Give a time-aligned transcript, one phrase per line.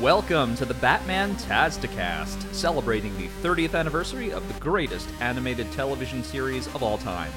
[0.00, 6.66] Welcome to the Batman Tazdacast, celebrating the 30th anniversary of the greatest animated television series
[6.68, 7.30] of all time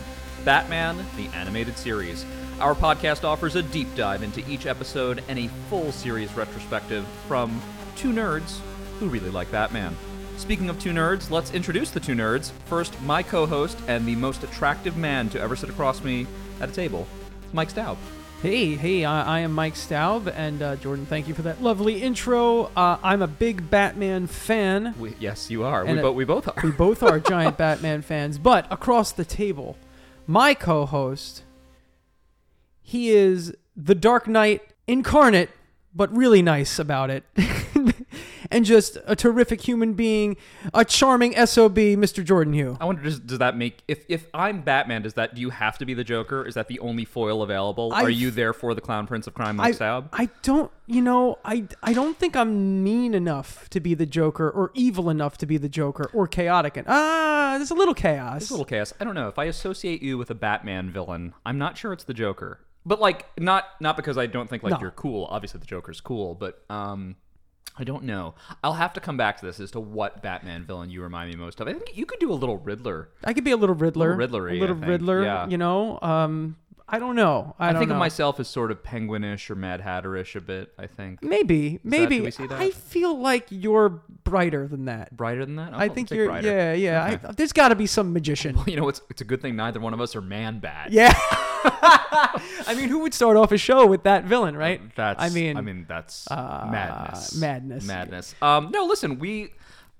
[0.45, 2.25] Batman, the Animated Series.
[2.61, 7.61] Our podcast offers a deep dive into each episode and a full series retrospective from
[7.97, 8.59] two nerds
[8.97, 9.93] who really like Batman.
[10.37, 12.51] Speaking of two nerds, let's introduce the two nerds.
[12.67, 16.27] First, my co host and the most attractive man to ever sit across me
[16.61, 17.07] at a table,
[17.51, 17.97] Mike Staub.
[18.43, 22.01] Hey, hey, I, I am Mike Staub, and uh, Jordan, thank you for that lovely
[22.03, 22.65] intro.
[22.75, 24.93] Uh, I'm a big Batman fan.
[24.99, 25.85] We, yes, you are.
[25.85, 26.55] We, it- bo- we both are.
[26.61, 29.77] We both are giant Batman fans, but across the table,
[30.27, 31.43] my co host,
[32.81, 35.49] he is the Dark Knight incarnate,
[35.95, 37.23] but really nice about it.
[38.53, 40.37] and just a terrific human being,
[40.73, 42.23] a charming SOB, Mr.
[42.23, 42.77] Jordan Hugh.
[42.79, 45.01] I wonder, does, does that make if if I'm Batman?
[45.01, 46.45] Does that do you have to be the Joker?
[46.45, 47.91] Is that the only foil available?
[47.93, 50.09] I are you therefore the Clown Prince of Crime, Mike I, Staub?
[50.13, 54.49] I don't, you know, I, I don't think I'm mean enough to be the Joker
[54.49, 56.77] or evil enough to be the Joker or chaotic.
[56.77, 58.43] And, ah, there's a little chaos.
[58.43, 58.93] It's a little chaos.
[58.99, 61.33] I don't know if I associate you with a Batman villain.
[61.45, 64.73] I'm not sure it's the Joker, but like not not because I don't think like
[64.73, 64.79] No.
[64.79, 65.25] you're cool.
[65.29, 67.15] Obviously, the Joker's cool, but um.
[67.77, 68.35] I don't know.
[68.63, 71.35] I'll have to come back to this as to what Batman villain you remind me
[71.35, 71.67] most of.
[71.67, 73.09] I think you could do a little Riddler.
[73.23, 74.09] I could be a little Riddler.
[74.15, 75.47] Little Riddler-y, A little Riddler, Yeah.
[75.47, 75.97] you know?
[76.01, 76.57] Um,
[76.87, 77.55] I don't know.
[77.57, 77.95] I, I, don't think know.
[77.95, 80.71] of myself as sort of penguinish or Mad Hatterish a bit.
[80.77, 82.17] I think Maybe, that- maybe.
[82.17, 82.59] do we see that?
[82.61, 85.15] I feel like you're brighter than that.
[85.17, 85.73] brighter than that.
[85.73, 86.47] I I'll think you're, brighter.
[86.47, 87.13] yeah, yeah.
[87.15, 87.27] Okay.
[87.29, 88.55] I, there's got to be some magician.
[88.57, 90.91] Well, You know, it's it's a good thing neither one of us are Man Bat.
[90.91, 91.17] Yeah.
[92.67, 94.81] I mean, who would start off a show with that villain, right?
[94.95, 97.35] That's I mean, I mean that's uh, madness.
[97.35, 97.85] madness.
[97.85, 98.35] Madness.
[98.41, 99.53] Um no, listen, we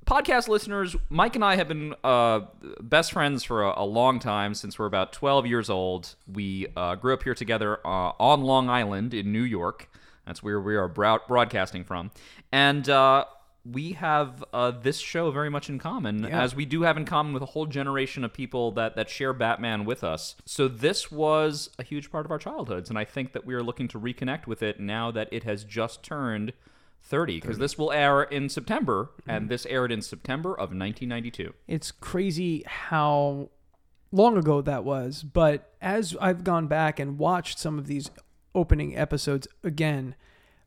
[0.06, 2.42] podcast listeners, Mike and I have been uh
[2.82, 6.16] best friends for a, a long time since we're about 12 years old.
[6.32, 9.90] We uh, grew up here together uh, on Long Island in New York.
[10.26, 12.12] That's where we are broad- broadcasting from.
[12.52, 13.26] And uh
[13.66, 16.42] we have uh, this show very much in common, Yeah.
[16.42, 19.32] as we do have in common with a whole generation of people that, that share
[19.32, 20.36] Batman with us.
[20.46, 23.64] So this was a huge part of our childhoods, and I think that we are
[23.64, 26.52] looking to reconnect with it now that it has just turned
[27.04, 31.54] 30, because this will air in September, and this aired in September of 1992.
[31.68, 33.50] it's crazy how
[34.12, 35.24] long ago that was.
[35.24, 38.12] But as I've gone back and watched some of these
[38.54, 40.16] opening episodes again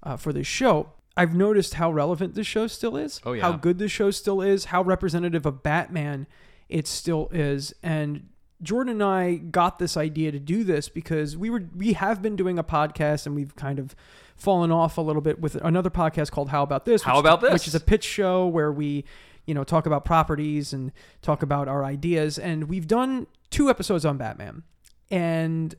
[0.02, 3.20] uh, for this show, I've noticed how relevant this show still is.
[3.24, 3.42] Oh, yeah.
[3.42, 4.66] How good this show still is.
[4.66, 6.26] How representative of Batman
[6.68, 7.72] it still is.
[7.82, 8.28] And
[8.62, 12.36] Jordan and I got this idea to do this because we were we have been
[12.36, 13.94] doing a podcast and we've kind of
[14.36, 17.02] fallen off a little bit with another podcast called How About This?
[17.02, 17.52] How About This?
[17.52, 19.04] Which is a pitch show where we,
[19.46, 22.38] you know, talk about properties and talk about our ideas.
[22.38, 24.62] And we've done two episodes on Batman.
[25.10, 25.74] And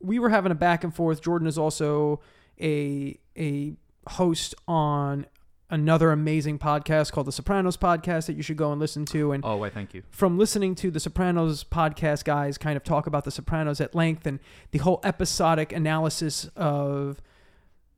[0.00, 1.22] we were having a back and forth.
[1.22, 2.20] Jordan is also
[2.60, 3.74] a a
[4.08, 5.26] host on
[5.70, 9.32] another amazing podcast called the Sopranos podcast that you should go and listen to.
[9.32, 10.02] And Oh, I thank you.
[10.10, 14.26] from listening to the Sopranos podcast, guys kind of talk about the Sopranos at length
[14.26, 14.38] and
[14.70, 17.20] the whole episodic analysis of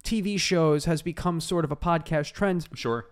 [0.05, 2.69] TV shows has become sort of a podcast trend.
[2.75, 3.07] Sure.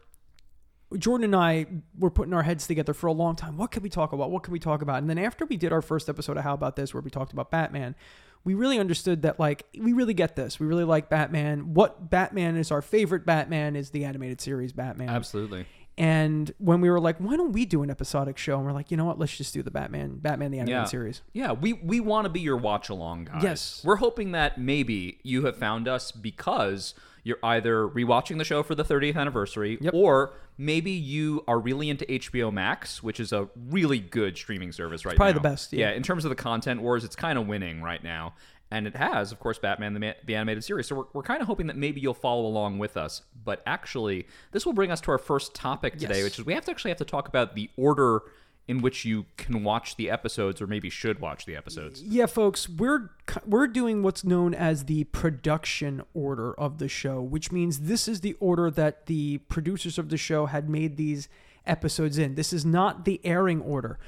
[0.97, 1.67] Jordan and I
[1.99, 3.57] were putting our heads together for a long time.
[3.57, 4.31] What could we talk about?
[4.31, 4.99] What could we talk about?
[4.99, 7.33] And then after we did our first episode of How About This, where we talked
[7.33, 7.97] about Batman,
[8.45, 10.61] we really understood that like we really get this.
[10.61, 11.75] We really like Batman.
[11.75, 15.09] What Batman is our favorite Batman is the animated series Batman.
[15.09, 15.67] Absolutely.
[15.97, 18.57] And when we were like, why don't we do an episodic show?
[18.57, 19.19] And we're like, you know what?
[19.19, 20.85] Let's just do the Batman, Batman the animated Yeah.
[20.87, 21.23] series.
[21.33, 23.43] Yeah, we we want to be your watch along guys.
[23.45, 23.83] Yes.
[23.85, 28.75] We're hoping that maybe you have found us because you're either rewatching the show for
[28.75, 29.95] the 30th anniversary Yep.
[29.95, 35.05] or maybe you are really into HBO Max, which is a really good streaming service
[35.05, 35.39] right probably now.
[35.39, 35.91] the best, yeah.
[35.91, 38.35] in terms of the content wars, it's kind of winning right now.
[38.71, 40.87] And it has, of course, Batman the, Ma- the animated series.
[40.89, 43.23] So we're, we're kind of hoping that maybe you'll follow along with us.
[43.45, 46.25] But actually, this will bring us to our first topic today, Yes.
[46.25, 48.23] which is we have to actually have to talk about the order
[48.67, 52.03] in which you can watch the episodes or maybe should watch the episodes.
[52.03, 53.11] Yeah, folks, we're
[53.47, 58.21] we're doing what's known as the production order of the show, which means this is
[58.21, 61.29] the order that the producers of the show had made these
[61.67, 62.35] episodes in.
[62.35, 63.99] This is not the airing order.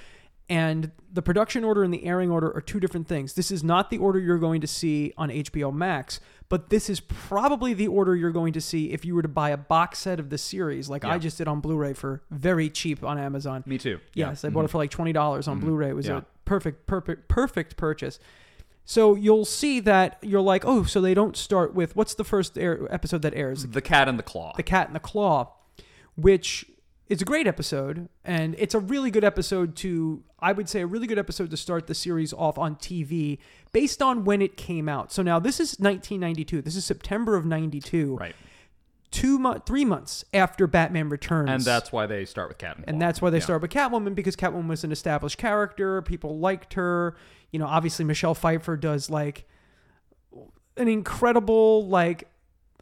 [0.48, 3.34] And the production order and the airing order are two different things.
[3.34, 7.00] This is not the order you're going to see on HBO Max, but this is
[7.00, 10.20] probably the order you're going to see if you were to buy a box set
[10.20, 13.64] of the series, like I just did on Blu-ray for very cheap on Amazon.
[13.66, 14.00] Me too.
[14.14, 14.72] Yes, I bought it mm-hmm.
[14.72, 15.66] for like twenty dollars on mm-hmm.
[15.66, 15.90] Blu-ray.
[15.90, 16.18] It was Yeah.
[16.18, 18.18] a perfect, perfect, perfect purchase.
[18.84, 22.56] So you'll see that you're like, oh, so they don't start with what's the first
[22.56, 23.66] air, episode that airs?
[23.66, 24.52] The Cat and the Claw.
[24.56, 25.52] The Cat and the Claw,
[26.14, 26.64] which
[27.08, 30.86] is a great episode, and it's a really good episode to, I would say, a
[30.86, 33.38] really good episode to start the series off on TV
[33.72, 35.12] based on when it came out.
[35.12, 36.62] So now this is 1992.
[36.62, 38.16] This is September of 92.
[38.16, 38.34] right.
[39.12, 42.84] two months, three months after Batman Returns, And that's why they start with Cat and
[42.88, 43.44] and that's why they Yeah.
[43.44, 46.02] start with Catwoman because Catwoman was an established character.
[46.02, 47.16] People liked her.
[47.52, 49.46] You know, obviously Michelle Pfeiffer does like
[50.76, 52.28] an incredible, like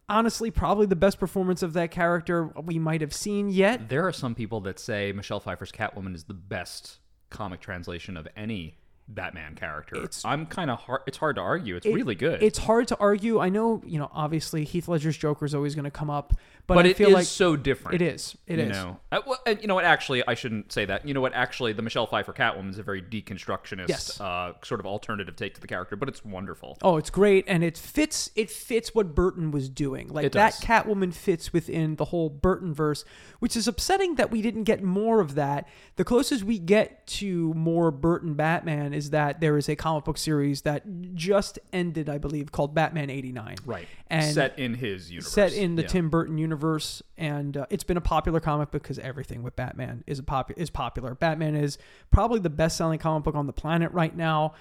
[0.08, 3.88] honestly, probably the best performance of that character we might have seen yet.
[3.88, 6.98] There are some people that say Michelle Pfeiffer's Catwoman is the best
[7.30, 9.96] comic translation of any Batman character.
[9.96, 11.02] It's- I'm kind of hard.
[11.06, 11.76] It's hard to argue.
[11.76, 12.42] It's It- really good.
[12.42, 13.38] It's hard to argue.
[13.38, 16.32] I know, you know, obviously Heath Ledger's Joker is always going to come up,
[16.66, 18.00] but, but I it feel is like so different.
[18.00, 18.34] it is.
[18.46, 18.70] It you is.
[18.70, 19.84] know, Uh, well, and you know what?
[19.84, 21.06] Actually, I shouldn't say that.
[21.06, 21.34] You know what?
[21.34, 24.20] Actually, the Michelle Pfeiffer Catwoman is a very deconstructionist, Yes.
[24.20, 26.78] uh, sort of alternative take to the character, but it's wonderful.
[26.80, 28.30] Oh, it's great, and it fits.
[28.34, 30.08] It fits what Burton was doing.
[30.08, 30.54] Like that.
[30.54, 33.04] Catwoman fits within the whole Burton verse,
[33.40, 35.68] which is upsetting that we didn't get more of that.
[35.96, 40.17] The closest we get to more Burton Batman is that there is a comic book
[40.17, 40.82] series that
[41.14, 43.56] just ended, I believe, called Batman '89.
[43.67, 43.88] Right.
[44.08, 45.32] And set in his universe.
[45.32, 45.88] set in the Yeah.
[45.88, 50.19] Tim Burton universe, and uh, it's been a popular comic because everything with Batman is
[50.19, 51.14] a pop- is popular.
[51.14, 51.79] Batman is
[52.11, 54.55] probably the best selling comic book on the planet right now,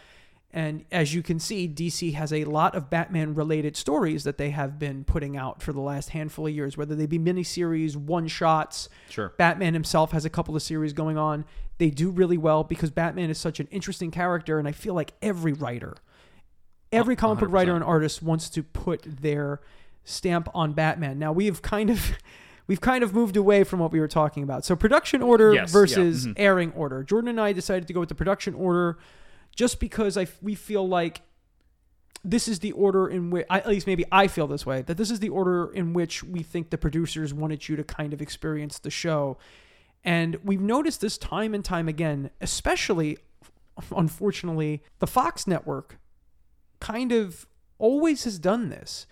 [0.53, 4.51] and as you can see, DC has a lot of Batman related stories that they
[4.51, 8.27] have been putting out for the last handful of years, whether they be miniseries, one
[8.27, 8.87] shots.
[9.09, 9.33] Sure.
[9.37, 11.43] Batman himself has a couple of series going on.
[11.79, 15.13] They do really well because Batman is such an interesting character, and I feel like
[15.23, 15.95] every writer,
[16.91, 19.59] every comic book writer and artist wants to put their
[20.03, 21.17] stamp on Batman.
[21.17, 22.11] Now we've kind of
[22.67, 24.65] we've kind of moved away from what we were talking about.
[24.65, 26.33] So production order Yes, yeah, versus mhm.
[26.37, 27.01] airing order.
[27.01, 28.99] Jordan and I decided to go with the production order
[29.55, 31.21] just because I we feel like
[32.23, 35.11] this is the order in which at least maybe I feel this way that this
[35.11, 38.79] is the order in which we think the producers wanted you to kind of experience
[38.79, 39.37] the show.
[40.05, 43.17] And we've noticed this time and time again, especially
[43.95, 45.97] unfortunately, the Fox network
[46.79, 47.47] kind of
[47.77, 49.05] always has done this.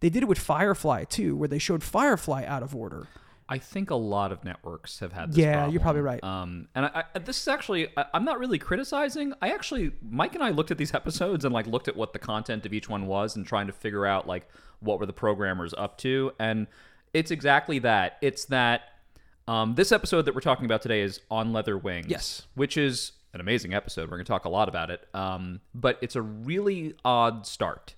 [0.00, 3.08] They did it with Firefly too, where they showed Firefly out of order.
[3.48, 5.72] I think a lot of networks have had this Yeah, problem.
[5.72, 6.24] you're probably right.
[6.24, 9.32] Um, and I, I, this is actually, I, I'm not really criticizing.
[9.40, 12.18] I actually, Mike and I looked at these episodes and like looked at what the
[12.18, 14.48] content of each one was and trying to figure out like
[14.80, 16.32] what were the programmers up to.
[16.40, 16.66] And
[17.14, 18.18] it's exactly that.
[18.20, 18.82] It's that
[19.46, 22.06] um, this episode that we're talking about today is on Leather Wings.
[22.08, 22.42] Yes.
[22.56, 24.10] Which is an amazing episode.
[24.10, 25.06] We're going to talk a lot about it.
[25.14, 27.94] Um, but it's a really odd start.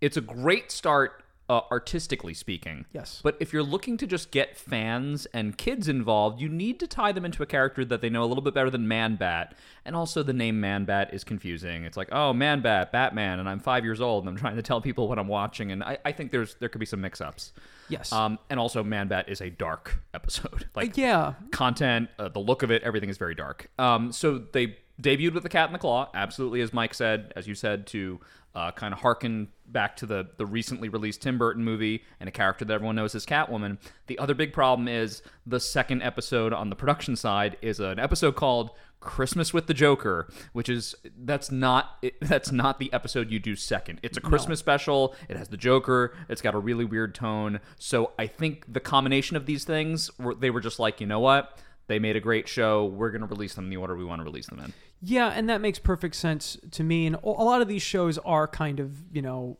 [0.00, 2.86] It's a great start, uh, artistically speaking.
[2.92, 3.20] Yes.
[3.22, 7.12] But if you're looking to just get fans and kids involved, you need to tie
[7.12, 9.56] them into a character that they know a little bit better than Man Bat.
[9.84, 11.84] And also, the name Man Bat is confusing.
[11.84, 14.62] It's like, oh, Man Bat, Batman, and I'm five years old, and I'm trying to
[14.62, 17.52] tell people what I'm watching, and I, I think there's there could be some mix-ups.
[17.88, 18.12] Yes.
[18.12, 20.68] Um, and also, Man Bat is a dark episode.
[20.74, 21.34] Like, yeah.
[21.52, 23.70] content, uh, the look of it, everything is very dark.
[23.78, 27.46] Um, so they debuted with the Cat in the Claw, absolutely, as Mike said, as
[27.46, 28.20] you said, to
[28.54, 32.32] uh, kind of harken back to the the recently released Tim Burton movie and a
[32.32, 33.76] character that everyone knows as Catwoman.
[34.06, 38.34] The other big problem is the second episode on the production side is an episode
[38.34, 38.70] called
[39.00, 43.56] Christmas with the Joker, which is that's not it, that's not the episode you do
[43.56, 44.00] second.
[44.02, 45.14] It's a Christmas special.
[45.28, 46.14] It has the Joker.
[46.30, 47.60] It's got a really weird tone.
[47.78, 51.20] So I think the combination of these things, were, they were just like, you know
[51.20, 51.58] what?
[51.88, 52.84] They made a great show.
[52.86, 54.72] We're going to release them in the order we want to release them in.
[55.02, 57.06] Yeah, and that makes perfect sense to me.
[57.06, 59.58] And a lot of these shows are kind of, you know,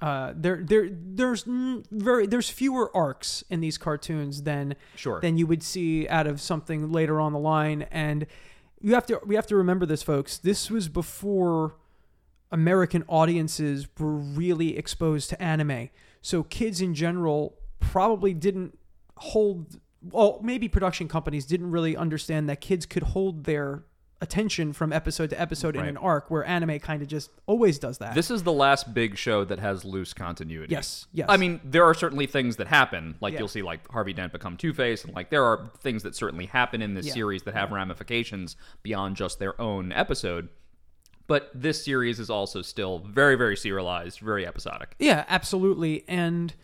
[0.00, 5.20] uh, there, there, there's very, there's fewer arcs in these cartoons than Sure.
[5.20, 7.82] than you would see out of something later on the line.
[7.90, 8.26] And
[8.80, 10.38] you have to, we have to remember this, folks.
[10.38, 11.76] This was before
[12.52, 15.88] American audiences were really exposed to anime,
[16.22, 18.78] so kids in general probably didn't
[19.16, 19.80] hold.
[20.12, 23.84] Well, maybe production companies didn't really understand that kids could hold their
[24.22, 27.98] attention from episode to episode in an arc, where anime kind of just always does
[27.98, 28.14] that.
[28.14, 30.72] This is the last big show that has loose continuity.
[30.72, 31.26] Yes, yes.
[31.28, 33.16] I mean, there are certainly things that happen.
[33.20, 33.40] Like Yeah.
[33.40, 36.46] you'll see, like Harvey Dent become Two Face, and like there are things that certainly
[36.46, 37.12] happen in this Yeah.
[37.12, 40.48] series that have ramifications beyond just their own episode.
[41.26, 44.94] But this series is also still very, very serialized, very episodic.
[44.98, 46.04] Yeah, absolutely.
[46.08, 46.54] And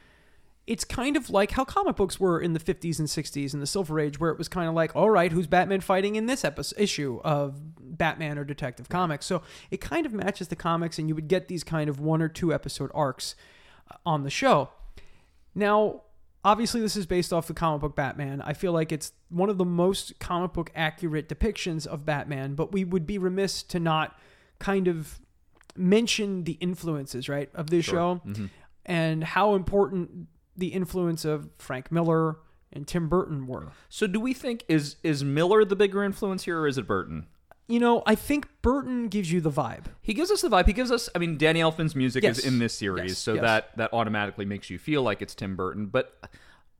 [0.66, 3.66] it's kind of like how comic books were in the 50s and 60s in the
[3.66, 6.44] Silver Age, where it was kind of like, all right, who's Batman fighting in this
[6.44, 7.58] episode, issue of
[7.98, 9.26] Batman or Detective Comics?
[9.26, 12.22] So it kind of matches the comics, and you would get these kind of one
[12.22, 13.34] or two episode arcs
[13.90, 14.70] uh, on the show.
[15.54, 16.02] Now,
[16.44, 18.40] obviously, this is based off the comic book Batman.
[18.40, 22.70] I feel like it's one of the most comic book accurate depictions of Batman, but
[22.70, 24.16] we would be remiss to not
[24.60, 25.18] kind of
[25.76, 28.20] mention the influences, right, of this show
[28.86, 32.36] and how important the influence of Frank Miller
[32.72, 33.68] and Tim Burton were.
[33.88, 37.26] So, do we think is is Miller the bigger influence here, or is it Burton?
[37.68, 39.84] you know, I think Burton gives you the vibe.
[40.02, 40.66] He gives us the vibe.
[40.66, 41.08] He gives us.
[41.14, 42.40] I mean, Danny Elfman's music Yes.
[42.40, 43.42] is in this series, Yes, so yes.
[43.42, 45.86] that that automatically makes you feel like it's Tim Burton.
[45.86, 46.12] But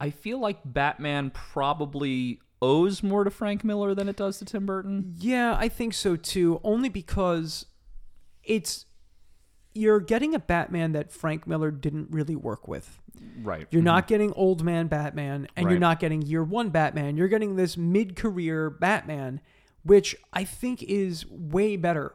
[0.00, 4.67] I feel like Batman probably owes more to Frank Miller than it does to Tim
[4.67, 5.14] Burton.
[5.19, 6.61] Yeah, I think so too.
[6.64, 7.64] Only because
[8.43, 8.85] it's
[9.75, 13.00] you're getting a Batman that Frank Miller didn't really work with.
[13.42, 13.66] Right.
[13.70, 17.16] You're not getting old man Batman, and you're not getting year one Batman.
[17.16, 19.40] You're getting this mid career Batman,
[19.84, 22.14] which I think is way better.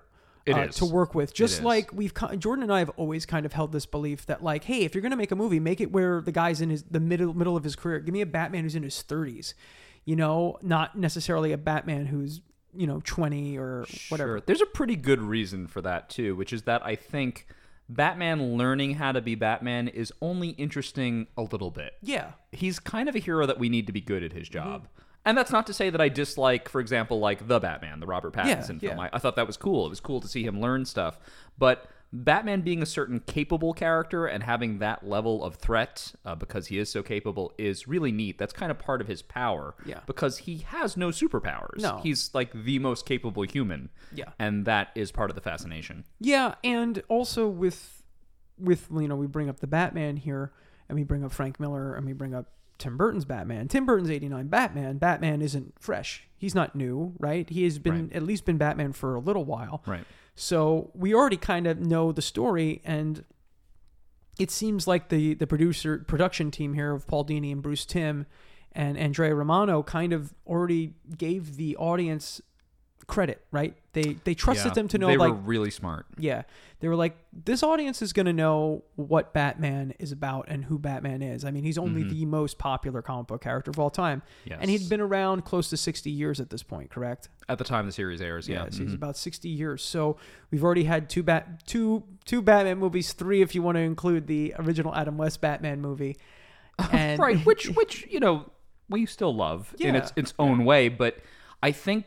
[0.49, 3.73] Uh, to work with, just like we've Jordan and I have always kind of held
[3.73, 6.31] this belief that like, hey, if you're gonna make a movie, make it where the
[6.31, 7.99] guy's in his the middle middle of his career.
[7.99, 9.55] Give me a Batman who's in his 30s,
[10.05, 12.39] you know, not necessarily a Batman who's
[12.73, 14.37] you know 20 or whatever.
[14.37, 14.41] Sure.
[14.45, 17.45] There's a pretty good reason for that too, which is that I think
[17.89, 21.93] Batman learning how to be Batman is only interesting a little bit.
[22.01, 24.53] Yeah, He's kind of a hero that we need to be good at his Mm-hmm.
[24.69, 24.87] job.
[25.25, 28.33] And that's not to say that I dislike, for example, like The Batman, the Robert
[28.35, 28.97] Yeah, Pattinson film.
[28.97, 28.99] yeah.
[29.01, 29.85] I, I thought that was cool.
[29.85, 31.19] It was cool to see him learn stuff.
[31.57, 36.67] But Batman being a certain capable character and having that level of threat uh, because
[36.67, 38.37] he is so capable is really neat.
[38.37, 39.75] That's kind of part of his power.
[39.85, 39.99] Yeah.
[40.05, 41.79] Because he has no superpowers.
[41.81, 41.99] No.
[42.01, 43.89] He's like the most capable human.
[44.15, 44.29] Yeah.
[44.39, 46.05] And that is part of the fascination.
[46.19, 48.01] yeah, and also with
[48.57, 50.51] with you know we bring up the Batman here,
[50.89, 53.67] and we bring up Frank Miller, and we bring up Tim Burton's Batman.
[53.67, 54.97] Tim Burton's 89 Batman.
[54.97, 56.23] Batman isn't fresh.
[56.37, 57.49] He's not new, right?
[57.49, 58.13] He has been Right.
[58.15, 59.83] at least been Batman for a little while.
[59.85, 60.05] Right.
[60.39, 63.25] So we already kind of know the story, and
[64.39, 68.27] it seems like the the producer production team here of Paul Dini and Bruce Timm
[68.71, 72.39] and Andrea Romano kind of already gave the audience
[73.05, 73.75] credit, right?
[73.93, 74.73] They they trusted Yeah.
[74.73, 76.05] them to know They like were really smart.
[76.17, 76.43] yeah,
[76.79, 80.77] they were like this audience is going to know what Batman is about and who
[80.77, 81.45] Batman is.
[81.45, 82.09] I mean, he's only mm-hmm.
[82.09, 84.23] the most popular comic book character of all time.
[84.45, 84.59] Yes.
[84.61, 87.29] And he'd been around close to 60 years at this point, correct?
[87.47, 88.63] At the time the series airs, yeah.
[88.63, 88.95] Yeah, so he's mm-hmm.
[88.95, 89.83] about 60 years.
[89.83, 90.17] So
[90.51, 94.27] we've already had two bat two two Batman movies, three if you want to include
[94.27, 96.17] the original Adam West Batman movie.
[96.91, 98.51] And right which which you know
[98.89, 101.17] we still love in its its own way but
[101.63, 102.05] i think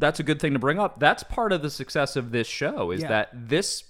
[0.00, 2.90] that's a good thing to bring up that's part of the success of this show
[2.90, 3.08] is Yeah.
[3.08, 3.84] that this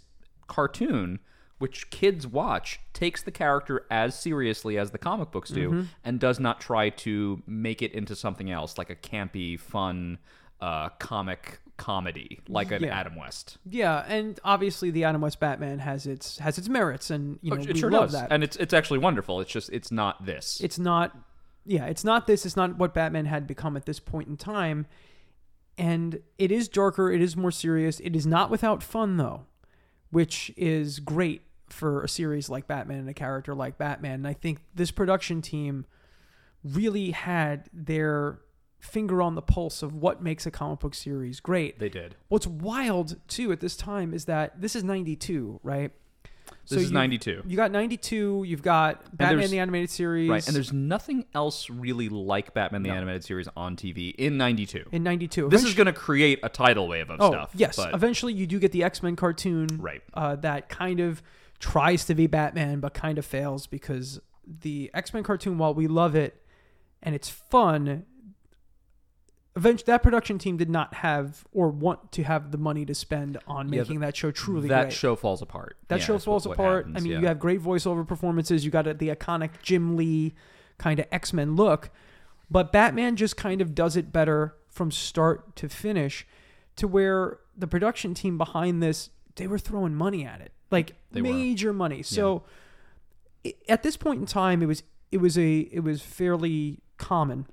[0.47, 1.21] cartoon
[1.59, 5.83] which kids watch takes the character as seriously as the comic books do Mm-hmm.
[6.05, 10.19] and does not try to make it into something else like a campy fun
[10.61, 12.99] uh, comic comedy like an Yeah.
[12.99, 17.39] adam west yeah, and obviously the Adam West Batman has its has its merits and
[17.41, 18.31] you know it we sure love does that.
[18.31, 21.17] and it's it's actually wonderful it's just it's not this it's not
[21.65, 24.85] yeah it's not this it's not what batman had become at this point in time
[25.81, 28.01] and it is darker it is more serious.
[28.01, 29.47] It is not without fun though
[30.11, 34.15] which is great for a series like batman and a character like batman.
[34.15, 35.87] And i think this production team
[36.63, 38.41] really had their
[38.81, 41.79] finger on the pulse of what makes a comic book series great.
[41.79, 42.17] They did.
[42.29, 45.93] What's wild too at this time is that this is 92 right
[46.69, 50.73] this is 92 you got 92 you've got batman the animated series Right, and there's
[50.73, 52.95] nothing else really like Batman the No.
[52.95, 54.85] Animated Series on TV in '92.
[54.93, 57.51] in 92 This is going to create a tidal wave of oh stuff.
[57.55, 60.03] yes but- eventually you do get the x-men cartoon Right.
[60.15, 61.23] uh, that kind of
[61.59, 66.15] tries to be batman but kind of fails because the x-men cartoon while we love
[66.15, 66.43] it
[67.03, 68.05] and it's fun
[69.57, 73.37] eventually that production team did not have or want to have the money to spend
[73.47, 75.77] on Yeah, making that show truly that great show falls apart.
[75.89, 76.87] That Yeah, show what- falls what apart.
[76.87, 77.21] happens, I mean, yeah.
[77.21, 78.65] you have great voiceover performances.
[78.65, 80.35] You got the iconic Jim Lee
[80.79, 81.91] kind of X Men look,
[82.51, 86.27] but Batman just kind of does it better from start to finish,
[86.77, 91.23] to where the production team behind this they were throwing money at it, like They
[91.23, 91.29] were.
[91.33, 92.03] major money.
[92.03, 92.45] So
[93.45, 97.47] i at this point in time, it was it was a it was fairly common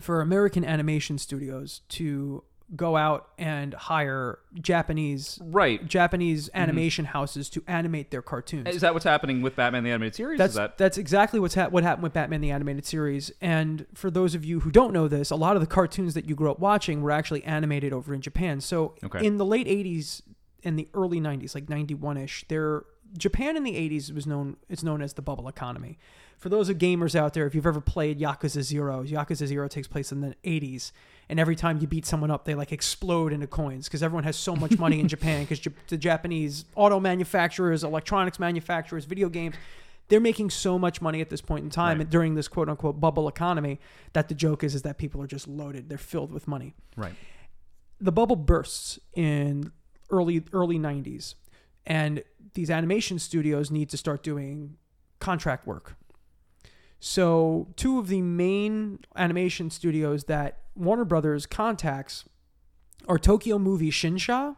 [0.00, 2.42] for American animation studios to
[2.74, 5.86] go out and hire Japanese right.
[5.86, 6.58] Japanese Mm-hmm.
[6.58, 8.66] animation houses to animate their cartoons.
[8.68, 10.38] Is that what's happening with Batman the Animated Series?
[10.38, 13.30] That's that that's exactly what's ha- what happened with Batman the animated series.
[13.42, 16.26] And for those of you who don't know this, a lot of the cartoons that
[16.26, 18.60] you grew up watching were actually animated over in Japan.
[18.62, 19.24] So Okay.
[19.24, 20.22] in the late '80s
[20.64, 22.84] and the early '90s, like '91ish, there
[23.18, 25.98] Japan in the '80s was known it's known as the bubble economy.
[26.42, 29.86] For those of gamers out there, if you've ever played Yakuza Zero, Yakuza Zero takes
[29.86, 30.90] place in the '80s,
[31.28, 34.34] and every time you beat someone up, they like explode into coins because everyone has
[34.34, 39.54] so much money in Japan because the Japanese auto manufacturers, electronics manufacturers, video games
[40.08, 42.10] they're making so much money at this point in time Right.
[42.10, 43.78] during this quote unquote bubble economy
[44.14, 47.14] that the joke is is that people are just loaded they're filled with money right?
[48.00, 49.70] the bubble bursts in
[50.10, 51.36] early early 90s
[51.86, 54.76] and these animation studios need to start doing
[55.20, 55.94] contract work
[57.04, 62.24] so two of the main animation studios that warner brothers contacts
[63.08, 64.54] are Tokyo Movie Shinsha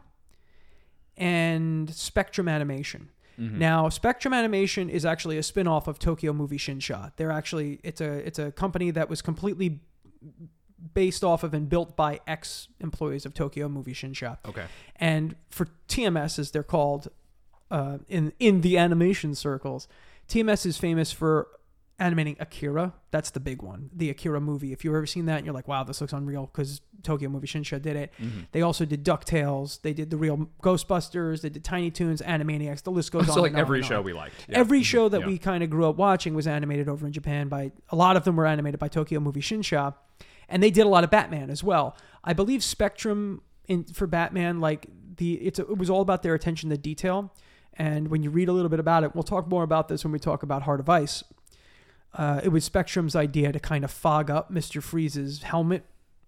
[1.17, 3.09] and Spectrum Animation.
[3.37, 7.13] Now, Spectrum Animation is actually a spin-off of Tokyo Movie Shinsha.
[7.17, 9.79] They're actually it's a it's a company that was completely
[10.93, 14.37] based off of and built by ex employees of Tokyo Movie Shinsha.
[14.47, 14.65] Okay.
[14.97, 17.07] And for TMS, as they're called
[17.71, 19.87] uh, in in the animation circles,
[20.29, 21.47] TMS is famous for
[21.97, 22.93] animating Akira.
[23.11, 24.73] That's the big one, the Akira movie.
[24.73, 27.47] If you've ever seen that, and you're like, "Wow, this looks unreal," because Tokyo Movie
[27.47, 28.11] Shinsha did it.
[28.21, 28.39] Mm-hmm.
[28.51, 29.81] They also did Ducktales.
[29.81, 31.41] They did the real Ghostbusters.
[31.41, 32.83] They did Tiny Toons, Animaniacs.
[32.83, 33.35] The list goes on.
[33.35, 34.35] So like every show we liked.
[34.49, 34.57] Yeah.
[34.59, 35.27] Every show that Yeah.
[35.27, 38.23] we kind of grew up watching was animated over in Japan by a lot of
[38.25, 39.95] them were animated by Tokyo Movie Shinsha,
[40.49, 41.95] and they did a lot of Batman as well.
[42.23, 44.87] I believe Spectrum in for Batman, like
[45.17, 47.33] the it's it was all about their attention to detail.
[47.77, 50.11] And when you read a little bit about it, we'll talk more about this when
[50.13, 51.23] we talk about Heart of Ice.
[52.15, 55.83] Uh, it was Spectrum's idea to kind of fog up Mister Freeze's helmet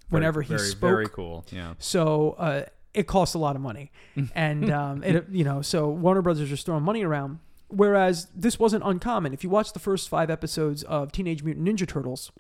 [0.10, 0.90] Very- whenever he very, spoke.
[0.90, 1.46] Very cool.
[1.52, 1.74] Yeah.
[1.80, 2.64] So uh,
[2.94, 3.92] it costs a lot of money,
[4.36, 7.40] and um, it you know so Warner Brothers is throwing money around.
[7.70, 9.34] Whereas this wasn't uncommon.
[9.34, 12.32] If you watch the first five episodes of Teenage Mutant Ninja Turtles,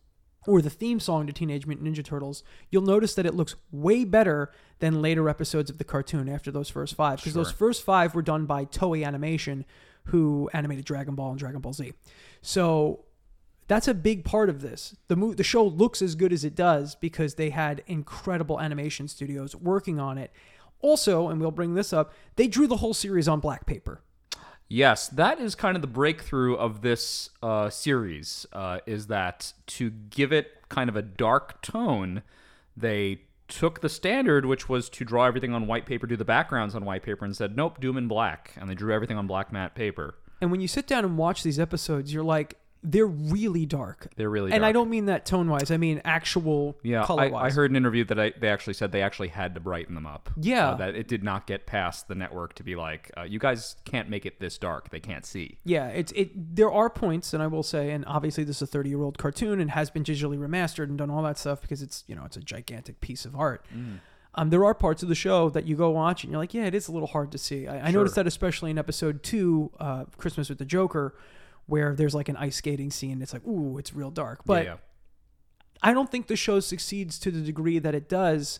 [0.47, 4.05] or the theme song to Teenage Mutant Ninja Turtles, you'll notice that it looks way
[4.05, 7.17] better than later episodes of the cartoon after those first five.
[7.17, 9.65] Because those first five were done by Toei Animation,
[10.05, 11.91] who animated Dragon Ball and Dragon Ball Z.
[12.41, 13.03] So
[13.67, 14.95] that's a big part of this.
[15.07, 19.07] The mo- the show looks as good as it does because they had incredible animation
[19.07, 20.31] studios working on it.
[20.79, 24.01] Also, and we'll bring this up, they drew the whole series on black paper.
[24.69, 28.45] Yes, that is kind of the breakthrough of this uh, series.
[28.51, 32.21] Uh, is that to give it kind of a dark tone,
[32.75, 36.75] they took the standard, which was to draw everything on white paper, do the backgrounds
[36.75, 39.25] on white paper, and said, "Nope, do them in black," and they drew everything on
[39.25, 40.15] black matte paper.
[40.41, 44.07] And when you sit down and watch these episodes, you're like, they're really dark.
[44.15, 44.55] They're really dark.
[44.55, 45.71] And I don't mean that tone wise.
[45.71, 47.51] I mean actual Yeah, color I, wise.
[47.51, 50.05] I heard an interview that I, they actually said they actually had to brighten them
[50.05, 50.29] up.
[50.39, 50.69] Yeah.
[50.69, 53.75] Uh, that it did not get past the network to be like, uh, you guys
[53.85, 54.89] can't make it this dark.
[54.89, 55.57] They can't see.
[55.65, 56.55] Yeah, it's it.
[56.55, 59.17] There are points, and I will say, and obviously this is a 30 year old
[59.17, 62.23] cartoon and has been digitally remastered and done all that stuff because it's you know
[62.25, 63.65] it's a gigantic piece of art.
[64.35, 66.65] Um, there are parts of the show that you go watch and you're like, yeah,
[66.65, 67.67] it is a little hard to see.
[67.67, 71.15] I, I noticed that especially in episode two, uh, Christmas with the Joker,
[71.67, 73.21] where there's like an ice skating scene.
[73.21, 74.41] It's like, ooh, it's real dark.
[74.45, 74.77] But yeah, yeah.
[75.83, 78.59] I don't think the show succeeds to the degree that it does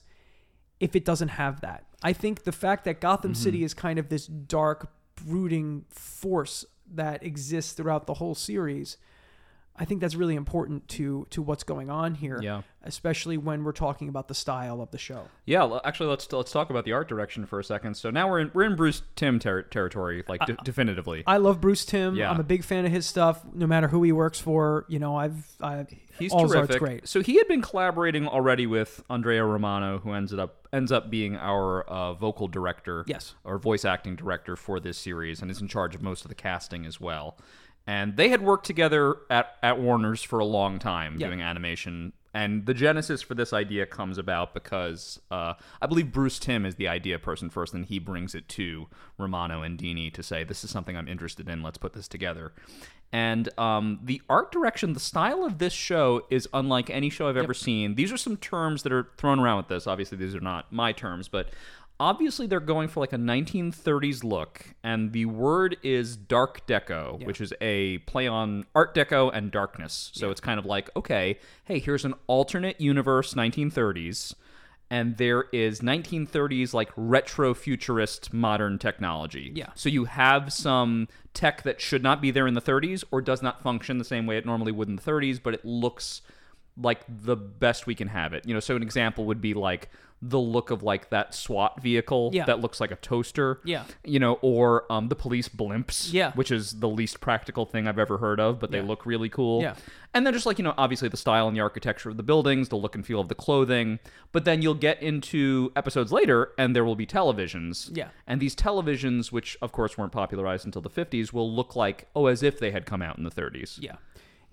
[0.80, 1.86] if it doesn't have that.
[2.04, 3.42] I think the fact that Gotham Mm-hmm.
[3.42, 8.98] City is kind of this dark, brooding force that exists throughout the whole series,
[9.80, 12.40] I think that's really important to to what's going on here.
[12.42, 12.62] Yeah.
[12.84, 15.24] Especially when we're talking about the style of the show.
[15.46, 17.96] Yeah, actually, let's let's talk about the art direction for a second.
[17.96, 21.24] So now we're in we're in Bruce Timm ter- territory, like de- definitively.
[21.28, 22.16] I love Bruce Timm.
[22.16, 22.32] Yeah.
[22.32, 23.44] I'm a big fan of his stuff.
[23.54, 25.86] No matter who he works for, you know, I've I
[26.18, 26.70] He's all his terrific.
[26.72, 27.08] art's great.
[27.08, 31.36] So he had been collaborating already with Andrea Romano, who ends up ends up being
[31.36, 33.36] our uh, vocal director, Yes.
[33.44, 36.36] or voice acting director for this series, and is in charge of most of the
[36.36, 37.38] casting as well.
[37.88, 41.28] And they had worked together at, at Warner's for a long time Yeah.
[41.28, 42.12] doing animation.
[42.34, 46.76] And the genesis for this idea comes about because uh, I believe Bruce Timm is
[46.76, 50.64] the idea person first, and he brings it to Romano and Dini to say, This
[50.64, 51.64] is something I'm interested in.
[51.64, 52.52] Let's put this together.
[53.14, 57.38] And um, the art direction, the style of this show is unlike any show I've
[57.38, 57.96] ever seen.
[57.96, 59.88] These are some terms that are thrown around with this.
[59.88, 61.48] Obviously, these are not my terms, but
[62.00, 64.76] obviously they're going for like a 1930s look.
[64.84, 70.12] And the word is dark deco, which is a play on art deco and darkness.
[70.14, 74.34] So it's kind of like, okay, hey, here's an alternate universe 1930s
[74.90, 79.52] and there is 1930s like retro futurist modern technology.
[79.54, 79.70] Yeah.
[79.76, 83.42] So you have some tech that should not be there in the 30s or does
[83.42, 86.22] not function the same way it normally would in the 30s, but it looks
[86.82, 88.46] like the best we can have it.
[88.48, 92.32] You know, so an example would be like the look of like that SWAT vehicle
[92.34, 92.46] Yeah.
[92.46, 93.62] that looks like a toaster.
[93.64, 93.84] Yeah.
[94.04, 96.12] You know, or um, the police blimps.
[96.12, 96.32] Yeah.
[96.34, 98.86] Which is the least practical thing I've ever heard of, but they Yeah.
[98.88, 99.62] look really cool.
[99.62, 99.76] Yeah.
[100.16, 102.70] And then just like, you know, obviously the style and the architecture of the buildings,
[102.70, 104.00] the look and feel of the clothing.
[104.32, 107.96] But then you'll get into episodes later and there will be televisions.
[107.96, 108.08] Yeah.
[108.26, 112.26] And these televisions, which of course weren't popularized until the 50s, will look like, oh,
[112.26, 113.78] as if they had come out in the 30s.
[113.80, 113.98] Yeah.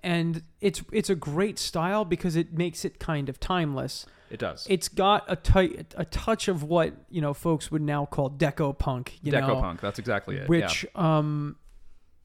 [0.04, 4.04] And it's it's a great style because it makes it kind of timeless.
[4.30, 4.66] It does.
[4.68, 8.76] It's got a tou- a touch of what, you know, folks would now call deco
[8.78, 9.80] punk, you Deco know, punk.
[9.80, 10.48] That's exactly it.
[10.48, 11.56] which um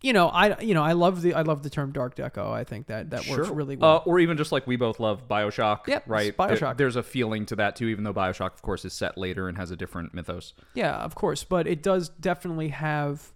[0.02, 2.52] you know, I you know, I love the I love the term dark deco.
[2.52, 3.38] I think that that yeah.
[3.38, 3.98] works really well.
[3.98, 6.36] Uh, or even just like we both love Bioshock, Yep, right?
[6.36, 6.60] BioShock.
[6.60, 9.48] There- there's a feeling to that too, even though Bioshock, of course, is set later
[9.48, 10.54] and has a different mythos.
[10.74, 13.32] yeah, of course, but it does definitely have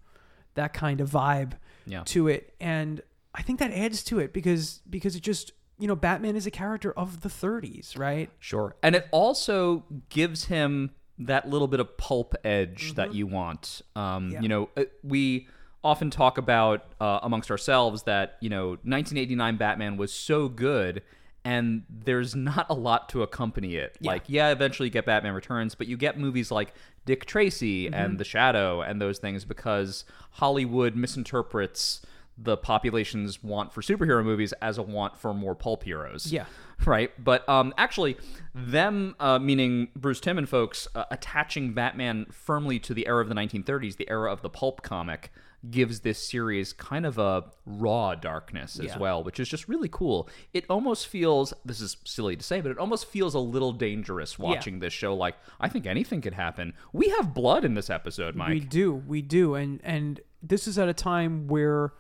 [0.55, 1.53] that kind of vibe
[1.85, 2.03] Yeah.
[2.05, 3.01] to it and
[3.35, 6.51] I think that adds to it because because it just you know, Batman is a
[6.51, 8.29] character of the 30s, right?
[8.39, 8.75] Sure.
[8.83, 13.81] And it also gives him that little bit of pulp edge that you want.
[13.95, 14.31] Um, Mm-hmm.
[14.33, 14.41] Yeah.
[14.41, 15.47] You know, uh, we
[15.83, 21.01] often talk about uh, amongst ourselves that, you know, 1989 Batman was so good
[21.43, 23.97] and there's not a lot to accompany it.
[23.99, 26.73] Like, yeah, eventually you get Batman Returns, but you get movies like
[27.05, 27.95] Dick Tracy Mm-hmm.
[27.95, 32.01] and The Shadow and those things because Hollywood misinterprets
[32.37, 36.45] the population's want for superhero movies as a want for more pulp heroes Yeah.
[36.85, 37.11] right?
[37.23, 38.17] But um, actually,
[38.55, 43.29] them, uh, meaning Bruce Timm and folks, uh, attaching Batman firmly to the era of
[43.29, 45.31] the 1930s, the era of the pulp comic,
[45.69, 48.97] gives this series kind of a raw darkness as Yeah.
[48.97, 50.27] well, which is just really cool.
[50.53, 54.37] It almost feels, this is silly to say, but it almost feels a little dangerous
[54.37, 55.15] watching this show.
[55.15, 56.73] Like, I think anything could happen.
[56.91, 58.49] We have blood in this episode, Mike.
[58.49, 61.93] We do, we do, and and this is at a time where,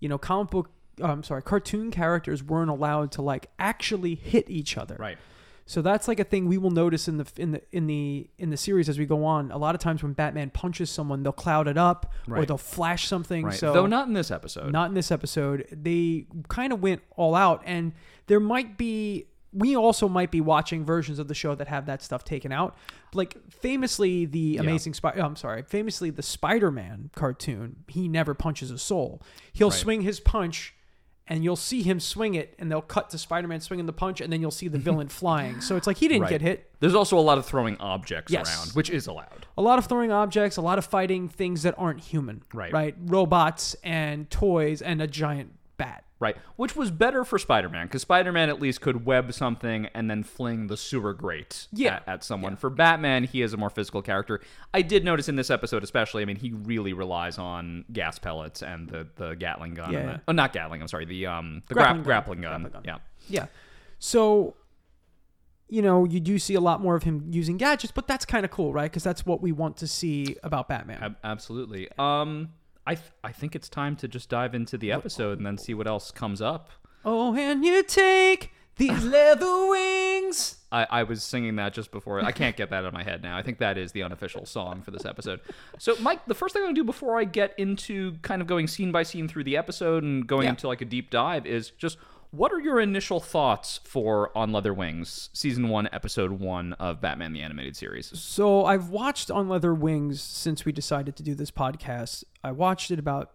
[0.00, 4.48] you know, comic book, uh, I'm sorry, cartoon characters weren't allowed to like actually hit
[4.50, 4.96] each other.
[4.98, 5.18] right.
[5.66, 8.48] So that's like a thing we will notice in the in the in the in
[8.48, 9.50] the series as we go on.
[9.50, 13.06] A lot of times when Batman punches someone, they'll cloud it up or they'll flash
[13.06, 13.44] something.
[13.44, 13.54] Right.
[13.54, 14.72] So Though not in this episode.
[14.72, 15.66] not in this episode.
[15.70, 17.92] They kind of went all out, and
[18.28, 19.26] there might be.
[19.52, 22.74] We also might be watching versions of the show that have that stuff taken out.
[23.14, 25.20] Like famously, the Amazing Spider.
[25.22, 27.84] Oh, I'm sorry, famously the Spider-Man cartoon.
[27.88, 29.22] He never punches a soul.
[29.52, 29.78] He'll Right.
[29.78, 30.74] swing his punch,
[31.26, 34.32] and you'll see him swing it, and they'll cut to Spider-Man swinging the punch, and
[34.32, 35.60] then you'll see the villain flying.
[35.60, 36.30] So it's like he didn't Right.
[36.30, 36.70] get hit.
[36.80, 38.48] There's also a lot of throwing objects Yes.
[38.48, 39.46] around, which is allowed.
[39.56, 42.42] a lot of throwing objects, a lot of fighting things that aren't human.
[42.54, 42.72] Right.
[42.72, 42.94] Right.
[43.06, 46.04] Robots and toys and a giant bat.
[46.20, 50.24] Right, which was better for Spider-Man because Spider-Man at least could web something and then
[50.24, 51.94] fling the sewer grate Yeah.
[51.96, 52.56] at, at someone.
[52.56, 54.40] For Batman, he is a more physical character.
[54.74, 56.22] I did notice in this episode, especially.
[56.22, 59.92] I mean, he really relies on gas pellets and the, the Gatling gun.
[59.92, 59.98] Yeah.
[60.00, 60.82] and the- oh, not Gatling.
[60.82, 61.04] I'm sorry.
[61.04, 62.50] The um the Grappling grappling, gun.
[62.50, 62.70] grappling gun.
[62.72, 63.00] Grappling gun.
[63.28, 63.40] Yeah.
[63.42, 63.46] Yeah.
[64.00, 64.56] So,
[65.68, 68.44] you know, you do see a lot more of him using gadgets, but that's kind
[68.44, 68.90] of cool, right?
[68.90, 70.98] Because that's what we want to see about Batman.
[71.02, 71.88] Ab- absolutely.
[71.98, 72.48] Um,
[72.88, 75.74] I th- I think it's time to just dive into the episode and then see
[75.74, 76.70] what else comes up.
[77.04, 80.56] oh, and you take these leather wings.
[80.72, 82.20] I, I was singing that just before.
[82.24, 83.36] I can't get that out of my head now.
[83.38, 85.40] I think that is the unofficial song for this episode.
[85.78, 88.48] So, Mike, the first thing I'm going to do before I get into kind of
[88.48, 90.50] going scene by scene through the episode and going Yeah.
[90.50, 91.96] into like a deep dive is just
[92.30, 97.32] what are your initial thoughts for On Leather Wings, season one, episode one of Batman
[97.32, 98.06] the Animated Series?
[98.18, 102.24] So I've watched On Leather Wings since we decided to do this podcast.
[102.44, 103.32] I watched it about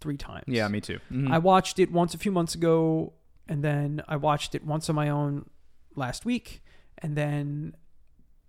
[0.00, 0.44] three times.
[0.46, 0.98] Yeah, me too.
[1.10, 1.30] Mhm.
[1.32, 3.14] I watched it once a few months ago,
[3.48, 5.48] and then I watched it once on my own
[5.96, 6.62] last week,
[6.98, 7.74] and then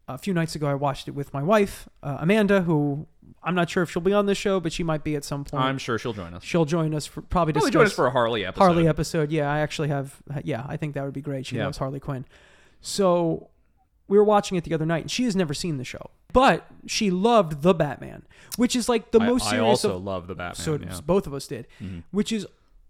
[0.08, 3.08] a few nights ago I watched it with my wife uh, Amanda, who
[3.44, 5.44] I'm not sure if she'll be on this show, but she might be at some
[5.44, 5.64] point.
[5.64, 6.44] I'm sure she'll join us.
[6.44, 8.64] She'll join us for probably Probably join us for a Harley episode.
[8.64, 9.32] Harley episode.
[9.32, 10.16] Yeah, I actually have.
[10.44, 11.46] Yeah, I think that would be great.
[11.46, 11.66] She Yeah.
[11.66, 12.26] loves Harley Quinn.
[12.82, 13.50] So
[14.08, 16.68] we were watching it the other night, and she has never seen the show, but
[16.86, 18.24] she loved the Batman,
[18.58, 19.66] which is like the I, most I serious.
[19.68, 20.56] also of, love the Batman.
[20.64, 20.80] so yeah.
[20.88, 21.06] Mm-hmm.
[21.06, 21.68] both of us did,
[22.12, 22.46] which is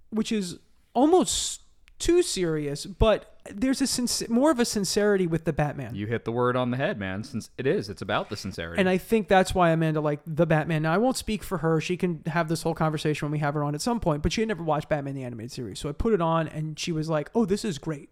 [0.10, 0.58] which is
[0.94, 1.62] almost
[2.00, 5.94] too serious, but there's a sinc- more of a sincerity with the Batman.
[5.94, 7.24] You hit the word on the head, man.
[7.24, 8.80] Since it is, it's about the sincerity.
[8.80, 10.82] And I think that's why Amanda liked the Batman.
[10.84, 13.54] Now I won't speak for her; she can have this whole conversation when we have
[13.54, 14.24] her on at some point.
[14.24, 16.80] But she had never watched Batman the animated series, so I put it on, and
[16.80, 18.10] she was like, "Oh, this is great."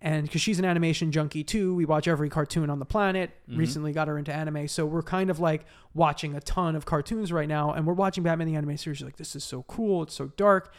[0.00, 3.30] And because she's an animation junkie too, we watch every cartoon on the planet.
[3.48, 3.58] Mm-hmm.
[3.58, 7.32] Recently got her into anime, so we're kind of like watching a ton of cartoons
[7.32, 8.98] right now, and we're watching Batman the animated series.
[8.98, 10.04] She's like, "This is so cool!
[10.04, 10.72] It's so dark."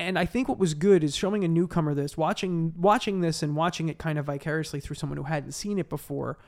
[0.00, 3.54] And I think what was good is showing a newcomer this, watching watching this and
[3.54, 6.38] watching it kind of vicariously through someone who hadn't seen it before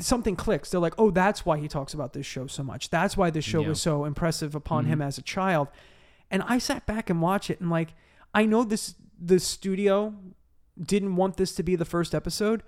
[0.00, 0.70] something clicks.
[0.70, 2.90] They're like, oh, that's why he talks about this show so much.
[2.90, 3.68] That's why this show Yeah.
[3.68, 5.08] was so impressive upon him mm-hmm.
[5.08, 5.68] as a child.
[6.30, 7.94] And I sat back and watched it, and like,
[8.34, 10.14] I know this the studio
[10.78, 12.62] didn't want this to be the first episode,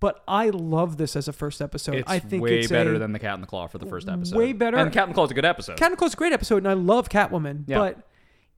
[0.00, 1.96] but I love this as a first episode.
[1.96, 3.86] it's I think way it's better a, than the Cat and the Claw for the
[3.86, 4.36] first episode.
[4.36, 4.76] Way better.
[4.76, 5.76] And Cat and the Claw is a good episode.
[5.76, 7.64] Cat and the Claw is a great episode, and I love Catwoman.
[7.68, 7.78] Yeah.
[7.78, 7.98] But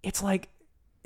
[0.07, 0.49] it's like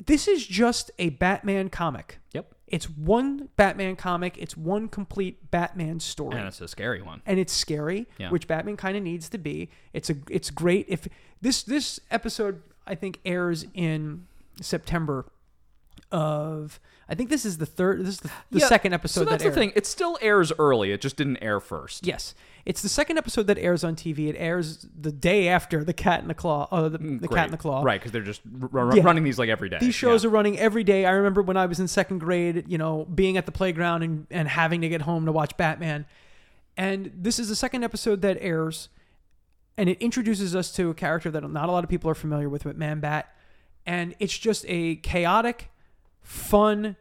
[0.06, 2.18] this is just a Batman comic.
[2.32, 2.54] yep.
[2.66, 4.36] It's one Batman comic.
[4.38, 7.20] It's one complete Batman story And it's a scary one.
[7.26, 8.30] and it's scary, Yeah.
[8.30, 9.70] which Batman kind of needs to be.
[9.92, 11.08] It's a it's great if
[11.42, 14.26] this this episode I think airs in
[14.62, 15.26] September
[16.12, 19.24] of I think this is the third this is the, the Yeah, second episode So
[19.30, 19.72] that's that the thing.
[19.74, 20.92] It still airs early.
[20.92, 22.06] It just didn't air first.
[22.06, 22.34] Yes,
[22.66, 24.29] it's the second episode that airs on TV.
[24.29, 27.53] It airs the day after the Cat and the Claw, uh, the, the Cat and
[27.53, 27.83] the Claw.
[27.83, 28.42] Mm, Right, because they're just
[28.73, 29.03] r- r- Yeah.
[29.03, 29.79] running these like every day.
[29.81, 31.07] These shows are running every day.
[31.07, 34.27] I remember when I was in second grade, you know, being at the playground and,
[34.31, 36.07] and having to get home to watch Batman.
[36.77, 38.88] And this is the second episode that airs,
[39.77, 42.49] and it introduces us to a character that not a lot of people are familiar
[42.49, 43.29] with, with Man Bat.
[43.87, 45.70] And it's just a chaotic,
[46.23, 46.96] fun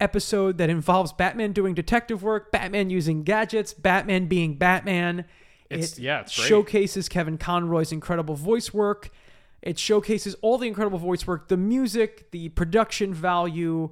[0.00, 5.24] episode that involves Batman doing detective work, Batman using gadgets, Batman being Batman.
[5.68, 9.10] It's- yeah, it's showcases Kevin Conroy's incredible voice work.
[9.62, 13.90] It showcases all the incredible voice work, the music, the production value,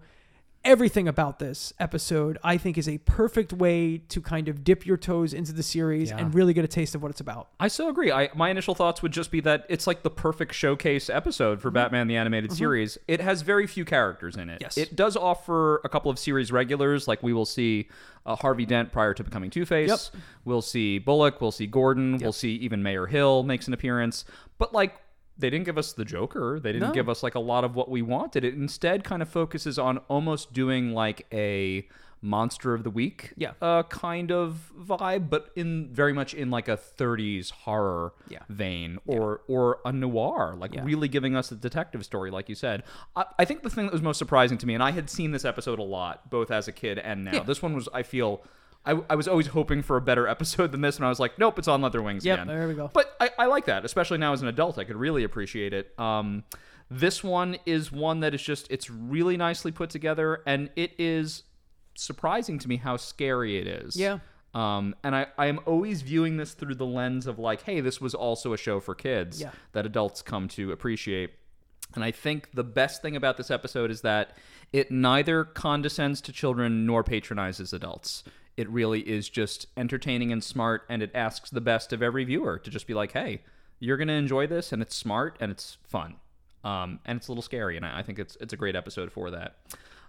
[0.68, 2.36] everything about this episode.
[2.44, 6.10] I think is a perfect way to kind of dip your toes into the series
[6.10, 6.18] Yeah.
[6.18, 7.48] and really get a taste of what it's about.
[7.58, 8.12] I so agree.
[8.12, 11.70] I my initial thoughts would just be that it's like the perfect showcase episode for
[11.70, 12.98] Batman the animated series.
[13.08, 14.58] It has very few characters in it.
[14.60, 14.76] Yes.
[14.76, 17.88] It does offer a couple of series regulars, like we will see
[18.26, 19.88] uh, Harvey Dent prior to becoming Two Face.
[19.88, 20.22] Yep.
[20.44, 21.40] We'll see Bullock.
[21.40, 22.18] We'll see Gordon.
[22.18, 24.26] We'll see even Mayor Hill makes an appearance.
[24.58, 24.94] But like.
[25.38, 26.58] They didn't give us the Joker.
[26.60, 26.94] They didn't No.
[26.94, 28.44] give us like a lot of what we wanted.
[28.44, 31.86] It instead kind of focuses on almost doing like a
[32.20, 33.52] monster of the week Yeah.
[33.62, 38.40] uh, kind of vibe, but in very much in like a 30s horror Yeah.
[38.48, 40.82] vein or or a noir, like Yeah.
[40.84, 42.82] really giving us a detective story, like you said.
[43.14, 45.30] I, I think the thing that was most surprising to me, and I had seen
[45.30, 47.34] this episode a lot, both as a kid and now.
[47.34, 47.42] Yeah.
[47.44, 48.42] This one was, I feel.
[48.88, 51.38] I, I was always hoping for a better episode than this, and I was like,
[51.38, 52.46] nope, it's on Leather Wings Yep, again.
[52.48, 52.90] there we go.
[52.92, 54.78] But I, I like that, especially now as an adult.
[54.78, 55.92] I could really appreciate it.
[55.98, 56.44] Um,
[56.90, 61.42] this one is one that is just, it's really nicely put together, and it is
[61.94, 63.96] surprising to me how scary it is.
[63.96, 64.18] Yeah.
[64.54, 68.00] Um, and I, I am always viewing this through the lens of like, hey, this
[68.00, 69.50] was also a show for kids Yeah.
[69.72, 71.30] that adults come to appreciate.
[71.94, 74.36] And I think the best thing about this episode is that
[74.72, 78.24] it neither condescends to children nor patronizes adults.
[78.58, 82.58] It really is just entertaining and smart, and it asks the best of every viewer
[82.58, 83.42] to just be like, hey,
[83.78, 86.16] you're going to enjoy this, and it's smart and it's fun.
[86.64, 89.12] Um, and it's a little scary, and I, I think it's it's a great episode
[89.12, 89.58] for that.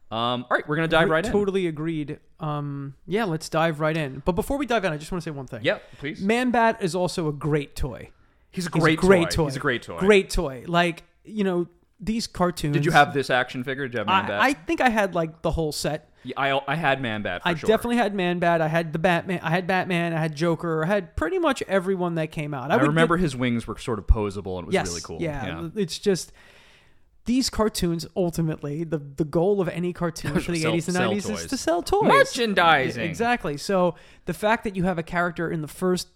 [0.09, 1.31] Um, all right, we're going to dive right in.
[1.31, 2.19] totally agreed.
[2.39, 4.23] Um, yeah, let's dive right in.
[4.25, 5.59] But before we dive in, I just want to say one thing.
[5.61, 6.19] Yeah, please.
[6.19, 8.09] Man Bat is also a great toy.
[8.49, 9.45] He's a He's great, a great toy.
[9.45, 9.99] He's a great toy.
[9.99, 10.63] Great toy.
[10.65, 11.67] Like you know
[11.99, 12.73] these cartoons.
[12.73, 13.87] Did you have this action figure?
[13.87, 14.41] Did you have Man Bat?
[14.41, 16.09] I, I think I had like the whole set.
[16.23, 17.67] Yeah, I, I had Man Bat for I sure.
[17.67, 18.61] definitely had Man Bat.
[18.61, 19.39] I had the Batman.
[19.41, 20.13] I had Batman.
[20.13, 20.83] I had Joker.
[20.83, 22.71] I had pretty much everyone that came out.
[22.71, 25.01] I would remember get- his wings were sort of posable and it was yes, really
[25.01, 25.21] cool.
[25.21, 26.31] Yeah, it's just
[27.25, 28.07] these cartoons.
[28.15, 31.81] Ultimately, the the goal of any cartoon for the eighties and nineties is to sell
[31.83, 32.03] toys.
[32.03, 33.03] Merchandising.
[33.03, 33.57] Exactly.
[33.57, 36.07] So the fact that you have a character in the first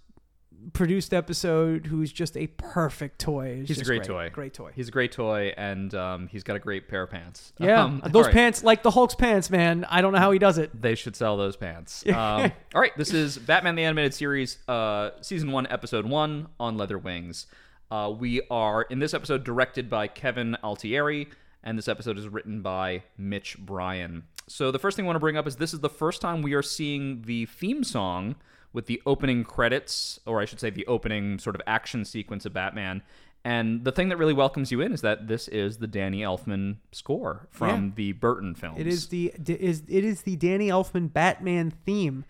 [0.71, 3.57] produced episode who's just a perfect toy.
[3.65, 4.29] He's a just great toy.
[4.31, 4.71] Great toy.
[4.75, 7.53] He's a great toy, and um, he's got a great pair of pants.
[7.59, 8.33] yeah, Um, those right.
[8.33, 9.85] pants, like the Hulk's pants, man.
[9.89, 10.79] I don't know how he does it.
[10.79, 12.03] They should sell those pants.
[12.13, 16.77] Um, all right, this is Batman the Animated Series, uh, Season 1, Episode 1 on
[16.77, 17.47] Leather Wings.
[17.91, 21.27] Uh, we are, in this episode, directed by Kevin Altieri,
[21.63, 24.23] and this episode is written by Mitch Brian.
[24.47, 26.41] So, the first thing I want to bring up is this is the first time
[26.41, 28.35] we are seeing the theme song
[28.73, 32.53] with the opening credits, or I should say, the opening sort of action sequence of
[32.53, 33.01] Batman.
[33.45, 36.77] And the thing that really welcomes you in is that this is the Danny Elfman
[36.91, 37.91] score from Yeah.
[37.95, 38.79] the Burton films.
[38.79, 42.23] It is the is it is the Danny Elfman Batman theme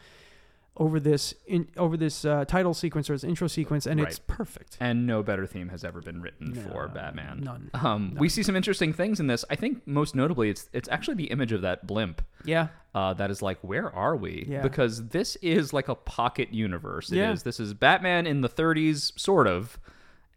[0.76, 4.76] over this in over this uh, title sequence or this intro sequence, and it's perfect.
[4.80, 7.42] and no better theme has ever been written for Batman.
[7.44, 7.70] none.
[7.76, 9.46] Um, We see some interesting things in this.
[9.52, 12.24] I think most notably, it's it's actually the image of that blimp.
[12.44, 14.46] Yeah, Uh, that is like, where are we?
[14.50, 14.62] Yeah.
[14.64, 17.12] Because this is like a pocket universe.
[17.12, 17.40] It is.
[17.40, 17.44] Yeah.
[17.44, 19.78] This is Batman in the 30s, sort of,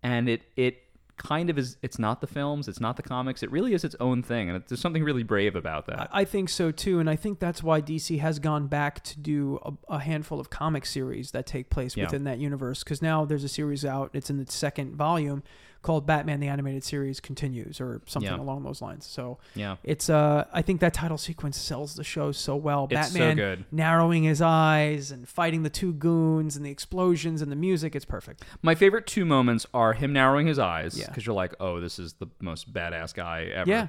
[0.03, 0.83] and it it
[1.17, 1.77] kind of is.
[1.83, 2.69] It's not the films.
[2.69, 3.43] It's not the comics.
[3.43, 6.09] It really is its own thing, and it, there's something really brave about that.
[6.13, 9.59] I think so too, and I think that's why DC has gone back to do
[9.65, 12.05] a, a handful of comic series that take place Yeah.
[12.05, 12.85] within that universe.
[12.85, 15.43] Because now there's a series out; it's in the second volume
[15.87, 18.39] called Batman: The Animated Series Continues, or something Yeah.
[18.41, 19.07] along those lines.
[19.07, 19.77] So yeah.
[19.85, 22.89] it's uh, I think that title sequence sells the show so well.
[22.91, 23.65] It's so Batman good.
[23.73, 27.95] narrowing his eyes and fighting the two goons and the explosions and the music.
[27.97, 28.45] It's perfect.
[28.63, 31.07] My favorite two moments are him narrowing his eyes Yeah.
[31.07, 33.71] because you're like, oh, this is the most badass guy ever.
[33.71, 33.87] Yeah.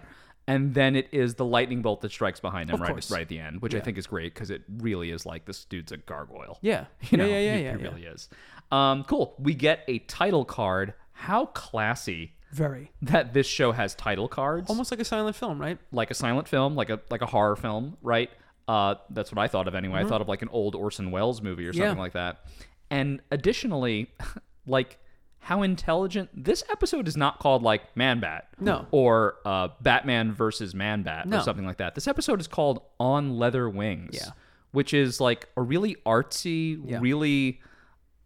[0.50, 3.38] And then it is the lightning bolt that strikes behind him right, right at the
[3.40, 6.58] end, which I think is great because it really is like this dude's a gargoyle.
[6.62, 7.90] Yeah, You know, yeah, yeah, he, yeah, he yeah.
[7.90, 8.30] really is.
[8.72, 9.36] Um, cool.
[9.40, 10.94] We get a title card.
[11.20, 15.78] How classy Very that this show has title cards, almost like a silent film, right?
[15.92, 18.30] like a silent film, like a like a horror film, right?
[18.68, 20.02] Uh, that's what I thought of anyway.
[20.02, 21.98] I thought of like an old Orson Welles movie or something Mm-hmm.
[21.98, 22.02] Yeah.
[22.04, 22.46] like that.
[22.92, 24.12] And additionally,
[24.68, 24.98] like
[25.40, 28.86] how intelligent this episode is not called like Man Bat, No.
[28.92, 31.38] or uh, Batman versus Man Bat No.
[31.38, 31.96] or something like that.
[31.96, 34.32] This episode is called On Leather Wings, Yeah.
[34.72, 37.00] which is like a really artsy, Yeah.
[37.02, 37.62] really.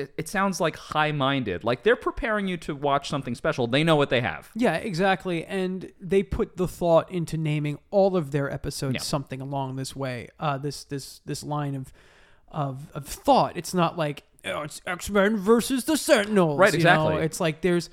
[0.01, 1.63] It, it sounds like high-minded.
[1.63, 3.67] Like they're preparing you to watch something special.
[3.67, 4.49] They know what they have.
[4.55, 5.45] Yeah, exactly.
[5.45, 9.01] And they put the thought into naming all of their episodes Yeah.
[9.01, 10.27] something along this way.
[10.39, 11.91] Uh, this this this line of
[12.49, 13.55] of of thought.
[13.55, 16.59] It's not like oh, it's X Men versus the Sentinels.
[16.59, 16.93] Right, you know?
[17.07, 17.23] exactly.
[17.23, 17.89] It's like there's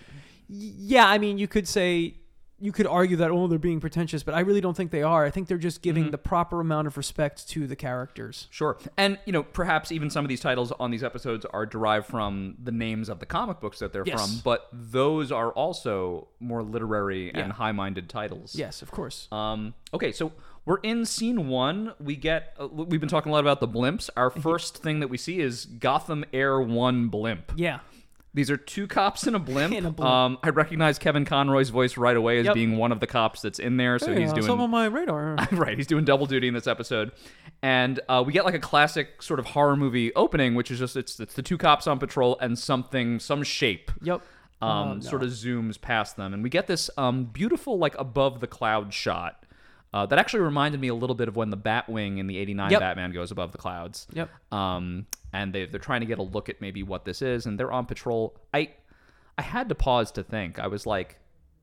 [0.48, 1.06] yeah.
[1.06, 2.14] I mean, you could say
[2.60, 5.24] you could argue that oh they're being pretentious, but I really don't think they are.
[5.24, 6.10] I think they're just giving Mm-hmm.
[6.12, 8.48] the proper amount of respect to the characters.
[8.50, 8.76] Sure.
[8.96, 12.56] And, you know, perhaps even some of these titles on these episodes are derived from
[12.62, 14.20] the names of the comic books that they're Yes.
[14.20, 18.54] from, but those are also more literary and high minded titles.
[18.56, 19.28] Yes, of course.
[19.30, 20.32] Um, okay, so
[20.64, 21.94] we're in scene one.
[22.00, 24.10] We get, uh, we've been talking a lot about the blimps.
[24.16, 27.52] Our first thing that we see is Gotham Air 1 blimp.
[27.56, 27.80] yeah.
[28.34, 29.72] These are two cops in a blimp.
[29.78, 30.08] In a blimp.
[30.10, 32.54] Um, I recognize Kevin Conroy's voice right away as Yep.
[32.54, 33.98] being one of the cops that's in there.
[33.98, 35.36] So Hey, he's uh, doing some on my radar.
[35.52, 35.76] right.
[35.76, 37.12] He's doing double duty in this episode,
[37.62, 40.94] and uh, we get like a classic sort of horror movie opening, which is just
[40.96, 43.90] it's it's the two cops on patrol and something some shape.
[44.02, 44.20] yep.
[44.60, 45.00] Um, Oh, no.
[45.00, 48.92] sort of zooms past them, and we get this um, beautiful like above the cloud
[48.92, 49.44] shot.
[49.94, 52.72] Uh, that actually reminded me a little bit of when the Batwing in the '89
[52.72, 52.80] Yep.
[52.80, 54.06] Batman goes above the clouds.
[54.12, 54.28] Yep.
[54.52, 57.58] Um, and they they're trying to get a look at maybe what this is, and
[57.58, 58.38] they're on patrol.
[58.52, 58.70] I
[59.36, 60.58] I had to pause to think.
[60.58, 61.18] I was like,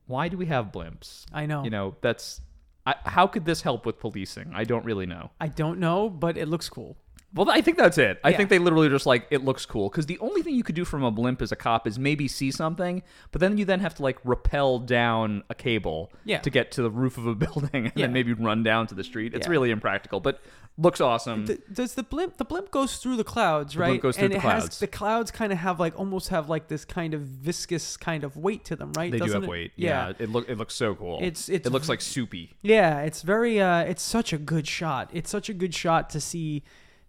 [0.07, 1.25] why do we have blimps?
[1.33, 1.63] I know.
[1.63, 2.41] You know, that's
[2.85, 4.51] I, how could this help with policing?
[4.53, 5.31] I don't really know.
[5.41, 6.97] I don't know, but it looks cool.
[7.35, 8.19] Well, I think that's it.
[8.23, 8.37] I Yeah.
[8.37, 10.85] think they literally just like it looks cool because the only thing you could do
[10.85, 13.93] from a blimp as a cop is maybe see something, but then you then have
[13.95, 16.39] to like rappel down a cable Yeah.
[16.39, 18.05] to get to the roof of a building and Yeah.
[18.05, 19.33] then maybe run down to the street.
[19.33, 20.41] It's really impractical, but
[20.77, 21.45] looks awesome.
[21.45, 22.37] The, does the blimp?
[22.37, 23.87] The blimp goes through the clouds, right?
[23.89, 24.65] blimp goes through and the it clouds.
[24.65, 28.23] has the clouds kind of have like almost have like this kind of viscous kind
[28.23, 29.11] of weight to them, right?
[29.11, 29.49] they do Doesn't have it?
[29.49, 29.71] weight.
[29.75, 30.07] Yeah.
[30.07, 31.17] Yeah, it look it looks so cool.
[31.17, 32.53] It's- it's it looks like soupy.
[32.61, 35.09] Yeah, it's very uh it's such a good shot.
[35.13, 36.63] It's such a good shot to see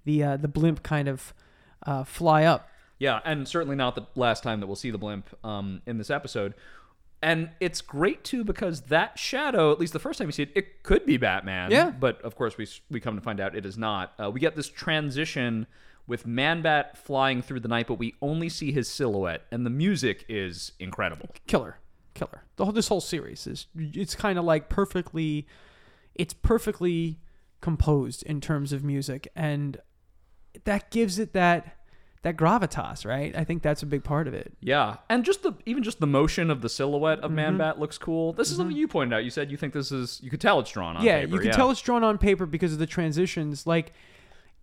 [0.06, 1.34] the uh the blimp kind of
[1.84, 2.70] uh fly up.
[2.98, 6.08] Yeah, and certainly not the last time that we'll see the blimp um, in this
[6.08, 6.54] episode.
[7.22, 10.52] And it's great too because that shadow, at least the first time you see it,
[10.54, 11.70] it could be Batman.
[11.70, 11.90] Yeah.
[11.90, 14.14] But of course, we we come to find out it is not.
[14.18, 15.66] Uh, we get this transition
[16.06, 20.24] with Man-Bat flying through the night, but we only see his silhouette, and the music
[20.28, 21.28] is incredible.
[21.46, 21.78] Killer.
[22.14, 22.44] Killer.
[22.56, 25.46] The whole this whole series is it's kind of like perfectly
[26.14, 27.18] it's perfectly
[27.60, 29.78] composed in terms of music and
[30.64, 31.72] that gives it that
[32.22, 33.36] that gravitas, right?
[33.36, 34.52] I think that's a big part of it.
[34.60, 37.24] Yeah, and just the even just the motion of the silhouette Mm-hmm.
[37.26, 38.32] of Man-Bat looks cool.
[38.32, 39.22] This is something you pointed out.
[39.24, 41.32] You said you think this is you could tell it's drawn on yeah, paper.
[41.34, 43.66] you can tell it's drawn on paper because of the transitions.
[43.66, 43.92] Like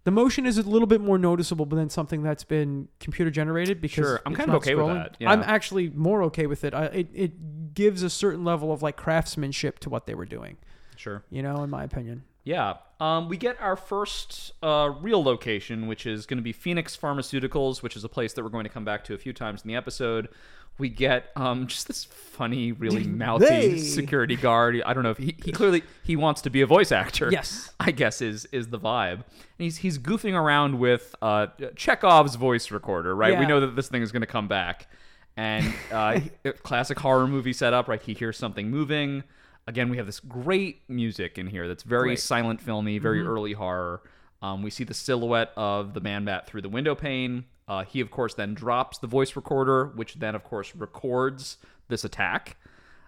[0.03, 3.79] the motion is a little bit more noticeable than something that's been computer generated.
[3.79, 4.95] Because Sure, I'm kind of okay with scrolling.
[5.03, 5.31] that, yeah.
[5.31, 6.73] I'm actually more okay with it.
[6.73, 7.07] I, it.
[7.13, 10.57] It gives a certain level of like craftsmanship to what they were doing.
[10.97, 11.23] sure.
[11.29, 12.23] You know, in my opinion.
[12.43, 12.75] Yeah.
[12.99, 17.81] Um, we get our first uh, real location, which is going to be Phoenix Pharmaceuticals,
[17.81, 19.67] which is a place that we're going to come back to a few times in
[19.67, 20.29] the episode.
[20.77, 23.77] We get um, just this funny, really mouthy They.
[23.77, 24.81] security guard.
[24.85, 27.29] I don't know if he, he clearly he wants to be a voice actor.
[27.31, 27.71] Yes.
[27.79, 29.15] I guess is is the vibe.
[29.15, 29.25] And
[29.57, 33.15] he's he's goofing around with uh, Chekhov's voice recorder.
[33.15, 33.37] Right.
[33.37, 34.87] We know that this thing is going to come back.
[35.35, 36.19] And uh,
[36.63, 37.87] classic horror movie setup.
[37.87, 38.01] Right.
[38.01, 39.23] He hears something moving.
[39.65, 42.17] Again, we have this great music in here that's very Great.
[42.17, 42.25] Mm-hmm.
[42.27, 44.01] silent filmy, very early horror.
[44.41, 47.45] Um, we see the silhouette of the man bat through the window pane.
[47.65, 52.03] Uh, he, of course, then drops the voice recorder, which then, of course, records this
[52.03, 52.57] attack.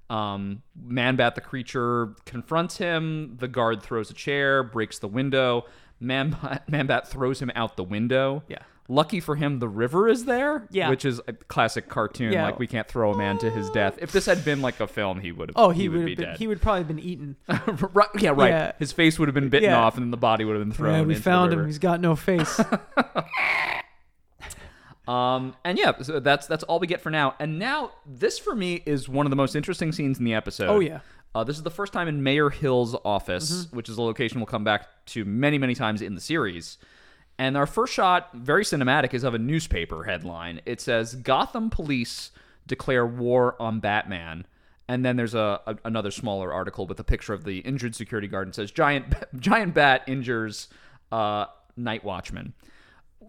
[0.10, 3.36] Um, man bat, the creature, confronts him.
[3.40, 5.66] The guard throws a chair, breaks the window.
[6.00, 6.38] Man,
[6.70, 8.44] man bat throws him out the window.
[8.48, 8.60] Yeah.
[8.88, 10.68] Lucky for him, the river is there.
[10.70, 10.90] Yeah.
[10.92, 12.32] Which is a classic cartoon.
[12.34, 12.46] Yeah.
[12.46, 13.98] Like we can't throw a man to his death.
[14.00, 15.56] If this had been like a film, he would have.
[15.58, 16.26] Oh, he, would would be been.
[16.26, 16.38] dead.
[16.38, 17.36] He would probably have been eaten.
[17.94, 18.50] right, yeah, right.
[18.50, 18.72] Yeah.
[18.78, 19.80] His face would have been bitten Yeah.
[19.80, 20.94] off, and then the body would have been thrown.
[20.94, 21.66] yeah, we found him.
[21.66, 22.60] He's got no face.
[25.08, 27.36] Um, and yeah, so that's that's all we get for now.
[27.40, 30.68] And now this for me is one of the most interesting scenes in the episode.
[30.68, 31.02] Oh, yeah.
[31.36, 33.76] Uh, this is the first time in Mayor Hill's office, Mm-hmm.
[33.76, 36.80] which is a location we'll come back to many, many times in the series.
[37.38, 40.62] And our first shot, very cinematic, is of a newspaper headline.
[40.66, 42.32] It says Gotham Police
[42.66, 44.46] declare war on Batman.
[44.88, 48.28] And then there's a, a another smaller article with a picture of the injured security
[48.28, 50.68] guard and says giant giant bat injures
[51.12, 51.46] uh,
[51.76, 52.54] night watchman.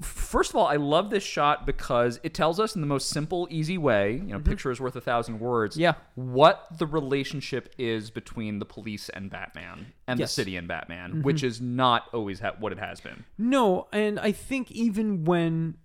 [0.02, 3.46] First of all, I love this shot because it tells us in the most simple,
[3.50, 5.74] easy way, you know, picture is worth a thousand words.
[5.74, 5.82] Mm-hmm.
[5.82, 5.94] Yeah.
[6.14, 10.30] What the relationship is between the police and Batman and Yes.
[10.30, 13.24] the city and Batman, which is not always ha- what it has been.
[13.38, 15.76] No, and I think even when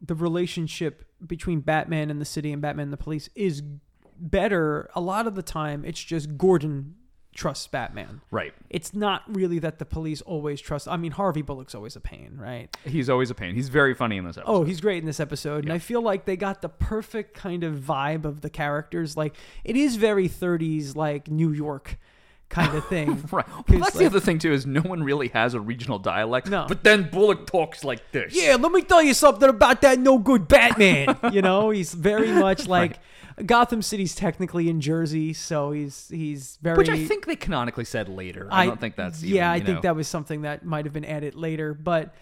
[0.00, 3.62] the relationship between Batman and the city and Batman and the police is
[4.18, 6.96] better, a lot of the time it's just Gordon
[7.34, 8.20] trusts Batman.
[8.30, 8.52] Right.
[8.70, 10.88] It's not really that the police always trust.
[10.88, 12.74] I mean, Harvey Bullock's always a pain, right?
[12.84, 13.54] He's always a pain.
[13.54, 14.52] He's very funny in this oh, episode.
[14.52, 15.64] Oh, he's great in this episode.
[15.64, 19.16] And I feel like they got the perfect kind of vibe of the characters.
[19.16, 21.98] Like, it is very 30s, like New York
[22.52, 23.18] kind of thing.
[23.32, 23.46] Right.
[23.68, 26.50] Well, that's the other thing too is no one really has a regional dialect.
[26.50, 26.66] No.
[26.68, 28.34] But then Bullock talks like this.
[28.34, 31.16] Yeah, let me tell you something about that no good Batman.
[31.32, 32.98] you know, he's very much like
[33.46, 36.76] Gotham City's technically in Jersey, so he's he's very.
[36.76, 38.48] Which I think they canonically said later.
[38.50, 39.50] I, don't think that's even, yeah.
[39.50, 42.14] I think know- that was something that might have been added later, but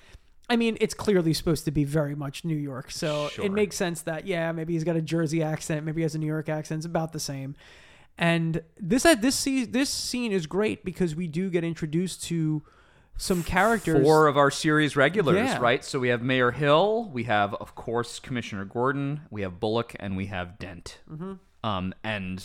[0.48, 3.44] I mean, it's clearly supposed to be very much New York, so Sure.
[3.44, 6.18] it makes sense that yeah, maybe he's got a Jersey accent, maybe he has a
[6.18, 6.80] New York accent.
[6.80, 7.54] It's about the same.
[8.18, 12.62] And this this scene this scene is great because we do get introduced to
[13.20, 14.02] some characters.
[14.02, 15.58] four of our series regulars, Yeah.
[15.60, 15.84] right?
[15.84, 20.16] So we have Mayor Hill, we have, of course, Commissioner Gordon, we have Bullock, and
[20.16, 20.98] we have Dent.
[21.10, 21.34] Mm-hmm.
[21.62, 22.42] Um, and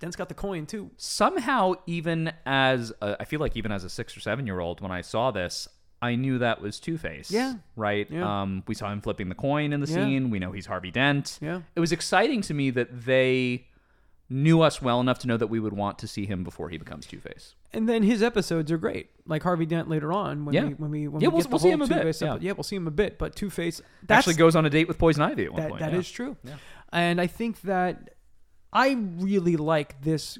[0.00, 0.90] Dent's got the coin too.
[0.98, 4.80] somehow, even as a, I feel like even as a six or seven year old,
[4.82, 5.66] when I saw this,
[6.02, 7.30] I knew that was Two Face.
[7.30, 7.54] Yeah.
[7.74, 8.06] Right.
[8.10, 8.42] Yeah.
[8.42, 9.94] Um, we saw him flipping the coin in the Yeah.
[9.94, 10.30] scene.
[10.30, 11.38] We know he's Harvey Dent.
[11.40, 11.62] Yeah.
[11.74, 13.66] It was exciting to me that they
[14.30, 16.76] knew us well enough to know that we would want to see him before he
[16.76, 17.54] becomes Two Face.
[17.72, 20.44] And then his episodes are great, like Harvey Dent later on.
[20.44, 20.64] When Yeah.
[20.66, 22.36] we when we when Yeah, we we'll- get we'll see him a bit, yeah.
[22.40, 23.18] yeah, we'll see him a bit.
[23.18, 25.80] But Two Face Actually goes on a date with Poison Ivy at one that point.
[25.80, 25.98] that yeah.
[25.98, 26.36] is true.
[26.92, 28.14] And I think that
[28.72, 30.38] I really like this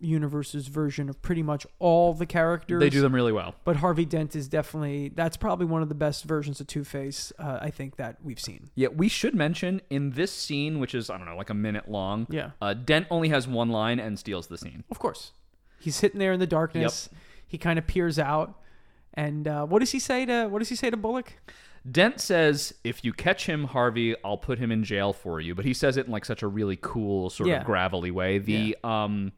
[0.00, 2.80] universe's version of pretty much all the characters.
[2.80, 3.54] They do them really well.
[3.64, 7.32] But Harvey Dent is definitely that's probably one of the best versions of Two Face
[7.38, 8.70] uh, I think that we've seen.
[8.74, 11.88] Yeah, we should mention in this scene, which is I don't know, like a minute
[11.90, 12.26] long.
[12.30, 12.50] Yeah.
[12.62, 14.84] uh, Dent only has one line and steals the scene.
[14.90, 15.32] Of course,
[15.78, 17.08] he's sitting there in the darkness.
[17.46, 18.58] He kind of peers out,
[19.14, 21.34] and uh, what does he say to what does he say to Bullock?
[21.90, 25.64] Dent says, "If you catch him, Harvey, I'll put him in jail for you." But
[25.64, 27.60] he says it in like such a really cool, sort Yeah.
[27.60, 28.38] of gravelly way.
[28.38, 29.32] The um,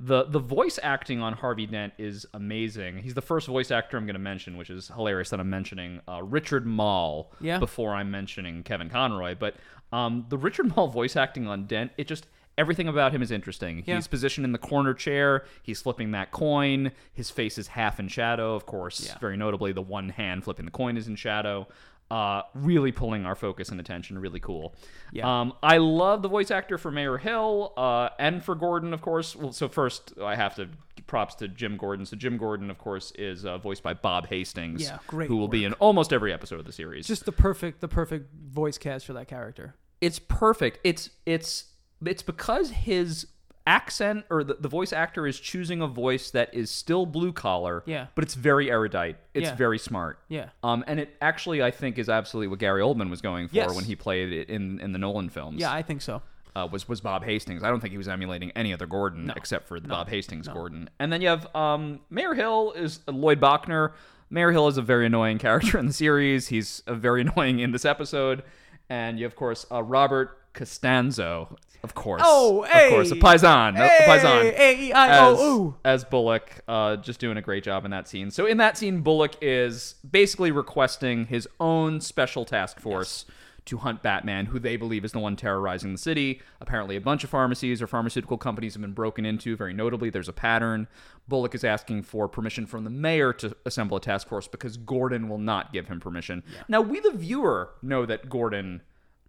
[0.00, 2.98] the the voice acting on Harvey Dent is amazing.
[2.98, 6.00] He's the first voice actor I'm going to mention, which is hilarious that I'm mentioning
[6.08, 7.58] uh, Richard Moll Yeah.
[7.58, 9.34] before I'm mentioning Kevin Conroy.
[9.38, 9.56] But
[9.92, 12.26] um, the Richard Moll voice acting on Dent, it just
[12.56, 13.82] everything about him is interesting.
[13.86, 13.96] Yeah.
[13.96, 15.44] He's positioned in the corner chair.
[15.62, 16.92] He's flipping that coin.
[17.12, 19.04] His face is half in shadow, of course.
[19.06, 19.18] Yeah.
[19.18, 21.66] Very notably, the one hand flipping the coin is in shadow.
[22.10, 24.18] Uh, really pulling our focus and attention.
[24.18, 24.74] Really cool.
[25.12, 25.40] Yeah.
[25.40, 29.36] Um, I love the voice actor for Mayor Hill uh, and for Gordon, of course.
[29.36, 30.70] Well, so first I have to
[31.06, 32.06] props to Jim Gordon.
[32.06, 34.82] So Jim Gordon, of course, is uh, voiced by Bob Hastings.
[34.82, 37.06] Yeah, great Who will be in almost every episode of the series.
[37.06, 39.74] Just the perfect the perfect voice cast for that character.
[40.00, 40.78] it's perfect.
[40.84, 41.64] It's it's
[42.04, 43.26] it's because his
[43.68, 47.82] accent or the, the voice actor is choosing a voice that is still blue collar,
[47.86, 48.06] Yeah.
[48.14, 49.16] but it's very erudite.
[49.34, 49.54] It's Yeah.
[49.56, 50.18] very smart.
[50.28, 50.48] Yeah.
[50.62, 53.74] Um, and it actually I think is absolutely what Gary Oldman was going for Yes.
[53.76, 55.60] when he played it in in the Nolan films.
[55.60, 56.22] Yeah, I think so.
[56.56, 57.62] uh, was was Bob Hastings.
[57.62, 60.88] I don't think he was emulating any other Gordon except for the Bob Hastings Gordon.
[60.98, 63.92] And then you have um, Mayor Hill is Lloyd Bochner.
[64.30, 66.48] Mayor Hill is a very annoying character in the series.
[66.48, 68.42] He's uh, very annoying in this episode.
[68.90, 71.56] And you have, of course, uh, Robert Costanzo.
[71.84, 73.20] Of course, Oh, of course, a hey!
[73.20, 75.76] paisan, a Hey, paisan A-E-I-O-U.
[75.84, 78.30] as, as Bullock, uh, just doing a great job in that scene.
[78.32, 83.26] So in that scene, Bullock is basically requesting his own special task force
[83.66, 86.40] to hunt Batman, who they believe is the one terrorizing the city.
[86.60, 89.56] Apparently, a bunch of pharmacies or pharmaceutical companies have been broken into.
[89.56, 90.88] Very notably, there's a pattern.
[91.28, 95.28] Bullock is asking for permission from the mayor to assemble a task force because Gordon
[95.28, 96.42] will not give him permission.
[96.66, 98.80] Now, we, the viewer, know that Gordon.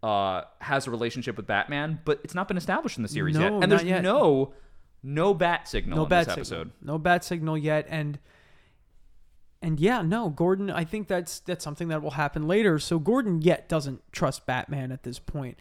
[0.01, 3.51] Uh, has a relationship with Batman, but it's not been established in the series yet,
[3.51, 4.01] and there's yet.
[4.01, 4.53] no
[5.03, 6.61] no bat signal no in bad this signal.
[6.61, 6.71] episode.
[6.81, 8.17] No bat signal yet, and
[9.61, 10.69] and yeah, no, Gordon.
[10.69, 12.79] I think that's that's something that will happen later.
[12.79, 15.57] So Gordon yet doesn't trust Batman at this point.
[15.57, 15.59] point,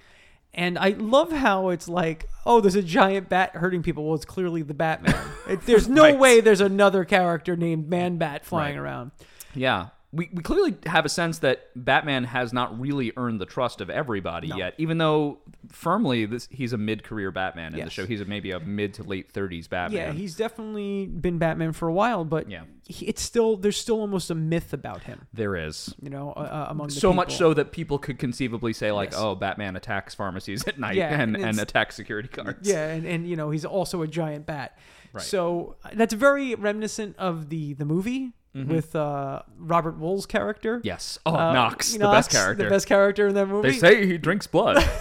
[0.55, 4.05] and I love how it's like, oh, there's a giant bat hurting people.
[4.07, 5.15] Well, it's clearly the Batman.
[5.49, 6.19] It- there's no Right.
[6.19, 8.83] way there's another character named Man Bat flying Right.
[8.83, 9.11] around.
[9.55, 9.89] Yeah.
[10.11, 13.91] We, we clearly have a sense that Batman has not really earned the trust of
[13.91, 15.39] everybody yet, even though
[15.71, 18.07] firmly this he's a mid-career Batman in the show.
[18.07, 19.99] He's a, maybe a mid to late 30s Batman.
[19.99, 22.63] Yeah, he's definitely been Batman for a while, but Yeah.
[22.87, 25.27] he, it's still there's still almost a myth about him.
[25.35, 25.95] there is.
[26.01, 29.11] You know, uh, uh, among the So much so that people could conceivably say like,
[29.11, 29.21] Yes.
[29.21, 33.05] "Oh, Batman attacks pharmacies at night Yeah, and, and and attacks security guards." Yeah, and,
[33.07, 34.79] and you know he's also a giant bat.
[35.13, 35.23] Right.
[35.23, 38.33] So that's very reminiscent of the the movie
[38.67, 40.81] with uh, Robert Wuhl's character.
[40.83, 41.19] Yes.
[41.25, 42.65] Oh, Uh, Knox, the Knox, best character.
[42.65, 43.71] The best character in that movie.
[43.71, 44.83] They say he drinks blood.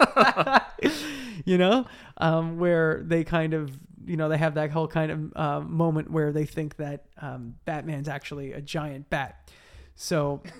[1.44, 1.86] you know,
[2.18, 3.70] um, where they kind of
[4.06, 7.56] you know they have that whole kind of uh, moment where they think that um,
[7.64, 9.50] Batman's actually a giant bat.
[9.94, 10.42] So.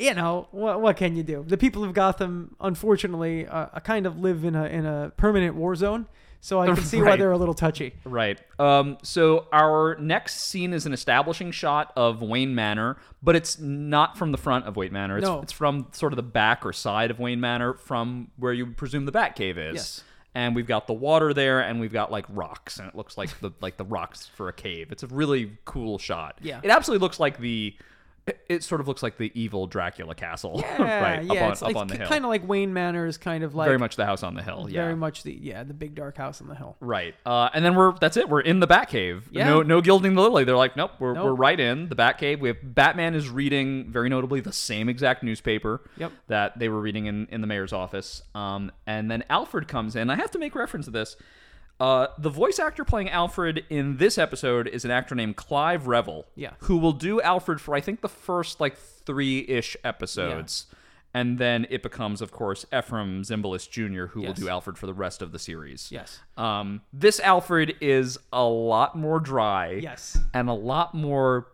[0.00, 0.80] You know what?
[0.80, 1.44] What can you do?
[1.44, 5.74] The people of Gotham, unfortunately, uh, kind of live in a in a permanent war
[5.74, 6.06] zone.
[6.40, 7.94] So I can see why they're a little touchy.
[8.04, 8.40] Right.
[8.58, 14.16] Um, so our next scene is an establishing shot of Wayne Manor, but it's not
[14.16, 15.18] from the front of Wayne Manor.
[15.18, 15.40] It's, No.
[15.40, 18.76] it's from sort of the back or side of Wayne Manor, from where you would
[18.76, 19.74] presume the Batcave is.
[19.74, 20.04] Yes.
[20.34, 23.36] and we've got the water there, and we've got like rocks, and it looks like
[23.40, 24.92] the like the rocks for a cave.
[24.92, 26.38] It's a really cool shot.
[26.42, 26.60] Yeah.
[26.62, 27.74] it absolutely looks like the.
[28.48, 31.62] It- sort of looks like the evil Dracula castle, Yeah, right yeah, up on, it's
[31.62, 32.08] up like, on the hill.
[32.08, 34.42] kind of like Wayne Manor is kind of like Very much the house on the
[34.42, 34.66] hill.
[34.70, 36.76] Yeah, very much the yeah the big dark house on the hill.
[36.80, 37.14] Right.
[37.26, 38.28] Uh, and then we're that's it.
[38.28, 39.22] We're in the Batcave.
[39.30, 39.46] Yeah.
[39.48, 40.44] No no gilding the lily.
[40.44, 41.24] They're like, nope, we're, Nope.
[41.24, 42.40] we're right in the Batcave.
[42.40, 46.12] We have Batman is reading very notably the same exact newspaper Yep.
[46.28, 48.22] that they were reading in, in the mayor's office.
[48.34, 50.10] Um, and then Alfred comes in.
[50.10, 51.16] I have to make reference to this.
[51.80, 56.26] Uh, the voice actor playing Alfred in this episode is an actor named Clive Revill.
[56.34, 56.52] Yeah.
[56.60, 60.66] Who will do Alfred for I think the first like three ish episodes.
[61.14, 64.92] And then it becomes, of course, Efrem Zimbalist Jr., who will do Alfred for the
[64.92, 65.90] rest of the series.
[65.90, 66.20] Yes.
[66.36, 69.70] Um, this Alfred is a lot more dry.
[69.82, 70.18] Yes.
[70.34, 71.46] And a lot more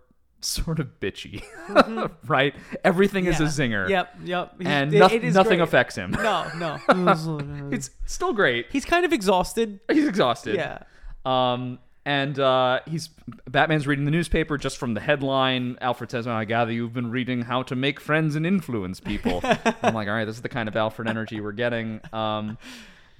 [0.46, 1.42] sort of bitchy,
[2.26, 2.54] right?
[2.84, 3.60] Everything is a Mm-hmm.
[3.72, 3.88] Zinger.
[3.88, 4.14] Yep.
[4.24, 4.54] Yep.
[4.62, 5.64] He- And it- noth- it is nothing great.
[5.68, 6.10] affects him.
[6.12, 6.46] No.
[6.58, 7.68] No.
[7.72, 8.66] It's still great.
[8.70, 9.80] He's kind of exhausted.
[9.90, 10.54] He's exhausted.
[10.56, 10.78] Yeah.
[11.24, 13.08] Um, and uh, he's
[13.48, 15.78] Batman's reading the newspaper just from the headline.
[15.80, 19.40] Alfred says, "Well, I gather you've been reading how to make friends and influence people."
[19.82, 22.00] I'm like, all right, this is the kind of Alfred energy we're getting.
[22.12, 22.58] Um,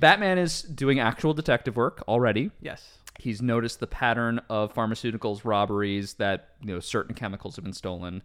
[0.01, 2.51] Batman is doing actual detective work already.
[2.61, 2.99] Yes.
[3.19, 8.23] He's noticed the pattern of pharmaceuticals robberies that you know certain chemicals have been stolen,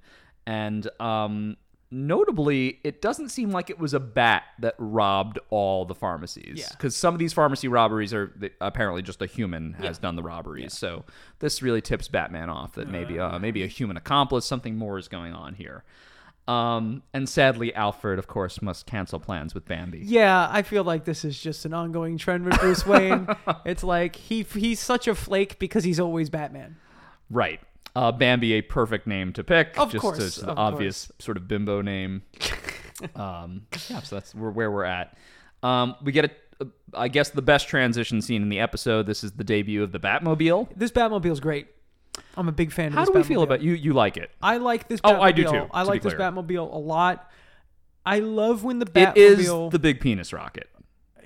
[0.48, 1.58] and um,
[1.92, 6.60] notably, it doesn't seem like it was a bat that robbed all the pharmacies.
[6.60, 6.68] Yeah.
[6.72, 10.02] Because some of these pharmacy robberies are apparently just a human has Yeah.
[10.02, 10.74] done the robberies.
[10.74, 11.06] So
[11.40, 15.08] this really tips Batman off that maybe uh, maybe a human accomplice, something more is
[15.08, 15.84] going on here.
[16.50, 20.00] Um, and sadly, Alfred, of course, must cancel plans with Bambi.
[20.04, 23.28] Yeah, I feel like this is just an ongoing trend with Bruce Wayne.
[23.66, 26.78] it's like he he's such a flake because he's always Batman.
[27.30, 27.60] Right.
[27.96, 29.78] Uh, Bambi, a perfect name to pick.
[29.78, 32.24] Of just course, an obvious sort of bimbo name.
[33.16, 35.16] um, yeah, so that's where, where we're at.
[35.62, 36.26] Um, we get
[36.62, 39.06] a, I guess, the best transition scene in the episode.
[39.06, 40.70] This is the debut of the Batmobile.
[40.76, 41.68] This Batmobile is great.
[42.40, 42.98] I'm a big fan of this.
[42.98, 43.44] How this do we feel Batmobile.
[43.44, 43.74] about you?
[43.74, 44.32] You like it?
[44.42, 45.22] I like this Oh, Batmobile.
[45.22, 46.32] I do too, I to be like this clear.
[46.32, 47.30] Batmobile a lot.
[48.06, 49.12] I love when the Batmobile.
[49.18, 50.70] It is the big penis rocket.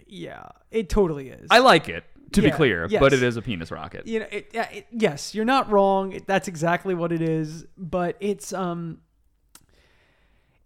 [0.07, 1.47] Yeah, it totally is.
[1.49, 2.03] I like it,
[2.33, 2.99] to be Yeah, clear, yes.
[2.99, 4.05] but it is a penis rocket.
[4.07, 6.11] you know, it, yeah, it, yes, you're not wrong.
[6.13, 7.65] It, that's exactly what it is.
[7.77, 8.99] But it's um,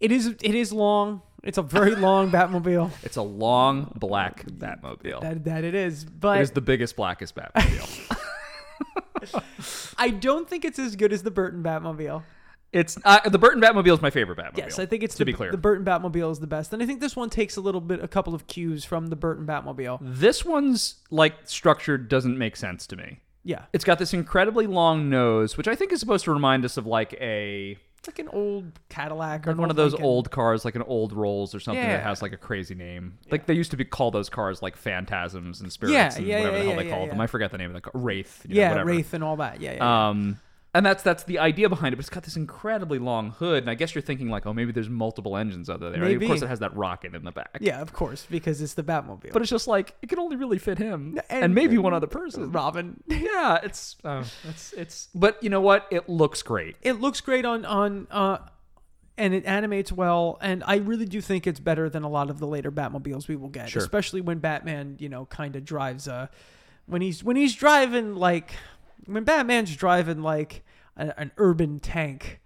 [0.00, 1.22] it is it is long.
[1.42, 2.90] It's a very long Batmobile.
[3.02, 5.20] It's a long black Batmobile.
[5.20, 6.04] That that it is.
[6.04, 8.16] But it is the biggest, blackest Batmobile.
[9.98, 12.22] I don't think it's as good as the Burton Batmobile.
[12.72, 14.58] it's uh, the Burton Batmobile is my favorite Batmobile.
[14.58, 15.50] Yes, I think it's to the, be clear.
[15.50, 18.02] the Burton Batmobile is the best, and I think this one takes a little bit,
[18.02, 19.98] a couple of cues from the Burton Batmobile.
[20.02, 23.20] This one's like structure doesn't make sense to me.
[23.44, 26.76] Yeah, It's got this incredibly long nose, which I think is supposed to remind us
[26.76, 30.06] of like a it's like an old Cadillac or like one of those Lincoln.
[30.06, 33.18] old cars, like an old Rolls or something that has like a crazy name.
[33.30, 36.36] Like they used to be call those cars like phantasms and spirits Yeah, and yeah,
[36.38, 37.10] whatever yeah, the hell yeah, they yeah, call yeah.
[37.10, 37.20] them.
[37.20, 37.92] I forget the name of the car.
[37.94, 38.46] Wraith.
[38.48, 38.88] you know, Yeah, whatever.
[38.90, 39.60] Wraith and all that.
[39.60, 39.76] Yeah, yeah.
[39.78, 40.08] yeah.
[40.10, 40.40] Um,
[40.78, 41.96] and that's that's the idea behind it.
[41.96, 44.72] But it's got this incredibly long hood, and I guess you're thinking like, oh, maybe
[44.72, 45.90] there's multiple engines out there.
[45.90, 46.24] Maybe.
[46.24, 47.58] Of course, it has that rocket in the back.
[47.60, 49.32] yeah, of course, because it's the Batmobile.
[49.32, 52.06] But it's just like it can only really fit him and, And- maybe one other
[52.06, 52.50] person.
[52.52, 53.02] Robin.
[53.08, 55.08] Yeah, it's uh, it's it's.
[55.14, 55.86] But you know what?
[55.90, 56.76] It looks great.
[56.82, 58.38] it looks great on on uh
[59.16, 62.38] and it animates well and i really do think it's better than a lot of
[62.38, 63.82] the later batmobiles we will get Sure.
[63.82, 66.28] especially when batman you know kind of drives uh
[66.86, 68.52] when he's when he's driving like
[69.06, 70.64] when batman's driving like
[70.96, 72.40] a, an urban tank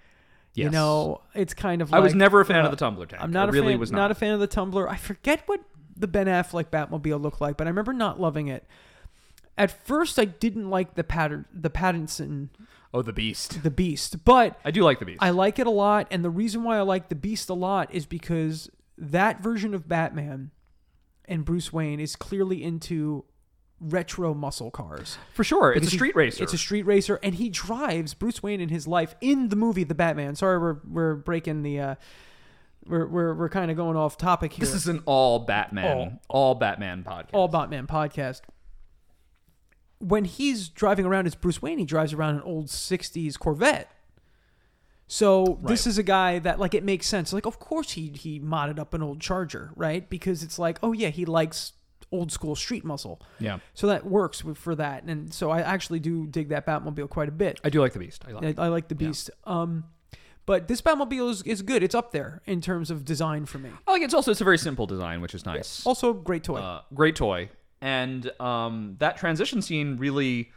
[0.55, 3.07] you know it's kind of Like, I was never a fan uh, of the tumbler
[3.07, 3.23] tank.
[3.23, 4.11] i'm not I a really fan was not.
[4.11, 5.61] a fan of the tumbler i forget what
[5.97, 8.67] the ben affleck batmobile looked like but i remember not loving it
[9.59, 12.49] at first i didn't like the pattern the pattinson
[12.95, 13.63] Oh, the Beast.
[13.63, 15.23] the beast but I do like the Beast.
[15.23, 17.89] I like it a lot, and the reason why I like the Beast a lot
[17.95, 20.51] is because that version of Batman
[21.25, 23.25] and Bruce Wayne is clearly into
[23.83, 25.19] retro muscle cars.
[25.35, 26.43] For sure, it's a Because he- street racer.
[26.45, 29.85] It's a street racer, and he drives Bruce Wayne in his life in the movie
[29.85, 30.35] The Batman.
[30.37, 31.81] Sorry, we're we're breaking the.
[31.81, 31.95] Uh,
[32.87, 34.61] we're we're, we're kind of going off topic here.
[34.61, 37.29] This is an all Batman, all Batman podcast.
[37.33, 38.41] all Batman podcast.
[39.99, 43.89] When he's driving around as Bruce Wayne, he drives around an old '60s Corvette.
[45.07, 47.33] So this is a guy that like it makes sense.
[47.33, 50.09] Like, of course he he modded up an old Charger, right?
[50.09, 51.73] Because it's like, oh yeah, he likes
[52.13, 53.21] old school street muscle.
[53.41, 57.29] yeah, So that works for that, and so I actually do dig that Batmobile quite
[57.29, 57.61] a bit.
[57.65, 58.25] I do like the Beast.
[58.29, 58.59] I like.
[58.59, 59.31] I, I like the Beast.
[59.45, 59.85] Um,
[60.45, 61.83] but this Batmobile is, is good.
[61.83, 63.71] It's up there in terms of design for me.
[63.87, 65.87] I like it's also it's a very simple design, which is nice.
[65.87, 66.59] Also, great toy.
[66.59, 67.49] Uh, great toy,
[67.81, 70.51] and um, that transition scene really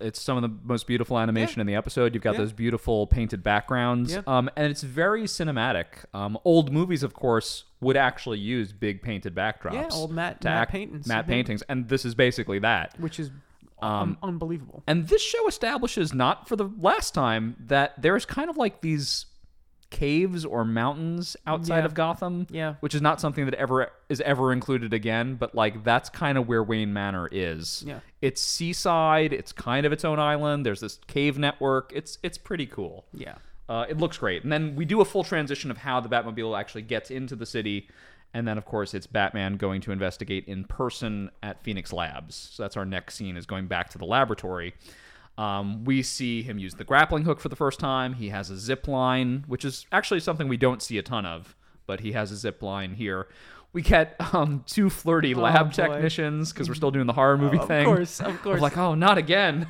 [0.00, 2.14] it's some of the most beautiful animation in the episode.
[2.14, 2.40] You've got Yeah.
[2.40, 4.22] those beautiful painted backgrounds, Yeah.
[4.26, 5.86] um, and it's very cinematic.
[6.12, 9.72] Um, old movies, of course, would actually use big painted backdrops.
[9.74, 11.06] Yeah, old matte- to paintings.
[11.06, 12.94] matte paintings, and this is basically that.
[13.00, 13.30] which is
[13.82, 14.82] Um, um, unbelievable.
[14.86, 19.24] And this show establishes, not for the last time, that there's kind of like these
[19.90, 21.84] caves or mountains outside Yeah.
[21.84, 22.46] of Gotham.
[22.50, 22.74] Yeah.
[22.80, 26.48] Which is not something that ever is ever included again, but like that's kind of
[26.48, 27.82] where Wayne Manor is.
[27.86, 28.00] Yeah.
[28.22, 30.64] It's seaside, it's kind of its own island.
[30.64, 31.92] There's this cave network.
[31.94, 33.04] It's it's pretty cool.
[33.12, 33.34] Yeah.
[33.68, 34.42] Uh, it looks great.
[34.42, 37.46] And then we do a full transition of how the Batmobile actually gets into the
[37.46, 37.88] city.
[38.34, 42.34] And then, of course, it's Batman going to investigate in person at Phoenix Labs.
[42.52, 44.74] So that's our next scene is going back to the laboratory.
[45.40, 48.14] Um, we see him use the grappling hook for the first time.
[48.14, 51.56] He has a zip line, which is actually something we don't see a ton of,
[51.86, 53.26] but he has a zip line here.
[53.72, 55.70] We get um, two flirty lab Oh, boy.
[55.70, 57.86] technicians because we're still doing the horror movie of thing.
[57.88, 58.60] Of course, of course.
[58.60, 59.68] like, oh, not again.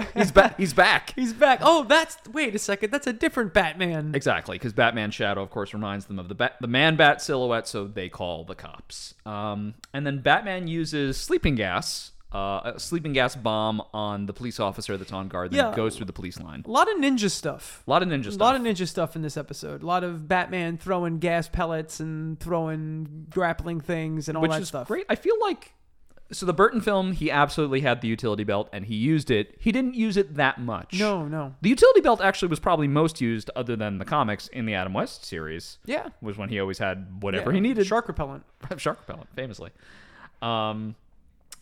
[0.14, 0.56] he's back.
[0.56, 1.12] He's back.
[1.16, 1.58] He's back.
[1.60, 2.92] Oh, that's wait a second.
[2.92, 4.12] That's a different Batman.
[4.14, 7.66] Exactly, because Batman shadow, of course, reminds them of the bat- the man bat silhouette,
[7.66, 9.14] so they call the cops.
[9.26, 14.60] Um, and then Batman uses sleeping gas, uh, a sleeping gas bomb on the police
[14.60, 15.50] officer that's on guard.
[15.50, 15.74] Then Yeah.
[15.74, 16.62] goes through the police line.
[16.66, 17.82] A lot of ninja stuff.
[17.86, 18.40] A lot of ninja stuff.
[18.40, 19.82] A lot of ninja stuff in this episode.
[19.82, 24.62] A lot of Batman throwing gas pellets and throwing grappling things and all which that
[24.62, 24.86] is stuff.
[24.88, 25.06] great.
[25.08, 25.72] I feel like
[26.32, 29.56] so the Burton film, he absolutely had the utility belt and he used it.
[29.58, 30.96] He didn't use it that much.
[31.00, 31.56] No, no.
[31.60, 34.92] The utility belt actually was probably most used, other than the comics, in the Adam
[34.92, 35.78] West series.
[35.86, 36.10] Yeah.
[36.22, 37.54] Was when he always had whatever Yeah.
[37.56, 37.84] he needed.
[37.88, 38.44] Shark repellent.
[38.76, 39.70] shark repellent, famously.
[40.40, 40.94] Um,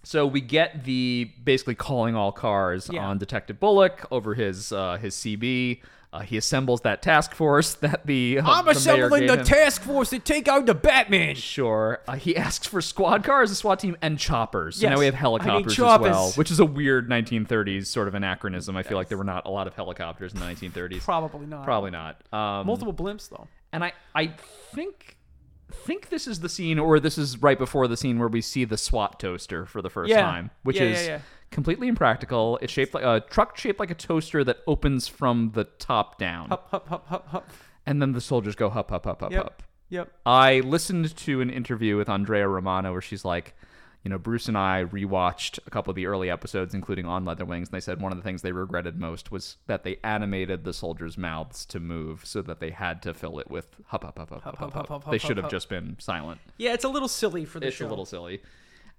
[0.03, 3.07] so we get the basically calling all cars Yeah.
[3.07, 5.81] on Detective Bullock over his uh, his CB.
[6.11, 9.45] Uh, he assembles that task force that the uh, I'm the assembling the him.
[9.45, 11.35] task force to take out the Batman.
[11.35, 12.01] Sure.
[12.09, 14.77] Uh, he asks for squad cars, a SWAT team, and choppers.
[14.77, 14.95] So Yes.
[14.95, 18.75] now we have helicopters as well, which is a weird 1930s sort of anachronism.
[18.75, 21.03] I feel like there were not a lot of helicopters in the 1930s.
[21.05, 21.65] Probably not.
[21.65, 22.23] Probably not.
[22.33, 23.47] Um, Multiple blimps though.
[23.75, 24.29] and I I
[24.75, 25.18] think
[25.71, 28.65] think this is the scene or this is right before the scene where we see
[28.65, 30.23] the SWAT toaster for the first Yeah.
[30.23, 31.21] time, which Yeah, is yeah, yeah.
[31.51, 32.59] completely impractical.
[32.63, 36.49] It's shaped like a truck shaped like a toaster that opens from the top down.
[36.49, 37.51] Hup, hup, hup, hup, hup.
[37.87, 39.43] And then the soldiers go hup hup hup hup Yep.
[39.43, 39.63] hup.
[39.91, 40.13] Yep.
[40.27, 43.55] I listened to an interview with Andrea Romano where she's like,
[44.05, 47.45] you know, Bruce and I rewatched a couple of the early episodes, including On Leather
[47.45, 50.65] Wings, and they said one of the things they regretted most was that they animated
[50.65, 54.19] the soldiers' mouths to move so that they had to fill it with hup hup
[54.19, 54.73] hup hup hup hup.
[54.73, 55.03] hup, hup.
[55.05, 56.41] hup, They should have just been silent.
[56.59, 57.87] Yeah, it's a little silly for the It's show.
[57.87, 58.41] a little silly.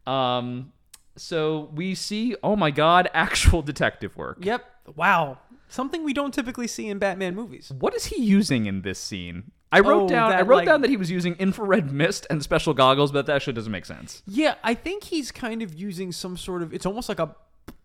[0.05, 0.73] Um,
[1.15, 4.37] so we see, oh my god, actual detective work.
[4.41, 4.65] Yep.
[4.95, 5.39] Wow.
[5.67, 7.71] Something we don't typically see in Batman movies.
[7.77, 9.51] What is he using in this scene?
[9.71, 10.31] I wrote Oh, down.
[10.31, 13.25] I that, wrote like- down that he was using infrared mist and special goggles, but
[13.27, 14.23] that actually doesn't make sense.
[14.25, 16.73] Yeah, I think he's kind of using some sort of.
[16.73, 17.35] It's almost like a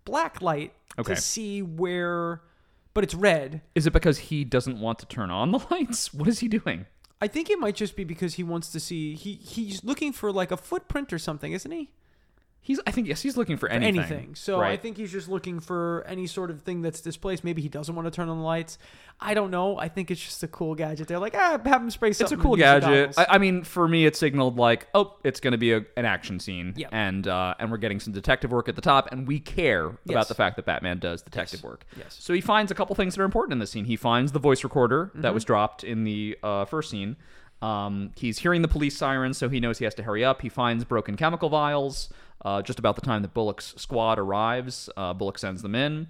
[0.04, 1.14] black light Okay.
[1.14, 2.40] to see where,
[2.94, 3.60] but it's red.
[3.74, 6.14] Is it because he doesn't want to turn on the lights?
[6.14, 6.86] What is he doing?
[7.20, 9.14] I think it might just be because he wants to see.
[9.14, 11.90] He he's looking for like a footprint or something, isn't he?
[12.66, 12.80] He's.
[12.86, 13.20] I think yes.
[13.20, 13.98] He's looking for anything.
[14.00, 14.34] anything.
[14.34, 17.44] So I think he's just looking for any sort of thing that's displaced.
[17.44, 18.78] Maybe he doesn't want to turn on the lights.
[19.20, 19.78] I don't know.
[19.78, 21.06] I think it's just a cool gadget.
[21.06, 23.14] They're like, ah, have him spray it's a cool and use the gadget.
[23.18, 26.06] I, I mean, for me, it signaled like, oh, it's going to be a, an
[26.06, 26.88] action scene, Yep.
[26.90, 30.28] and uh, and we're getting some detective work at the top, and we care about
[30.28, 31.84] the fact that Batman does detective work.
[31.98, 32.16] Yes.
[32.18, 33.84] So he finds a couple things that are important in this scene.
[33.84, 35.34] He finds the voice recorder that Mm-hmm.
[35.34, 37.16] was dropped in the uh, first scene.
[37.62, 40.42] Um, he's hearing the police sirens, so he knows he has to hurry up.
[40.42, 42.08] He finds broken chemical vials
[42.44, 44.88] uh, just about the time that Bullock's squad arrives.
[44.96, 46.08] Uh, Bullock sends them in.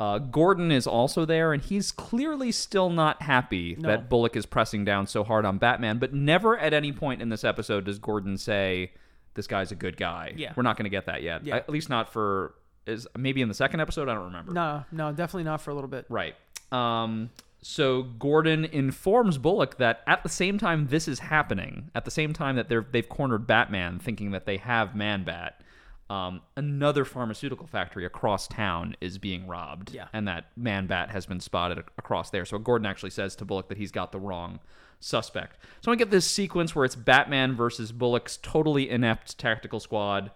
[0.00, 3.88] Uh, Gordon is also there, and he's clearly still not happy No.
[3.88, 5.98] that Bullock is pressing down so hard on Batman.
[5.98, 8.92] But never at any point in this episode does Gordon say,
[9.34, 10.54] "This guy's a good guy." Yeah.
[10.56, 11.44] we're not going to get that yet.
[11.44, 11.56] Yeah.
[11.56, 12.54] At least not for
[12.86, 14.08] is maybe in the second episode.
[14.08, 14.52] I don't remember.
[14.52, 16.04] no, no, definitely not for a little bit.
[16.08, 16.34] Right.
[16.72, 17.30] Um,
[17.62, 22.32] so Gordon informs Bullock that at the same time this is happening, at the same
[22.32, 25.62] time that they're they've cornered Batman, thinking that they have Man Bat,
[26.10, 30.08] um, another pharmaceutical factory across town is being robbed, Yeah.
[30.12, 32.44] and that Man Bat has been spotted across there.
[32.44, 34.58] So Gordon actually says to Bullock that he's got the wrong
[35.00, 35.56] suspect.
[35.80, 40.30] So I get this sequence where it's Batman versus Bullock's totally inept tactical squad.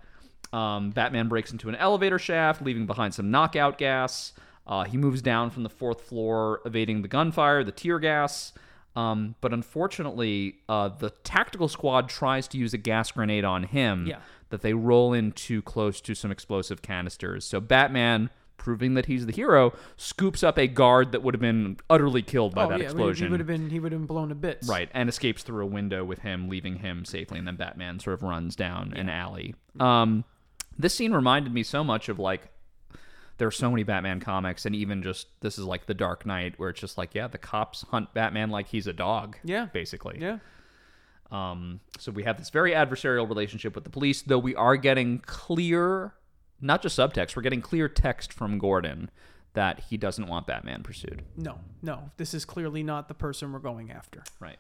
[0.53, 4.33] Um, Batman breaks into an elevator shaft, leaving behind some knockout gas.
[4.67, 8.53] Uh, he moves down from the fourth floor, evading the gunfire, the tear gas.
[8.97, 14.07] Um, but unfortunately, uh, the tactical squad tries to use a gas grenade on him
[14.07, 14.19] Yeah.
[14.49, 17.45] that they roll in too close to some explosive canisters.
[17.45, 21.77] So Batman, proving that he's the hero, scoops up a guard that would have been
[21.91, 23.27] utterly killed by oh that yeah, explosion.
[23.27, 24.67] he would have been he would have been blown to bits.
[24.67, 28.15] Right, and escapes through a window with him, leaving him safely, and then Batman sort
[28.15, 29.55] of runs down an alley.
[29.79, 30.25] Um,
[30.79, 32.49] this scene reminded me so much of like
[33.39, 36.59] there are so many Batman comics, and even just this is like the Dark Knight,
[36.59, 39.37] where it's just like, yeah, the cops hunt Batman like he's a dog.
[39.45, 39.67] Yeah.
[39.73, 40.19] basically.
[40.21, 40.39] Yeah.
[41.31, 45.19] Um, so we have this very adversarial relationship with the police, though we are getting
[45.21, 46.15] clear,
[46.61, 49.11] not just subtext, we're getting clear text from Gordon
[49.55, 51.25] that he doesn't want Batman pursued.
[51.37, 52.11] No, no.
[52.17, 54.23] This is clearly not the person we're going after.
[54.39, 54.59] Right.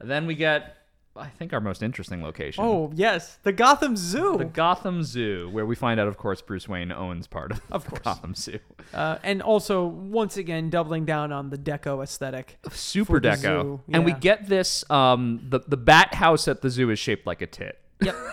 [0.00, 0.76] Then we get,
[1.14, 2.64] I think, our most interesting location.
[2.64, 3.38] Oh, yes.
[3.42, 4.36] The Gotham Zoo.
[4.38, 7.84] The Gotham Zoo, where we find out, of course, Bruce Wayne owns part of, Of
[7.84, 8.02] the course.
[8.02, 8.58] Gotham Zoo.
[8.94, 12.58] Uh, and also, once again, doubling down on the deco aesthetic.
[12.70, 13.40] Super deco.
[13.42, 17.26] zoo, And we get this um the, the bat house at the zoo is shaped
[17.26, 17.78] like a tit.
[18.00, 18.16] Yep.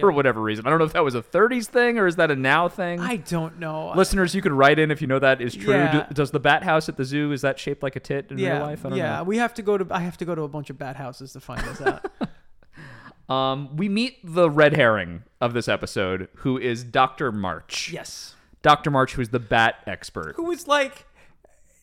[0.00, 0.66] For whatever reason.
[0.66, 3.00] I don't know if that was a 30s thing or is that a now thing?
[3.00, 3.92] I don't know.
[3.94, 5.74] Listeners, you could write in if you know that is true.
[5.74, 6.06] Yeah.
[6.06, 8.38] Do- does the bat house at the zoo is that shaped like a tit in
[8.38, 8.86] yeah, real life?
[8.86, 9.16] I don't yeah.
[9.18, 9.24] know.
[9.24, 9.86] We have to go to.
[9.90, 12.10] I have to go to a bunch of bat houses to find this out.
[13.28, 17.30] Um, we meet the red herring of this episode, who is Dr.
[17.30, 17.90] March.
[17.92, 18.34] yes.
[18.62, 18.90] Dr.
[18.90, 20.34] March, who's the bat expert.
[20.36, 21.06] Who is like,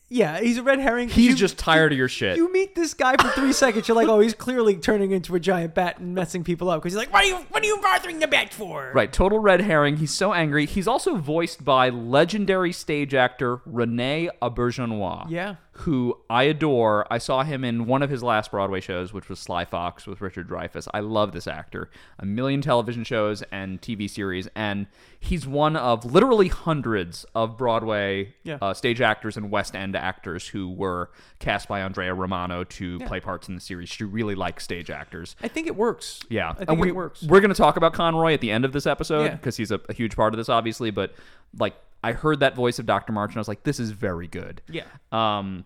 [0.08, 1.08] yeah, he's a red herring.
[1.08, 2.36] He's You- just tired of your shit.
[2.36, 3.88] You meet this guy for three seconds.
[3.88, 6.92] You're like, oh, he's clearly turning into a giant bat and messing people up because
[6.92, 8.92] he's like, what are you, what are you bothering the bat for?
[8.94, 9.96] Right, total red herring.
[9.96, 10.66] He's so angry.
[10.66, 15.28] He's also voiced by legendary stage actor Rene Auberjonois.
[15.30, 15.56] Yeah.
[15.80, 17.06] Who I adore.
[17.10, 20.20] I saw him in one of his last Broadway shows, which was Sly Fox with
[20.20, 20.88] Richard Dreyfuss.
[20.94, 21.90] I love this actor.
[22.18, 24.86] A million television shows and TV series, and
[25.20, 28.58] he's one of literally hundreds of Broadway Yeah.
[28.62, 31.10] uh, stage actors and West End actors who were
[31.40, 33.08] cast by Andrea Romano to Yeah.
[33.08, 33.88] play parts in the series.
[33.88, 35.36] She really likes stage actors.
[35.42, 36.20] I think it works.
[36.28, 37.22] Yeah, I think and we, it works.
[37.22, 39.34] We're going to talk about Conroy at the end of this episode Yeah.
[39.36, 40.90] because he's a, a huge part of this, obviously.
[40.90, 41.14] But
[41.58, 44.28] like, I heard that voice of Doctor March, and I was like, this is very
[44.28, 44.62] good.
[44.68, 44.84] Yeah.
[45.12, 45.64] Um,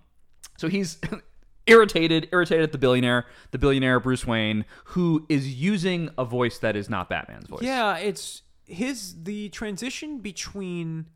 [0.57, 0.99] so he's
[1.67, 6.77] irritated, irritated at the billionaire, the billionaire Bruce Wayne, who is using a voice that
[6.77, 7.63] is not Batman's voice.
[7.63, 11.07] Yeah, it's his the transition between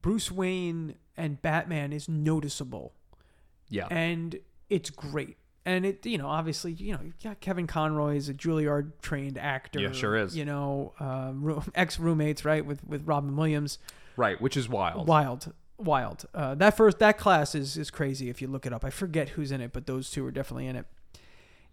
[0.00, 2.94] Bruce Wayne and Batman is noticeable,
[3.68, 4.38] yeah, and
[4.68, 5.36] it's great.
[5.66, 9.80] And it, you know, obviously, you know, yeah, Kevin Conroy is a Juilliard trained actor.
[9.80, 10.36] Yeah, sure is.
[10.36, 13.78] You know, uh, ex roommates, right, with with Robin Williams.
[14.16, 15.06] right, which is wild.
[15.06, 16.24] Wild, wild.
[16.34, 18.84] Uh, that first that class is is crazy if you look it up.
[18.84, 20.86] I forget who's in it, but those two are definitely in it.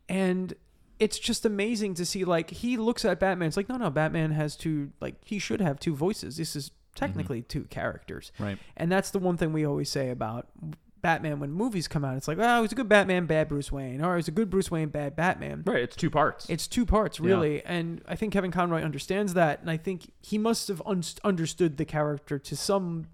[0.10, 0.54] And
[1.00, 3.48] it's just amazing to see like he looks at Batman.
[3.48, 4.92] It's like no, no, Batman has two.
[5.00, 6.36] Like he should have two voices.
[6.38, 8.32] This is technically two characters.
[8.40, 8.58] Right.
[8.76, 10.48] And that's the one thing we always say about
[11.02, 12.18] Batman when movies come out.
[12.18, 14.72] It's like, oh, he's a good Batman, bad Bruce Wayne, or he's a good Bruce
[14.72, 15.64] Wayne, bad Batman.
[15.66, 16.50] Right, it's two parts.
[16.50, 20.38] It's two parts, really, and I think Kevin Conroy understands that, and I think he
[20.38, 23.08] must have un- understood the character to some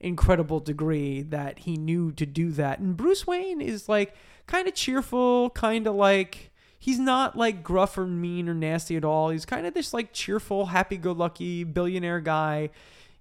[0.00, 2.80] incredible degree that he knew to do that.
[2.80, 7.96] And Bruce Wayne is like kind of cheerful, kind of like he's not like gruff
[7.96, 9.30] or mean or nasty at all.
[9.30, 12.70] He's kind of this like cheerful, happy-go-lucky billionaire guy.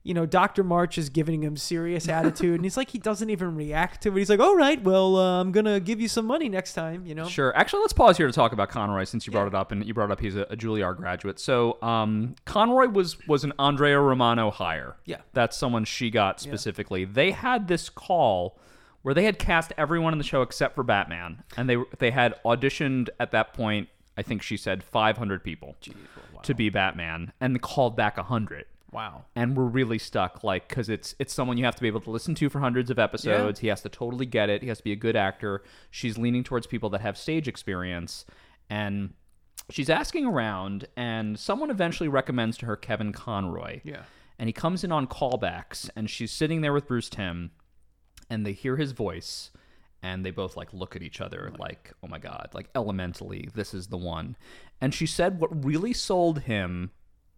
[0.04, 0.64] You know, Dr.
[0.64, 4.18] March is giving him serious attitude, and he's like, he doesn't even react to it.
[4.18, 7.06] He's like, all right, well, uh, I'm going to give you some money next time,
[7.06, 7.28] you know?
[7.28, 7.56] Sure.
[7.56, 9.48] Actually, let's pause here to talk about Conroy since you brought Yeah.
[9.50, 11.40] it up, and you brought up he's a, a Juilliard graduate.
[11.40, 14.96] So, um, Conroy was was an Andrea Romano hire.
[15.06, 15.18] Yeah.
[15.34, 17.06] that's someone she got specifically.
[17.06, 18.58] They had this call
[19.04, 22.34] where they had cast everyone in the show except for Batman, and they they had
[22.44, 23.88] auditioned at that point.
[24.18, 25.76] I think she said 500 people
[26.44, 29.26] to be Batman, and called back 100 Wow.
[29.36, 32.12] and we're really stuck like because it's it's someone you have to be able to
[32.12, 33.60] listen to for hundreds of episodes.
[33.60, 34.62] He has to totally get it.
[34.62, 35.64] He has to be a good actor.
[35.90, 38.26] She's leaning towards people that have stage experience.
[38.70, 39.14] And
[39.70, 43.80] she's asking around and someone eventually recommends to her kevin conroy.
[43.84, 44.04] Yeah.
[44.38, 47.52] and he comes in on callbacks and she's sitting there with bruce timm
[48.30, 49.52] and they hear his voice
[50.02, 53.74] and they both like look at each other like oh my god like elementally this
[53.74, 54.36] is the one.
[54.82, 56.92] And she said what really sold him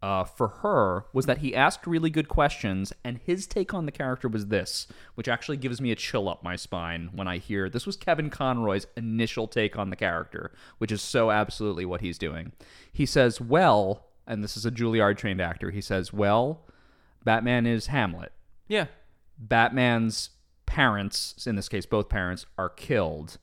[0.04, 3.92] uh, for her was that he asked really good questions and his take on the
[3.92, 4.86] character was this
[5.16, 8.30] which actually gives me a chill up my spine when i hear this was kevin
[8.30, 12.52] conroy's initial take on the character which is so absolutely what he's doing
[12.92, 16.66] he says well and this is a juilliard trained actor he says well
[17.24, 18.34] batman is hamlet
[18.68, 18.88] Yeah.
[19.40, 20.32] Batman's
[20.66, 23.38] parents, in this case, both parents, are killed.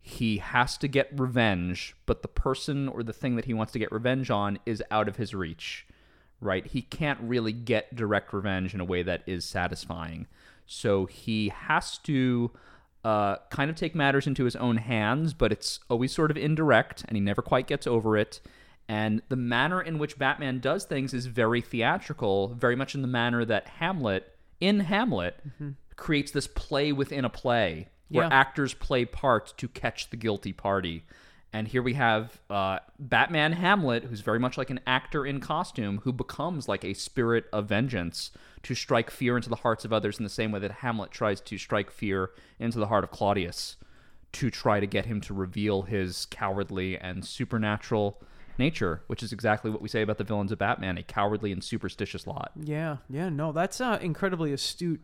[0.00, 3.78] He has to get revenge, but the person or the thing that he wants to
[3.78, 5.86] get revenge on is out of his reach,
[6.44, 6.66] right?
[6.66, 10.26] He can't really get direct revenge in a way that is satisfying.
[10.66, 12.50] So he has to
[13.04, 17.04] uh, kind of take matters into his own hands, but it's always sort of indirect,
[17.08, 18.40] and he never quite gets over it.
[18.88, 23.08] And the manner in which Batman does things is very theatrical, very much in the
[23.08, 25.40] manner that Hamlet, in Hamlet,
[25.96, 28.30] creates this play within a play where Yeah.
[28.32, 31.04] actors play parts to catch the guilty party.
[31.54, 36.00] And here we have uh, Batman Hamlet, who's very much like an actor in costume,
[36.02, 38.32] who becomes like a spirit of vengeance
[38.64, 41.40] to strike fear into the hearts of others in the same way that Hamlet tries
[41.42, 43.76] to strike fear into the heart of Claudius
[44.32, 48.20] to try to get him to reveal his cowardly and supernatural
[48.58, 51.62] nature, which is exactly what we say about the villains of Batman a cowardly and
[51.62, 52.50] superstitious lot.
[52.60, 55.00] Yeah, yeah, no, that's uh, incredibly astute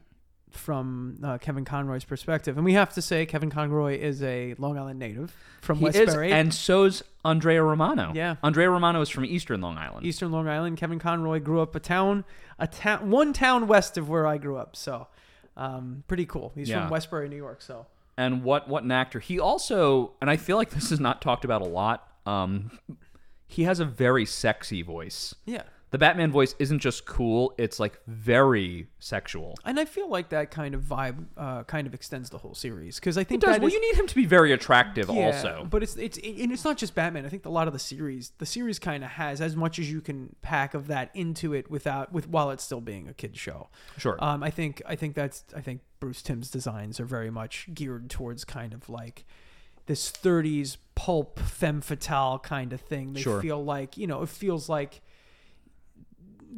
[0.50, 2.56] from uh, Kevin Conroy's perspective.
[2.56, 5.94] And we have to say, Kevin Conroy is a Long Island native from He is,
[5.96, 6.32] Westbury.
[6.32, 8.12] and so's Andrea Romano.
[8.14, 8.36] Yeah.
[8.42, 10.04] Andrea Romano is from Eastern Long Island.
[10.06, 10.76] Eastern Long Island.
[10.76, 12.24] Kevin Conroy grew up a town,
[12.58, 14.76] a town, one town west of where I grew up.
[14.76, 15.06] So,
[15.56, 16.52] um, pretty cool.
[16.54, 16.82] He's Yeah.
[16.82, 17.62] from Westbury, New York.
[17.62, 17.86] So,
[18.16, 21.44] and what what an actor he also and i feel like this is not talked
[21.44, 22.70] about a lot um
[23.46, 25.62] he has a very sexy voice yeah.
[25.90, 30.50] The batman voice isn't just cool it's like very sexual And I feel like that
[30.50, 33.54] kind of vibe uh, kind of extends the whole series because I it think does
[33.54, 36.16] that well is- you need him to be very attractive Yeah, also But it's it's
[36.18, 37.26] and it's not just Batman.
[37.26, 39.90] I think a lot of the series, the series kind of has as much as
[39.90, 43.36] you can pack of that into it without with while it's still being a kid
[43.36, 43.68] show.
[43.98, 47.68] sure Um, I think I think that's I think Bruce Timm's designs are very much
[47.74, 49.24] geared towards kind of like
[49.86, 53.12] this 30s pulp femme fatale kind of thing.
[53.14, 53.40] They Sure.
[53.42, 55.00] feel like you know it feels like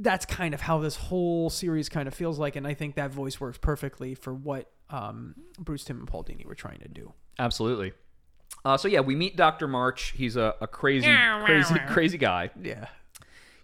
[0.00, 3.12] that's kind of how this whole series kind of feels like, and I think that
[3.12, 7.12] voice works perfectly for what um, Bruce Timm and Paul Dini were trying to do.
[7.38, 7.92] absolutely
[8.64, 11.08] uh, so yeah we meet dr march he's a, a crazy
[11.44, 12.86] crazy crazy guy Yeah.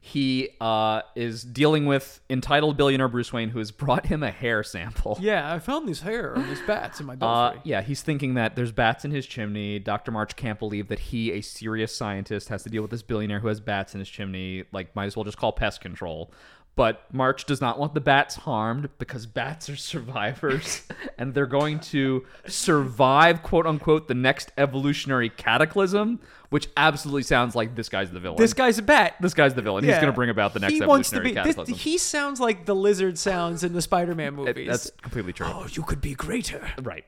[0.09, 4.63] He uh, is dealing with entitled billionaire bruce wayne who has brought him a hair
[4.63, 8.35] sample Yeah, I found these hair and these bats in my Uh, yeah, he's thinking
[8.35, 9.79] that there's bats in his chimney.
[9.79, 10.11] Dr.
[10.11, 13.49] March can't believe that he, a serious scientist, has to deal with this billionaire who
[13.49, 14.65] has bats in his chimney.
[14.73, 16.33] Like, might as well just call pest control.
[16.79, 20.83] But March does not want the bats harmed because bats are survivors
[21.19, 26.21] and they're going to survive, quote unquote, the next evolutionary cataclysm,
[26.51, 28.39] which absolutely sounds like this guy's the villain.
[28.39, 29.17] this guy's a bat.
[29.21, 29.83] this guy's the villain.
[29.83, 31.49] He's going to bring about the next he wants to evolutionary be.
[31.49, 31.75] This, cataclysm.
[31.75, 34.69] he sounds like the lizard sounds in the Spider-Man It- movies.
[34.69, 35.47] that's completely true.
[35.49, 36.71] oh, you could be greater.
[36.81, 37.05] Right.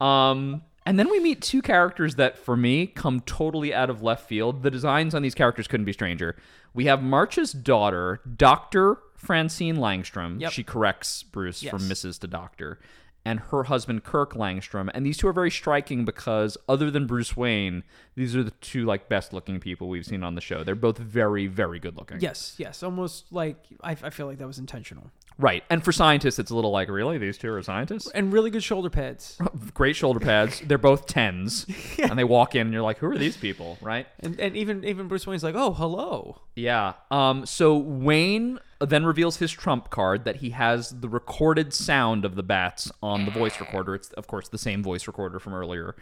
[0.00, 4.28] Um, and then we meet two characters that, for me, come totally out of left
[4.28, 4.62] field.
[4.62, 6.36] The designs on these characters couldn't be stranger.
[6.74, 8.98] We have March's daughter, Dr.
[9.16, 10.40] Francine Langstrom.
[10.40, 10.52] Yep.
[10.52, 11.70] She corrects Bruce Yes.
[11.70, 12.18] from Mrs.
[12.20, 12.78] to Doctor.
[13.26, 14.90] And her husband, Kirk Langstrom.
[14.92, 17.82] And these two are very striking because, other than Bruce Wayne,
[18.16, 20.62] these are the two like best looking people we've seen on the show.
[20.62, 22.20] They're both very, very good looking.
[22.20, 25.10] Yes, yes, almost like I, I feel like that was intentional.
[25.38, 25.64] Right.
[25.68, 27.18] And for scientists, it's a little like, really?
[27.18, 28.08] These two are scientists?
[28.10, 29.38] And really good shoulder pads.
[29.74, 30.60] great shoulder pads.
[30.60, 31.66] They're both tens,
[31.98, 34.06] and they walk in, and you're like, "Who are these people?" Right?
[34.20, 36.40] And and even even Bruce Wayne's like, oh, hello.
[36.54, 36.94] Yeah.
[37.10, 37.46] Um.
[37.46, 42.42] So Wayne then reveals his trump card that he has the recorded sound of the
[42.42, 43.94] bats on the voice recorder.
[43.94, 45.96] It's of course the same voice recorder from earlier.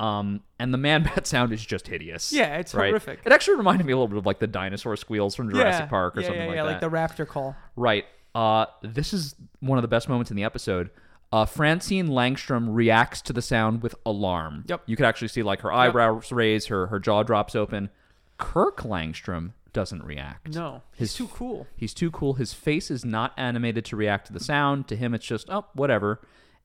[0.00, 2.32] Um, and the man bat sound is just hideous.
[2.32, 2.88] Yeah, it's right?
[2.88, 3.20] horrific.
[3.24, 5.86] It actually reminded me a little bit of like the dinosaur squeals from Jurassic yeah,
[5.86, 6.82] Park or yeah, something yeah, like yeah, that.
[6.92, 7.54] like the raptor call.
[7.76, 8.06] Right.
[8.34, 10.90] Uh, this is one of the best moments in the episode.
[11.32, 14.64] Uh, Francine Langstrom reacts to the sound with alarm.
[14.68, 14.82] Yep.
[14.86, 17.88] You could actually see like her eyebrows raise, her her jaw drops open.
[18.36, 20.54] Kirk Langstrom doesn't react.
[20.54, 21.66] No, he's too cool.
[21.74, 22.34] He's too cool.
[22.34, 24.88] His face is not animated to react to the sound.
[24.88, 26.20] To him, it's just oh whatever.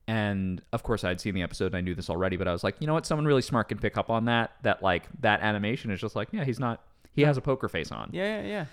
[0.06, 2.64] And of course, I'd seen the episode and I knew this already, but I was
[2.64, 3.06] like, you know what?
[3.06, 4.52] Someone really smart can pick up on that.
[4.62, 6.82] That like that animation is just like, yeah, he's not.
[7.14, 8.10] He has a poker face on.
[8.12, 8.64] Yeah, yeah, yeah.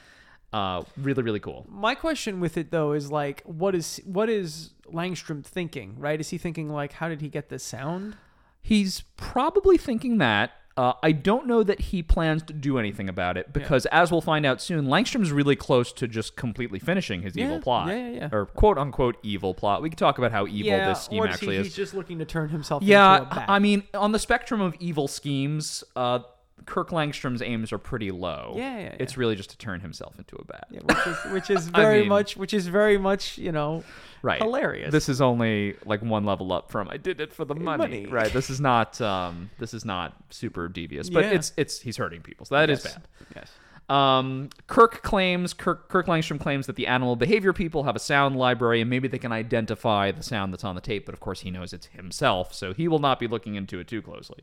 [0.56, 1.68] Uh, really, really cool.
[1.70, 6.00] My question with it though is like, what is what is Langstrom thinking?
[6.00, 6.18] Right?
[6.18, 8.16] Is he thinking like, how did he get this sound?
[8.62, 10.52] He's probably thinking that.
[10.78, 14.22] Uh, I don't know that he plans to do anything about it because, as we'll
[14.22, 17.88] find out soon, Langstrom's really close to just completely finishing his Yeah, evil plot.
[17.90, 18.30] yeah, yeah, yeah.
[18.32, 19.82] Or quote unquote evil plot.
[19.82, 21.68] We could talk about how evil yeah, this scheme actually he, is.
[21.68, 23.46] He's just looking to turn himself yeah, into a bat.
[23.50, 26.20] I mean, on the spectrum of evil schemes, uh,
[26.66, 28.54] Kirk Langstrom's aims are pretty low.
[28.58, 28.96] Yeah, yeah, yeah.
[29.00, 30.66] It's really just to turn himself into a bat.
[30.72, 33.84] Yeah, which is which is I very mean- much which is very much you know
[34.24, 34.92] right hilarious.
[34.92, 38.06] this is only like one level up from i did it for the money, Money.
[38.08, 41.32] right this is not um this is not super devious but Yeah.
[41.34, 42.94] it's it's he's hurting people so that is Yes.
[42.96, 43.52] bad Yes.
[43.88, 48.36] um, Kirk claims Kirk, Kirk Langstrom claims that the animal behavior people have a sound
[48.36, 51.42] library and maybe they can identify the sound that's on the tape, but of course
[51.42, 54.40] he knows it's himself, so he will not be looking into it too closely.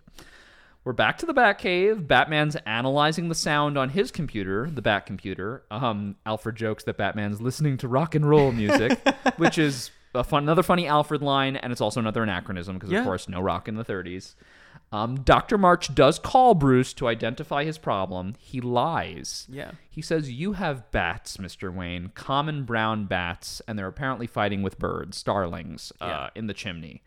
[0.85, 2.09] We're back to the Batcave.
[2.09, 5.62] Batman's analyzing the sound on his computer, the Bat computer.
[5.70, 8.99] Um, Alfred jokes that Batman's listening to rock and roll music,
[9.37, 12.99] which is a fun, another funny Alfred line, and it's also another anachronism because, Yeah.
[13.01, 14.35] of course, no rock in the 30s.
[14.91, 15.57] Um, Dr.
[15.57, 18.35] March does call Bruce to identify his problem.
[18.41, 19.47] He lies.
[19.49, 19.70] Yeah.
[19.89, 21.72] He says, You have bats, Mr.
[21.72, 26.30] Wayne, common brown bats, and they're apparently fighting with birds, starlings, uh, Yeah.
[26.35, 27.03] in the chimney.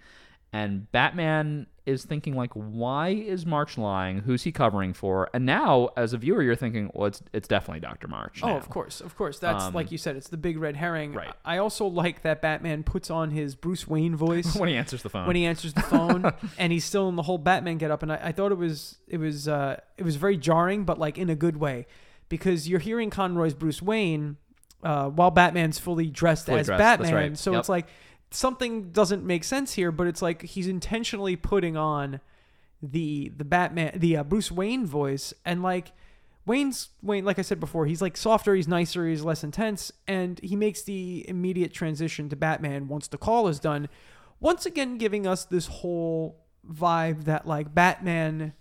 [0.56, 4.20] And Batman is thinking like, why is March lying?
[4.20, 5.30] Who's he covering for?
[5.34, 8.40] And now, as a viewer, you're thinking, well, it's it's definitely Doctor March.
[8.42, 9.38] Oh, of course, of course.
[9.38, 10.16] That's Um, like you said.
[10.16, 11.14] It's the big red herring.
[11.14, 11.34] Right.
[11.44, 15.10] I also like that Batman puts on his Bruce Wayne voice when he answers the
[15.10, 15.28] phone.
[15.28, 18.02] when he answers the phone, and he's still in the whole Batman getup.
[18.02, 21.18] And I, I thought it was it was uh, it was very jarring, but like
[21.20, 21.86] in a good way,
[22.30, 24.38] because you're hearing Conroy's Bruce Wayne
[24.84, 27.14] uh, while Batman's fully dressed Fully as dressed, Batman.
[27.14, 27.38] right.
[27.38, 27.60] So Yep.
[27.60, 27.88] it's like
[28.32, 32.20] something doesn't make sense here, but it's like he's intentionally putting on
[32.82, 35.34] the the Batman the uh, Bruce Wayne voice.
[35.46, 35.92] And like
[36.46, 40.40] Wayne's Wayne like I said before he's like softer he's nicer he's less intense and
[40.42, 43.90] he makes the immediate transition to Batman once the call is done.
[44.40, 48.54] Once again giving us this whole vibe that like Batman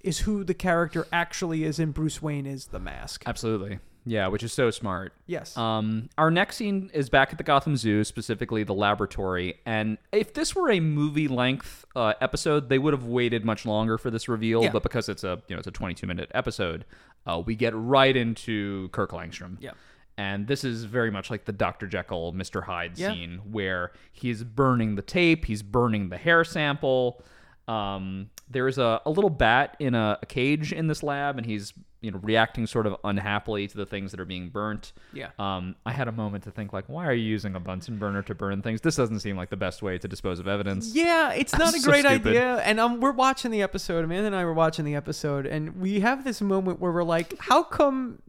[0.00, 3.24] is who the character actually is and Bruce Wayne is the mask.
[3.26, 3.80] Absolutely.
[4.06, 5.12] Yeah, which is so smart.
[5.26, 9.60] yes Um, our next scene is back at the Gotham Zoo, specifically the laboratory.
[9.66, 13.98] And if this were a movie length uh, episode, they would have waited much longer
[13.98, 14.62] for this reveal.
[14.62, 14.70] Yeah.
[14.72, 16.84] But because it's a you know it's a 22 minute episode,
[17.26, 19.56] uh, we get right into Kirk Langstrom.
[19.60, 19.72] Yeah.
[20.18, 21.86] And this is very much like the Dr.
[21.86, 22.62] Jekyll, Mr.
[22.64, 23.12] Hyde Yeah.
[23.12, 27.22] scene where he's burning the tape, he's burning the hair sample.
[27.68, 31.72] Um, there's a, a little bat in a, a cage in this lab, and he's
[32.02, 34.92] you know reacting sort of unhappily to the things that are being burnt.
[35.12, 35.28] Yeah.
[35.38, 38.22] Um, I had a moment to think like, why are you using a Bunsen burner
[38.22, 38.80] to burn things?
[38.80, 40.94] This doesn't seem like the best way to dispose of evidence.
[40.94, 42.26] Yeah, it's not a So great stupid.
[42.28, 42.56] idea.
[42.62, 44.04] And um, we're watching the episode.
[44.04, 47.34] Amanda and I were watching the episode, and we have this moment where we're like,
[47.38, 48.20] "How come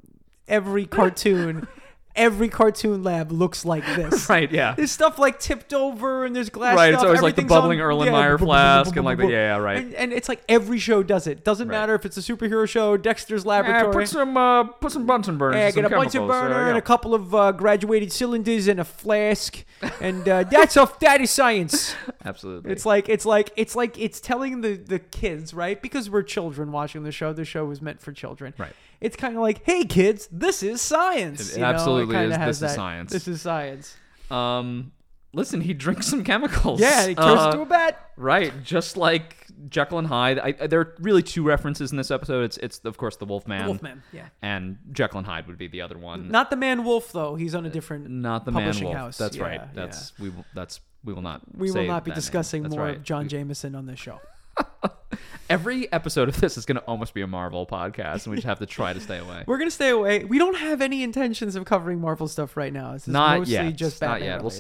[0.48, 1.68] every cartoon,
[2.16, 4.52] every cartoon lab looks like this?" Right?
[4.52, 4.74] Yeah.
[4.76, 6.76] There's stuff like tipped over, and there's glass.
[6.76, 9.58] Right, it's always like the on- bubbling yeah, Erlenmeyer bu- flask and like the- yeah,
[9.58, 9.78] right.
[9.78, 11.44] And, and it's like every show does it.
[11.44, 11.78] Doesn't Right.
[11.80, 13.94] matter if it's a superhero show, Dexter's Yeah, Laboratory.
[14.06, 15.58] put some uh, put some Bunsen burners.
[15.58, 16.42] Yeah, get a Bunsen chemicals.
[16.42, 19.64] There burner and a couple of uh, graduated cylinders and a flask,
[20.00, 21.00] and uh, that's off.
[21.00, 21.96] That is science.
[22.26, 22.72] Absolutely.
[22.72, 25.82] It's like it's like it's like it's telling the the kids, right?
[25.82, 27.34] Because we're children watching the show.
[27.34, 28.54] The show was meant for children.
[28.58, 28.74] Right.
[29.02, 31.50] It's kind of like, hey kids, this is science.
[31.52, 31.68] It you know?
[31.68, 32.38] absolutely is.
[32.38, 33.12] This is science.
[33.12, 33.96] This is science.
[34.30, 34.92] um,
[35.34, 36.80] listen, he drinks some chemicals.
[36.80, 38.12] Yeah, he turns Uh, into a bat.
[38.16, 40.40] Right, just like Jekyll and Hyde.
[40.40, 42.44] I, I- there are really two references in this episode.
[42.44, 43.66] It's it's of course the Wolfman.
[43.66, 44.04] Wolfman.
[44.14, 44.28] Yeah.
[44.42, 46.30] And Jekyll and Hyde would be the other one.
[46.30, 47.36] Not the man wolf though.
[47.36, 48.10] He's on a different.
[48.10, 48.98] Not the man publishing wolf.
[48.98, 49.18] house.
[49.18, 49.74] That's Yeah, right.
[49.74, 50.46] That's we will.
[50.54, 51.42] That's we will not.
[51.58, 52.22] We will not be that name.
[52.22, 52.98] discussing more right.
[52.98, 54.20] of John Jameson on this show.
[55.50, 58.48] Every episode of this is going to almost be a Marvel podcast, and we just
[58.48, 59.44] have to try to stay away.
[59.48, 60.24] We're gonna stay away.
[60.24, 62.94] We don't have any intentions of covering Marvel stuff right now.
[62.94, 63.76] This is not mostly yet.
[63.76, 64.42] just not yet.
[64.42, 64.58] We'll related.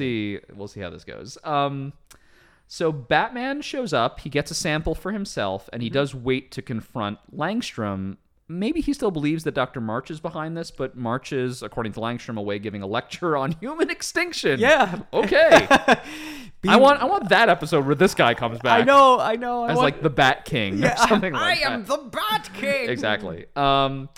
[0.49, 0.53] see.
[0.53, 1.37] We'll see how this goes.
[1.45, 1.93] Um,
[2.67, 4.19] so Batman shows up.
[4.19, 5.93] He gets a sample for himself, and he Mm-hmm.
[5.93, 8.17] does wait to confront Langstrom.
[8.51, 9.79] Maybe he still believes that Dr.
[9.81, 13.53] March is behind this, but March is, according to Langstrom, away giving a lecture on
[13.53, 14.59] human extinction.
[14.59, 14.99] Yeah.
[15.13, 15.67] Okay.
[16.61, 17.01] Be- I want.
[17.01, 18.81] I want that episode where this guy comes back.
[18.81, 19.19] I know.
[19.19, 19.63] I know.
[19.63, 21.71] I As want- like the Bat King Yeah, or something like I that.
[21.71, 22.89] am the Bat King.
[22.89, 23.45] Exactly.
[23.55, 24.09] Um,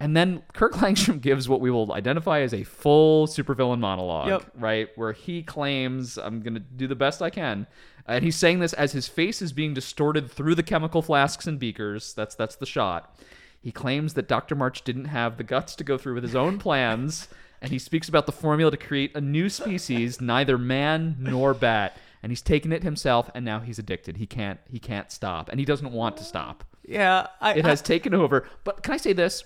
[0.00, 4.50] and then Kirk Langstrom gives what we will identify as a full supervillain monologue, Yep.
[4.58, 4.88] right?
[4.96, 7.66] Where he claims, I'm going to do the best I can.
[8.06, 11.58] And he's saying this as his face is being distorted through the chemical flasks and
[11.58, 12.14] beakers.
[12.14, 13.16] That's that's the shot.
[13.62, 14.54] He claims that Dr.
[14.54, 17.28] March didn't have the guts to go through with his own plans,
[17.60, 21.96] and he speaks about the formula to create a new species, neither man nor bat.
[22.24, 24.16] And he's taken it himself, and now he's addicted.
[24.16, 27.28] He can't he can't stop, and he doesn't want to stop Yeah.
[27.40, 28.46] I, it has taken over.
[28.64, 29.44] But can I say this?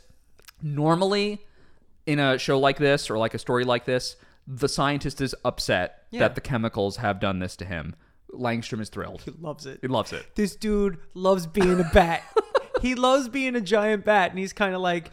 [0.62, 1.44] Normally,
[2.06, 6.04] in a show like this or like a story like this, the scientist is upset
[6.10, 6.20] Yeah.
[6.20, 7.94] that the chemicals have done this to him.
[8.32, 9.22] Langstrom is thrilled.
[9.22, 9.78] He loves it.
[9.82, 10.26] He loves it.
[10.34, 12.22] This dude loves being a bat.
[12.80, 15.10] he loves being a giant bat, and he's kind of like.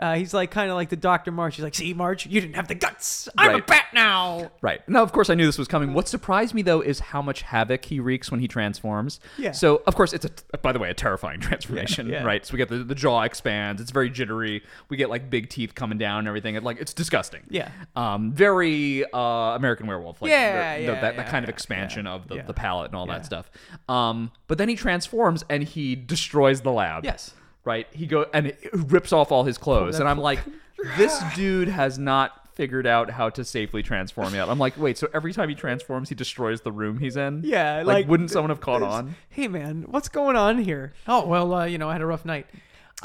[0.00, 1.30] Uh, he's like kind of like the Dr.
[1.30, 1.56] March.
[1.56, 3.28] He's like, "See, March, you didn't have the guts.
[3.36, 4.86] I'm a bat now." Right.
[4.88, 5.92] Now, of course, I knew this was coming.
[5.92, 9.20] What surprised me, though, is how much havoc he wreaks when he transforms.
[9.36, 9.52] Yeah.
[9.52, 12.44] So, of course, it's a, by the way, a terrifying transformation, Yeah, right?
[12.46, 13.80] So we get the, the jaw expands.
[13.82, 14.62] It's very jittery.
[14.88, 16.54] We get like big teeth coming down and everything.
[16.54, 17.42] It, like it's disgusting.
[17.50, 17.70] Yeah.
[17.94, 19.18] Um, very uh,
[19.54, 20.22] American Werewolf.
[20.22, 22.42] Like, Yeah, the- yeah, that, that yeah, kind of yeah, expansion of the, yeah.
[22.42, 23.18] the palette and all Yeah.
[23.18, 23.50] that stuff.
[23.88, 27.04] Um, but then he transforms and he destroys the lab.
[27.04, 27.34] Yes.
[27.64, 27.86] Right.
[27.92, 30.40] He go and it rips off all his clothes, and I'm like,
[30.96, 34.48] this dude has not figured out how to safely transform yet.
[34.48, 37.42] I'm like, wait, so every time he transforms, he destroys the room he's in?
[37.44, 39.14] Yeah, Like, like, wouldn't someone have caught on?
[39.30, 40.92] Hey, man, what's going on here?
[41.06, 42.46] Oh well, uh, you know, I had a rough night.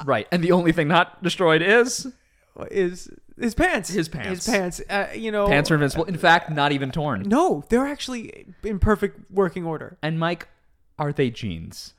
[0.04, 0.28] Right.
[0.32, 2.08] And the only thing not destroyed is
[2.70, 3.90] Is his pants?
[3.90, 4.46] His pants.
[4.46, 4.82] His pants.
[4.90, 6.06] Uh, you know, pants are invincible.
[6.06, 7.24] In fact, not even torn.
[7.24, 9.98] No, they're actually in perfect working order.
[10.02, 10.48] And Mike,
[10.98, 11.94] are they jeans?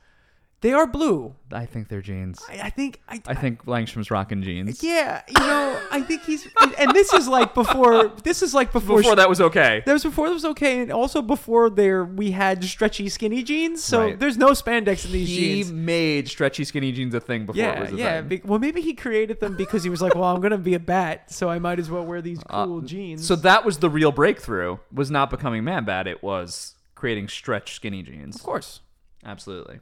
[0.61, 1.35] They are blue.
[1.51, 2.41] I think they're jeans.
[2.49, 4.81] I, I think I, I think Langstrom's rocking jeans.
[4.83, 8.71] yeah, you know, I think he's and, and this is like before this is like
[8.73, 9.83] before, Before that was okay.
[9.85, 13.83] that was before that was okay and also before there we had stretchy skinny jeans.
[13.83, 14.19] So Right.
[14.19, 15.29] there's no spandex in these jeans.
[15.29, 15.71] He jeans.
[15.71, 18.19] made stretchy skinny jeans a thing before it Yeah, was a yeah.
[18.21, 18.27] thing.
[18.27, 20.79] be- well, maybe he created them because he was like, "Well, I'm gonna be a
[20.79, 23.91] bat, so I might as well wear these cool jeans." Uh, So that was the
[23.91, 24.77] real breakthrough.
[24.91, 26.07] Was not becoming man bat.
[26.07, 28.35] It was creating stretch skinny jeans.
[28.37, 28.79] of course,
[29.23, 29.81] Absolutely.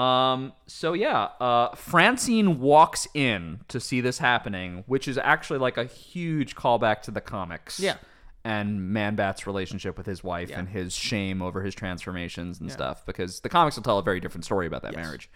[0.00, 5.76] Um, so yeah, uh, Francine walks in to see this happening, which is actually like
[5.76, 7.78] a huge callback to the comics.
[7.80, 7.96] Yeah.
[8.42, 10.60] And Man Bat's relationship with his wife Yeah.
[10.60, 14.20] and his shame over his transformations and stuff, because the comics will tell a very
[14.20, 15.04] different story about that Yes.
[15.04, 15.30] marriage.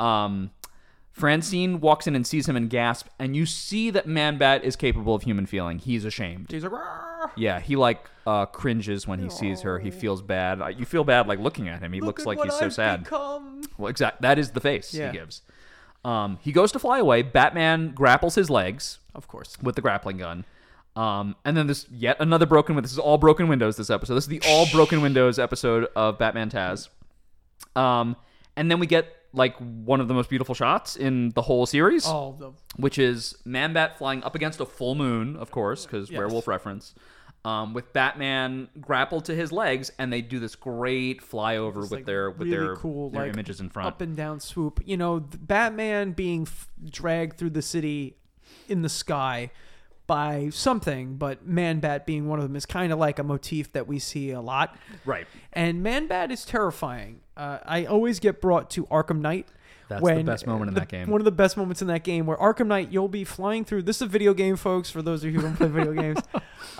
[0.00, 0.50] Um,
[1.16, 4.76] Francine walks in and sees him and gasp, and you see that Man Bat is
[4.76, 5.78] capable of human feeling.
[5.78, 6.50] He's ashamed.
[6.50, 6.72] he's like.
[7.36, 9.78] Yeah, he like uh, cringes when he sees her.
[9.78, 10.60] He feels bad.
[10.60, 11.94] Uh, You feel bad like looking at him.
[11.94, 13.08] He Look looks like he's so sad.
[13.10, 14.20] Well, exact.
[14.20, 15.10] That is the face Yeah.
[15.10, 15.40] he gives.
[16.04, 17.22] Um, he goes to fly away.
[17.22, 19.56] Batman grapples his legs Of course.
[19.62, 20.44] with the grappling gun.
[20.96, 22.74] Um, and then this yet another broken.
[22.74, 23.76] win- This is all broken windows.
[23.78, 24.14] This episode.
[24.16, 26.88] This is the all broken windows episode of Batman Taz.
[27.74, 28.16] Um,
[28.54, 32.04] and then we get like one of the most beautiful shots in the whole series,
[32.06, 36.10] Oh, the which is Man Bat flying up against a full moon, of course, because
[36.10, 36.18] Yes.
[36.18, 36.94] werewolf reference.
[37.44, 42.04] Um, with Batman grappled to his legs, and they do this great flyover with like,
[42.06, 43.86] their with really their, cool, their like, images in front.
[43.86, 44.80] up and down swoop.
[44.84, 48.16] You know, Batman being f- dragged through the city
[48.68, 49.52] in the sky
[50.08, 53.72] by something, but Man Bat being one of them is kind of like a motif
[53.74, 54.76] that we see a lot.
[55.04, 55.26] Right.
[55.52, 57.20] And Man Bat is terrifying.
[57.36, 59.48] Uh, I always get brought to Arkham Knight.
[59.88, 61.08] That's the best moment in the- that game.
[61.08, 63.82] One of the best moments in that game where Arkham Knight, you'll be flying through.
[63.82, 64.90] This is a video game, folks.
[64.90, 66.18] For those of you who don't play video games,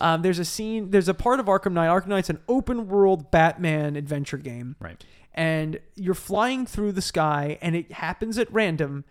[0.00, 0.90] um, there's a scene.
[0.90, 1.86] There's a part of Arkham Knight.
[1.88, 5.04] Arkham Knight's an open world Batman adventure game Right.
[5.34, 9.04] and you're flying through the sky and it happens at random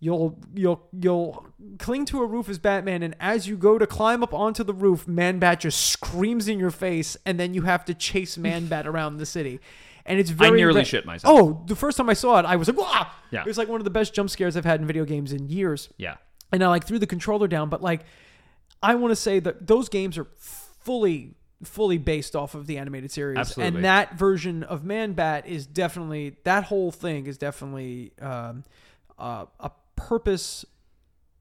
[0.00, 1.46] you'll you'll you'll
[1.78, 4.74] cling to a roof as batman and as you go to climb up onto the
[4.74, 9.16] roof man-bat just screams in your face and then you have to chase man-bat around
[9.16, 9.58] the city
[10.06, 11.38] and it's very nearly ra- shit myself.
[11.38, 13.06] oh the first time i saw it i was like Wah!
[13.30, 13.40] Yeah.
[13.40, 15.48] it was like one of the best jump scares i've had in video games in
[15.48, 16.16] years Yeah.
[16.52, 17.68] and I like threw the controller down.
[17.68, 18.02] But like,
[18.82, 21.34] I want to say that those games are fully,
[21.64, 23.76] fully based off of the animated series, Absolutely.
[23.78, 28.62] and that version of Man Bat is definitely that whole thing is definitely um,
[29.18, 30.64] uh, a purpose,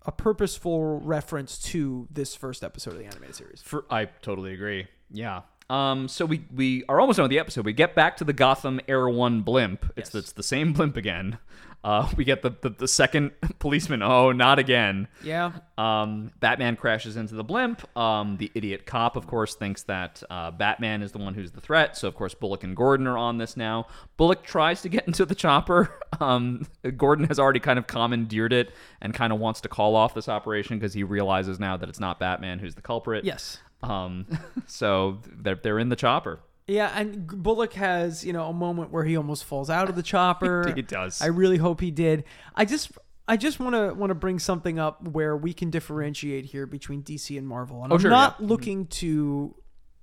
[0.06, 3.62] a purposeful reference to this first episode of the animated series.
[3.62, 4.88] For, I totally agree.
[5.12, 5.42] Yeah.
[5.70, 6.08] Um.
[6.08, 7.66] So we we are almost done with the episode.
[7.66, 9.86] We get back to the Gotham Air One blimp.
[9.96, 10.24] It's Yes.
[10.24, 11.40] it's the same blimp again.
[11.84, 12.10] Uh.
[12.18, 14.02] We get the the, the second policeman.
[14.04, 15.08] Oh, not again.
[15.24, 17.82] Yeah, Um, Batman crashes into the blimp.
[17.98, 21.62] Um, the idiot cop, of course, thinks that uh, Batman is the one who's the
[21.62, 21.96] threat.
[21.98, 23.88] So, of course, Bullock and Gordon are on this now.
[24.18, 25.90] Bullock tries to get into the chopper.
[26.20, 26.66] Um,
[26.98, 30.30] Gordon has already kind of commandeered it and kind of wants to call off this
[30.30, 33.26] operation because he realizes now that it's not Batman who's the culprit.
[33.26, 33.60] yes.
[33.90, 34.26] Um,
[34.68, 36.40] so they're they're in the chopper.
[36.68, 40.04] Yeah, and Bullock has you know a moment where he almost falls out of the
[40.04, 40.72] chopper.
[40.76, 41.22] He does.
[41.22, 42.24] I really hope he did.
[42.56, 42.92] I just
[43.28, 47.04] I just want to want to bring something up where we can differentiate here between
[47.04, 47.84] DC and Marvel.
[47.84, 48.48] And Oh, I'm sure, not yeah.
[48.48, 49.56] looking to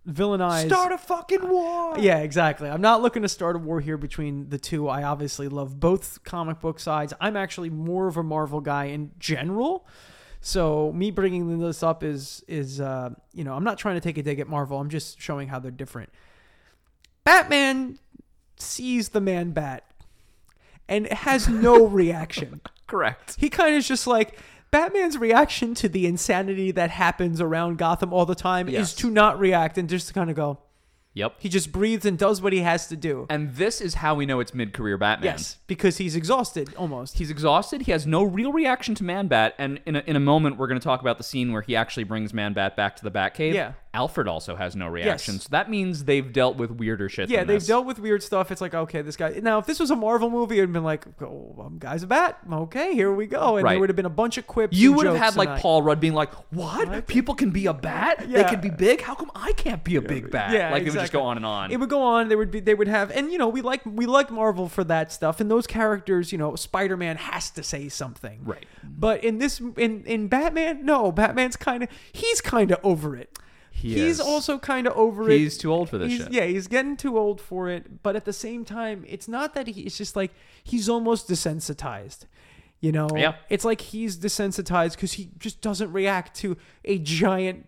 [0.08, 1.96] villainize start a fucking war.
[1.98, 2.68] yeah, exactly.
[2.68, 4.88] I'm not looking to start a war here between the two.
[4.88, 7.12] I obviously love both comic book sides.
[7.20, 9.86] I'm actually more of a Marvel guy in general.
[10.45, 14.18] So me bringing this up is is uh, you know I'm not trying to take
[14.18, 14.78] a dig at Marvel.
[14.78, 16.11] I'm just showing how they're different.
[17.24, 17.99] Batman
[18.59, 19.84] sees the man bat
[20.88, 22.61] and has no reaction.
[22.88, 23.36] Correct.
[23.38, 24.36] He kind of is just like
[24.72, 28.88] Batman's reaction to the insanity that happens around Gotham all the time Yes.
[28.90, 30.59] is to not react and just to kind of go.
[31.14, 31.34] Yep.
[31.38, 33.26] He just breathes and does what he has to do.
[33.28, 35.32] And this is how we know it's mid-career Batman.
[35.32, 37.18] Yes, because he's exhausted almost.
[37.18, 37.82] He's exhausted.
[37.82, 39.54] He has no real reaction to Man Bat.
[39.58, 41.76] And in a, in a moment, we're going to talk about the scene where he
[41.76, 43.52] actually brings Man Bat back to the Batcave.
[43.52, 43.72] Yeah.
[43.95, 45.34] Alfred also has no reaction.
[45.34, 45.43] Yes.
[45.45, 47.28] So that means they've dealt with weirder shit.
[47.28, 47.66] yeah, than they've this.
[47.66, 48.51] dealt with weird stuff.
[48.51, 49.38] It's like, okay, this guy.
[49.43, 52.39] Now, if this was a Marvel movie, it'd been like, oh, um, guy's a bat.
[52.51, 53.56] Okay, here we go.
[53.56, 53.73] And Right.
[53.73, 54.77] there would have been a bunch of quips.
[54.77, 57.06] You and would have had like I- Paul Rudd being like, "What?
[57.06, 58.24] People can be a bat?
[58.27, 59.02] They can be big.
[59.02, 61.36] How come I can't be a big bat?" Yeah, like it would just go on
[61.36, 61.70] and on.
[61.70, 62.28] It would go on.
[62.28, 62.60] They would be.
[62.60, 65.39] They would have, and you know, we like we like Marvel for that stuff.
[65.40, 68.64] And those characters, you know, Spider Man has to say something, Right.
[68.82, 73.39] But in this, in in Batman, no, Batman's kind of he's kind of over it.
[73.74, 74.20] He he's is.
[74.20, 75.39] also kind of over it.
[75.39, 76.32] He's too old for this He's- shit.
[76.32, 78.03] Yeah, he's getting too old for it.
[78.03, 79.81] But at the same time, it's not that he.
[79.82, 80.31] It's just like
[80.62, 82.27] he's almost desensitized.
[82.81, 83.35] You know, Yeah.
[83.49, 87.66] it's like he's desensitized because he just doesn't react to a giant,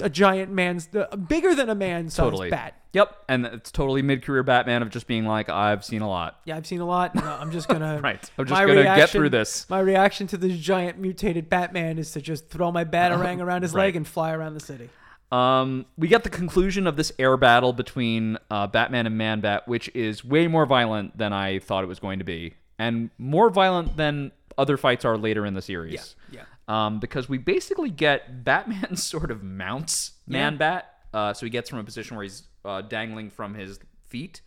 [0.00, 2.50] a giant man's uh, bigger than a man-sized Totally.
[2.50, 2.74] bat.
[2.92, 6.40] Yep, and it's totally mid-career Batman of just being like, I've seen a lot.
[6.44, 7.14] Yeah, I've seen a lot.
[7.14, 8.00] No, I'm just gonna.
[8.02, 8.30] Right.
[8.36, 9.68] I'm just gonna get through this.
[9.70, 13.72] My reaction to this giant mutated Batman is to just throw my batarang around his
[13.72, 13.84] Right.
[13.84, 14.90] leg and fly around the city.
[15.32, 19.90] Um, we get the conclusion of this air battle between uh, Batman and Man-Bat, which
[19.94, 23.96] is way more violent than I thought it was going to be, and more violent
[23.96, 26.16] than other fights are later in the series.
[26.30, 30.32] Yeah, Um, because we basically get Batman sort of mounts Yeah.
[30.50, 34.42] Man-Bat, uh, so he gets from a position where he's uh, dangling from his feet,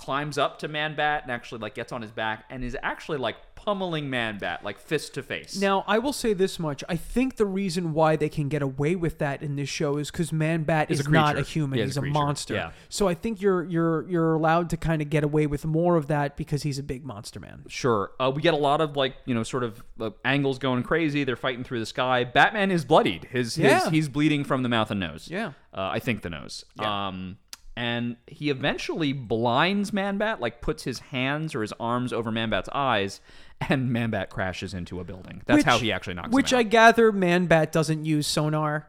[0.00, 3.36] climbs up to Man-Bat, and actually like gets on his back, and is actually like
[3.54, 5.60] pummeling Man-Bat like fist to face.
[5.60, 6.82] Now, I will say this much.
[6.88, 10.10] I think the reason why they can get away with that in this show is
[10.10, 11.50] because Man Bat Is a not a creature.
[11.50, 11.78] human.
[11.78, 12.12] Yeah, he's he's a a creature.
[12.14, 12.54] monster.
[12.54, 12.70] Yeah.
[12.88, 16.06] So I think you're you're you're allowed to kind of get away with more of
[16.06, 17.64] that because he's a big monster man.
[17.68, 18.12] Sure.
[18.18, 21.24] Uh, we get a lot of like you know sort of uh, angles going crazy.
[21.24, 22.24] They're fighting through the sky.
[22.24, 23.24] Batman is bloodied.
[23.24, 23.90] His, his Yeah.
[23.90, 25.28] he's bleeding from the mouth and nose.
[25.30, 25.48] Yeah.
[25.74, 26.64] Uh, I think the nose.
[26.78, 27.36] Um,
[27.76, 33.20] and he eventually blinds Manbat, like puts his hands or his arms over Manbat's eyes,
[33.68, 35.42] and Manbat crashes into a building.
[35.46, 38.88] That's how he actually knocks Which I gather Manbat doesn't use sonar.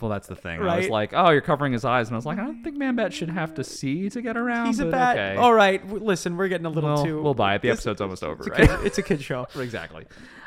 [0.00, 0.62] Well, that's the thing.
[0.62, 2.78] I was like, oh, you're covering his eyes, and I was like, I don't think
[2.78, 4.68] Manbat should have to see to get around.
[4.68, 5.18] He's a bat.
[5.18, 5.36] Okay.
[5.36, 7.22] All right, listen, we're getting a little Well, too.
[7.22, 7.62] we'll buy it.
[7.62, 9.46] The This- episode's almost over, It's a, kid, it's a kid show.
[9.56, 10.06] exactly.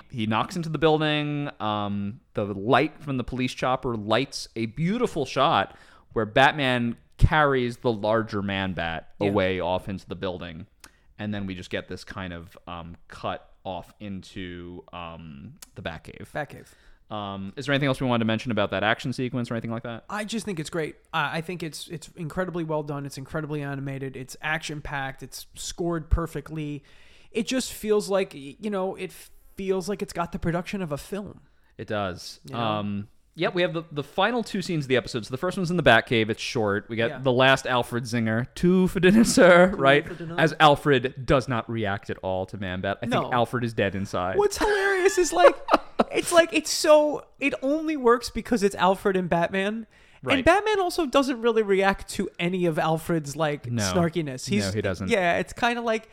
[0.09, 1.49] He knocks into the building.
[1.59, 5.75] Um, the light from the police chopper lights a beautiful shot
[6.13, 9.29] where Batman carries the larger man bat Yeah.
[9.29, 10.67] away off into the building.
[11.19, 16.27] And then we just get this kind of um, cut off into um, the Batcave.
[16.33, 16.67] Batcave.
[17.13, 19.69] Um, is there anything else we wanted to mention about that action sequence or anything
[19.71, 20.05] like that?
[20.09, 20.95] I just think it's great.
[21.13, 23.05] I I think it's it's incredibly well done.
[23.05, 24.17] It's incredibly animated.
[24.17, 25.21] It's action packed.
[25.21, 26.83] It's scored perfectly.
[27.31, 28.95] It just feels like you know.
[28.95, 29.11] It
[29.55, 31.41] feels like it's got the production of a film.
[31.77, 32.39] It does.
[32.49, 32.57] know?
[32.57, 35.25] Um, yeah, we have the, the final two scenes of the episode.
[35.25, 36.29] So the first one's in the Batcave.
[36.29, 36.85] It's short.
[36.89, 37.17] We got Yeah.
[37.19, 40.17] the last Alfred Zinger, two for dinner, sir, right?
[40.17, 40.35] dinner.
[40.37, 42.99] As Alfred does not react at all to Man-Bat.
[43.01, 43.21] I No.
[43.21, 44.37] think Alfred is dead inside.
[44.37, 45.55] What's hilarious is like
[46.11, 49.87] it's like it's so it only works because it's Alfred and Batman.
[50.21, 50.35] Right.
[50.35, 53.83] And Batman also doesn't really react to any of Alfred's like No.
[53.83, 54.47] snarkiness.
[54.47, 55.09] He's No, he doesn't.
[55.09, 56.07] Yeah, it's kind of like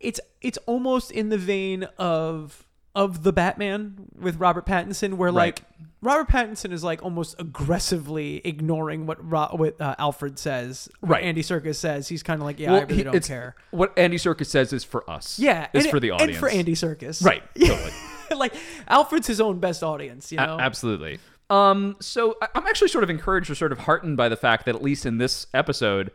[0.00, 5.58] it's it's almost in the vein of of the Batman with Robert Pattinson, where Right.
[5.58, 5.62] like
[6.02, 11.22] Robert Pattinson is like almost aggressively ignoring what Ro- what uh, Alfred says, Right.
[11.24, 12.08] Andy Serkis says.
[12.08, 13.54] He's kind of like, yeah, Well, I really he- don't care.
[13.70, 15.38] What Andy Serkis says is for us.
[15.38, 16.30] Yeah, Is for it- the audience.
[16.32, 17.92] and for Andy Serkis, Right, totally.
[18.36, 18.52] like
[18.88, 20.58] Alfred's his own best audience, you A- know.
[20.58, 21.18] absolutely.
[21.48, 24.66] Um, so I- I'm actually sort of encouraged or sort of heartened by the fact
[24.66, 26.10] that at least in this episode,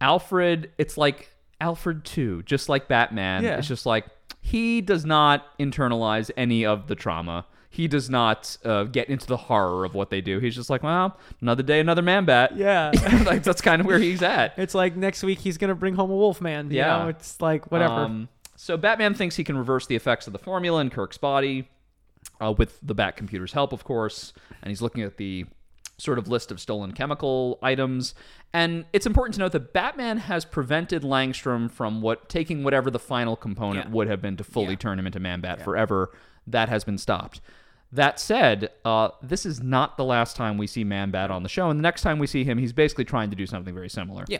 [0.00, 1.30] Alfred, it's like
[1.60, 3.42] Alfred 2, just like Batman.
[3.44, 3.56] Yeah.
[3.58, 4.06] It's just like
[4.46, 7.46] he does not internalize any of the trauma.
[7.70, 10.38] He does not uh, get into the horror of what they do.
[10.38, 12.54] He's just like, well, another day, another man bat.
[12.54, 12.92] Yeah.
[13.24, 14.52] like that's kind of where he's at.
[14.58, 16.70] It's like next week he's gonna bring home a wolf man.
[16.70, 16.98] You Yeah.
[17.04, 17.94] know, it's like whatever.
[17.94, 21.68] Um, so Batman thinks he can reverse the effects of the formula in Kirk's body,
[22.40, 24.34] uh, with the Bat computer's help, of course.
[24.62, 25.46] And he's looking at the
[25.98, 28.14] sort of list of stolen chemical items.
[28.52, 32.98] And it's important to note that Batman has prevented Langstrom from what taking whatever the
[32.98, 33.92] final component Yeah.
[33.92, 34.76] would have been to fully Yeah.
[34.76, 36.10] turn him into Man Bat forever.
[36.46, 37.40] That has been stopped.
[37.92, 41.48] That said, uh, this is not the last time we see Man Bat on the
[41.48, 43.88] show, and the next time we see him, he's basically trying to do something very
[43.88, 44.24] similar.
[44.28, 44.38] yeah.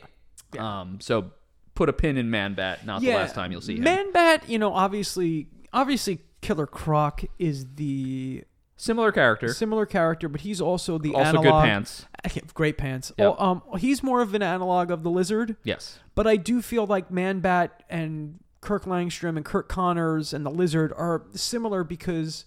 [0.59, 1.31] Um, so
[1.77, 2.85] put a pin in Man Bat.
[2.85, 3.85] Not the last time you'll see him.
[3.85, 8.45] Man Bat, you know, obviously, obviously, Killer Croc is the
[8.77, 9.49] Similar character.
[9.55, 11.45] similar character, but he's also the Also analog.
[11.45, 12.07] good pants.
[12.55, 13.13] Great pants.
[13.17, 13.37] Yep.
[13.39, 16.01] Oh, um, he's more of an analog of the lizard, Yes.
[16.15, 20.51] but I do feel like Man Bat and Kirk Langstrom and Curt Connors and the
[20.51, 22.47] lizard are similar because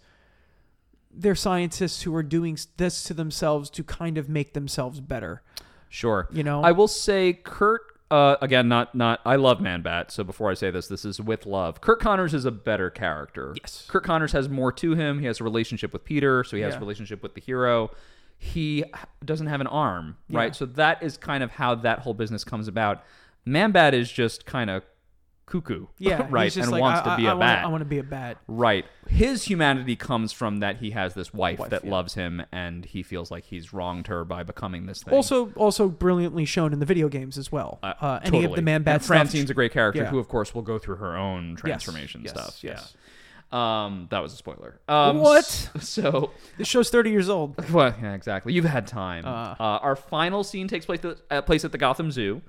[1.12, 5.42] they're scientists who are doing this to themselves to kind of make themselves better.
[5.90, 6.28] Sure.
[6.32, 6.62] You know?
[6.62, 10.54] I will say Curt uh, again not not I love Man Bat, so before I
[10.54, 11.82] say this, this is with love.
[11.82, 13.54] Curt Connors is a better character.
[13.62, 13.86] Yes.
[13.90, 15.20] Curt Connors has more to him.
[15.20, 16.78] He has a relationship with Peter, so he has Yeah.
[16.78, 17.92] a relationship with the hero.
[18.38, 18.84] He
[19.26, 20.40] doesn't have an arm, Yeah.
[20.40, 20.56] right?
[20.56, 23.04] So that is kind of how that whole business comes about.
[23.46, 24.84] Man Bat is just kind of
[25.48, 25.88] cuckoo.
[25.98, 27.66] Yeah, right, and like, wants I, to be I, a I wanna- bat.
[27.66, 28.38] I want to be a bat.
[28.48, 28.86] Right.
[29.08, 31.92] His humanity comes from that he has this wife, Wife, that yeah.
[31.92, 35.14] loves him and he feels like he's wronged her by becoming this thing.
[35.14, 37.80] Also, also brilliantly shown in the video games as well.
[37.82, 39.08] Uh, Uh, any of the man And bat stuff.
[39.08, 40.10] Francine's a great character Yeah.
[40.10, 42.58] who, of course, will go through her own transformation yes, stuff.
[42.62, 42.94] yes.
[42.94, 43.02] Yeah.
[43.86, 44.82] Um, that was a spoiler.
[44.90, 45.70] Um, What?
[45.80, 47.72] So, This show's thirty years old.
[47.72, 48.52] well, yeah, exactly.
[48.52, 49.26] You've had time.
[49.26, 49.56] Uh.
[49.58, 52.42] Uh, our final scene takes place at, uh, place at the Gotham Zoo.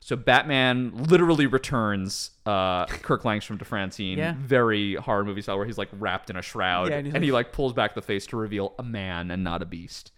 [0.00, 4.34] So Batman literally returns uh, Kirk Langstrom to Francine, Yeah.
[4.38, 7.32] very horror movie style, where he's like wrapped in a shroud, Yeah, and, and he
[7.32, 10.12] like pulls back the face to reveal a man and not a beast.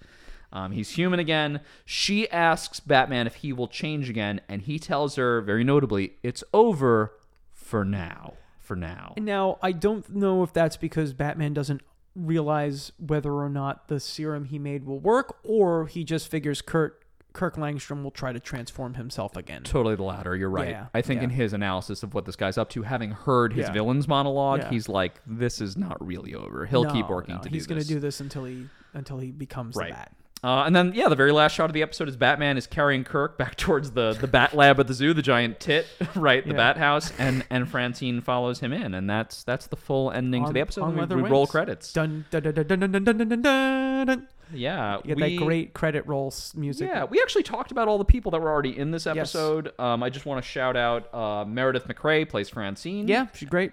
[0.52, 1.60] Um, he's human again.
[1.84, 6.42] She asks Batman if he will change again, and he tells her, very notably, it's
[6.52, 7.12] over
[7.52, 8.34] for now.
[8.58, 9.14] For now.
[9.16, 11.82] Now, I don't know if that's because Batman doesn't
[12.14, 16.99] realize whether or not the serum he made will work, or he just figures Kurt
[17.32, 19.62] Kirk Langstrom will try to transform himself again.
[19.62, 20.34] Totally the latter.
[20.36, 20.70] You're right.
[20.70, 21.24] Yeah, I think yeah.
[21.24, 23.72] in his analysis of what this guy's up to, having heard his Yeah.
[23.72, 26.66] villain's monologue, he's like, "This is not really over.
[26.66, 29.30] He'll keep working no, to do He's this." gonna do this until he until he
[29.30, 29.88] becomes Right.
[29.90, 30.12] the Bat.
[30.42, 33.04] Uh, and then, yeah, the very last shot of the episode is Batman is carrying
[33.04, 35.86] Kirk back towards the, the Bat Lab at the zoo, the giant tit,
[36.16, 36.54] right, the.
[36.54, 40.52] Bat House, and and Francine follows him in, and that's that's the full ending to
[40.52, 40.84] the episode.
[40.84, 41.92] on we, we roll credits.
[41.92, 44.28] Dun dun dun dun dun dun dun dun dun dun.
[44.52, 46.88] Yeah, You get we, that great credit roll s- music.
[46.88, 49.72] Yeah, we actually talked about all the people that were already in this episode.
[49.78, 53.08] Um, I just want to shout out uh, Meredith MacRae plays Francine.
[53.08, 53.72] yeah, she's great.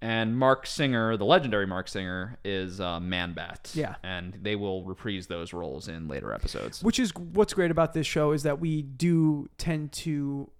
[0.00, 3.72] And Marc Singer, the legendary Marc Singer, is uh, Man Bat.
[3.74, 3.96] Yeah.
[4.04, 6.84] And they will reprise those roles in later episodes.
[6.84, 10.50] Which is what's great about this show is that we do tend to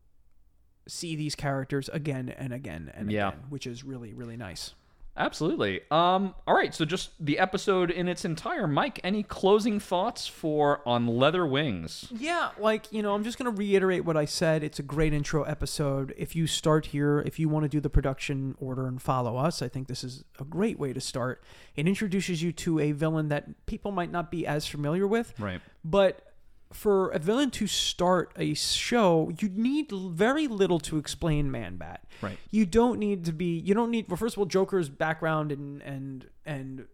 [0.88, 3.28] see these characters again and again and Yeah.
[3.28, 4.74] again, which is really really nice.
[5.18, 5.80] Absolutely.
[5.90, 8.68] Um, all right, so just the episode in its entire.
[8.68, 12.06] Mike, any closing thoughts for On Leather Wings?
[12.14, 14.62] Yeah, like, you know, I'm just going to reiterate what I said.
[14.62, 16.14] It's a great intro episode.
[16.16, 19.60] If you start here, if you want to do the production order and follow us,
[19.60, 21.42] I think this is a great way to start.
[21.74, 25.34] It introduces you to a villain that people might not be as familiar with.
[25.40, 25.60] Right.
[25.84, 26.27] But
[26.72, 32.04] for a villain to start a show, you need very little to explain Man Bat.
[32.20, 32.38] Right.
[32.50, 33.58] You don't need to be.
[33.58, 34.08] You don't need.
[34.08, 36.86] Well, first of all, Joker's background and and and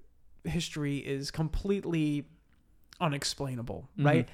[0.44, 2.26] history is completely
[3.00, 4.06] unexplainable, Mm-hmm.
[4.06, 4.28] right?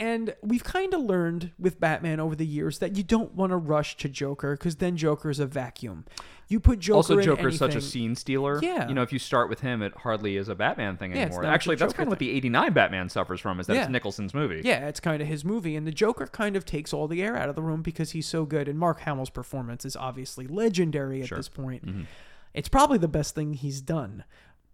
[0.00, 3.56] And we've kind of learned with Batman over the years that you don't want to
[3.58, 6.06] rush to Joker because then Joker is a vacuum.
[6.48, 8.58] You put Joker also, in Joker's such a scene stealer.
[8.62, 8.88] Yeah.
[8.88, 11.44] You know, if you start with him, it hardly is a Batman thing Yeah, anymore.
[11.44, 13.82] Actually, that's kind of what the '89 Batman suffers from, is that Yeah.
[13.82, 14.62] it's Nicholson's movie.
[14.64, 17.36] Yeah, it's kind of his movie, and the Joker kind of takes all the air
[17.36, 18.68] out of the room because he's so good.
[18.68, 21.38] And Mark Hamill's performance is obviously legendary at Sure.
[21.38, 21.86] this point.
[21.86, 22.02] Mm-hmm.
[22.54, 24.24] It's probably the best thing he's done.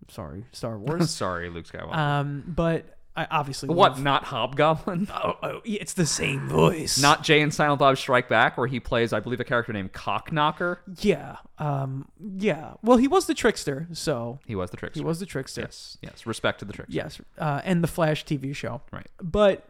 [0.08, 1.10] Sorry, Star Wars.
[1.10, 1.94] Sorry, Luke Skywalker.
[1.94, 3.92] um, but I obviously what?
[3.92, 5.08] love- Not Hobgoblin?
[5.12, 7.00] Oh, oh, it's the same voice.
[7.00, 9.92] Not Jay and Silent Bob Strike Back, where he plays, I believe, a character named
[9.92, 10.78] Cocknocker.
[11.00, 12.74] yeah, um, yeah.
[12.82, 15.00] Well, he was the trickster, so He was the trickster.
[15.00, 15.62] he was the trickster.
[15.62, 16.26] Yes, yes.
[16.26, 16.94] Respect to the trickster.
[16.94, 18.82] Yes, uh, and the Flash TV show.
[18.92, 19.06] Right.
[19.22, 19.66] But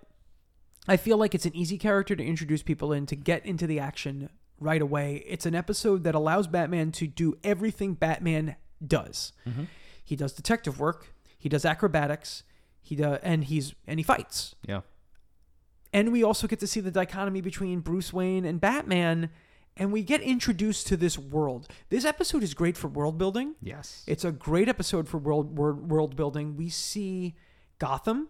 [0.88, 3.78] I feel like it's an easy character to introduce people in to get into the
[3.78, 4.28] action
[4.58, 5.22] right away.
[5.26, 9.32] It's an episode that allows Batman to do everything Batman does.
[10.04, 11.12] He does detective work.
[11.38, 12.42] He does acrobatics.
[12.86, 14.54] He does, and he's and he fights.
[14.64, 14.82] Yeah.
[15.92, 19.30] And we also get to see the dichotomy between Bruce Wayne and Batman,
[19.76, 21.66] and we get introduced to this world.
[21.88, 23.56] This episode is great for world building.
[23.60, 24.04] Yes.
[24.06, 26.56] It's a great episode for world world, world building.
[26.56, 27.34] We see
[27.80, 28.28] Gotham.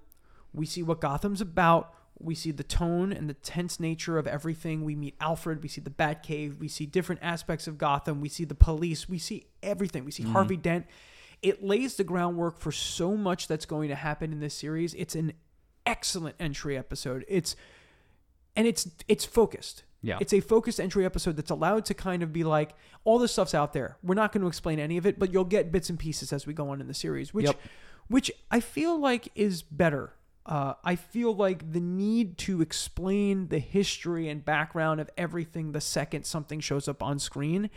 [0.54, 1.92] We see what Gotham's about.
[2.18, 4.86] We see the tone and the tense nature of everything.
[4.86, 5.62] We meet Alfred.
[5.62, 6.58] We see the Batcave.
[6.58, 8.22] We see different aspects of Gotham.
[8.22, 9.06] We see the police.
[9.06, 10.06] We see everything.
[10.06, 10.32] We see mm-hmm.
[10.32, 10.86] Harvey Dent.
[11.46, 14.94] It lays the groundwork for so much that's going to happen in this series.
[14.94, 15.32] It's an
[15.86, 17.24] excellent entry episode.
[17.28, 17.54] It's
[18.56, 19.84] and it's it's focused.
[20.02, 20.18] Yeah.
[20.20, 22.74] It's a focused entry episode that's allowed to kind of be like
[23.04, 23.96] all this stuff's out there.
[24.02, 26.46] We're not going to explain any of it, but you'll get bits and pieces as
[26.46, 27.60] we go on in the series, which Yep.
[28.08, 30.14] which I feel like is better.
[30.44, 35.80] Uh, I feel like the need to explain the history and background of everything the
[35.80, 37.68] second something shows up on screen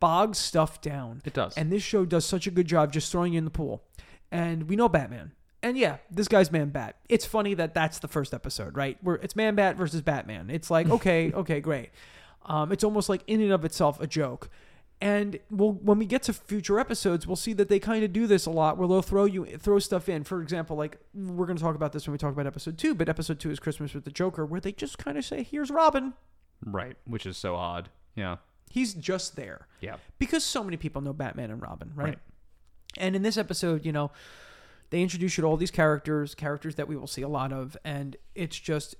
[0.00, 1.22] bogs stuff down.
[1.24, 1.56] It does.
[1.56, 3.84] And this show does such a good job just throwing you in the pool.
[4.30, 5.32] And we know Batman.
[5.62, 6.96] And yeah, this guy's Man Bat.
[7.08, 8.96] It's funny that that's the first episode, right?
[9.02, 10.48] Where it's Man Bat versus Batman.
[10.50, 11.90] It's like, okay, okay, great.
[12.46, 14.48] Um, it's almost like in and of itself a joke.
[15.02, 18.26] And we'll, when we get to future episodes, we'll see that they kind of do
[18.26, 20.24] this a lot, where they'll throw you throw stuff in.
[20.24, 22.94] For example, like we're going to talk about this when we talk about episode two,
[22.94, 25.70] but episode two is Christmas with the Joker, where they just kind of say, "Here's
[25.70, 26.12] Robin."
[26.64, 26.96] right.
[27.06, 27.88] Which is so odd.
[28.14, 28.36] Yeah.
[28.70, 29.96] He's just there Yeah.
[30.18, 32.04] because so many people know Batman and Robin, right?
[32.06, 32.18] Right.
[32.96, 34.10] And in this episode, you know,
[34.90, 37.76] they introduce you to all these characters, characters that we will see a lot of,
[37.84, 38.94] and it's just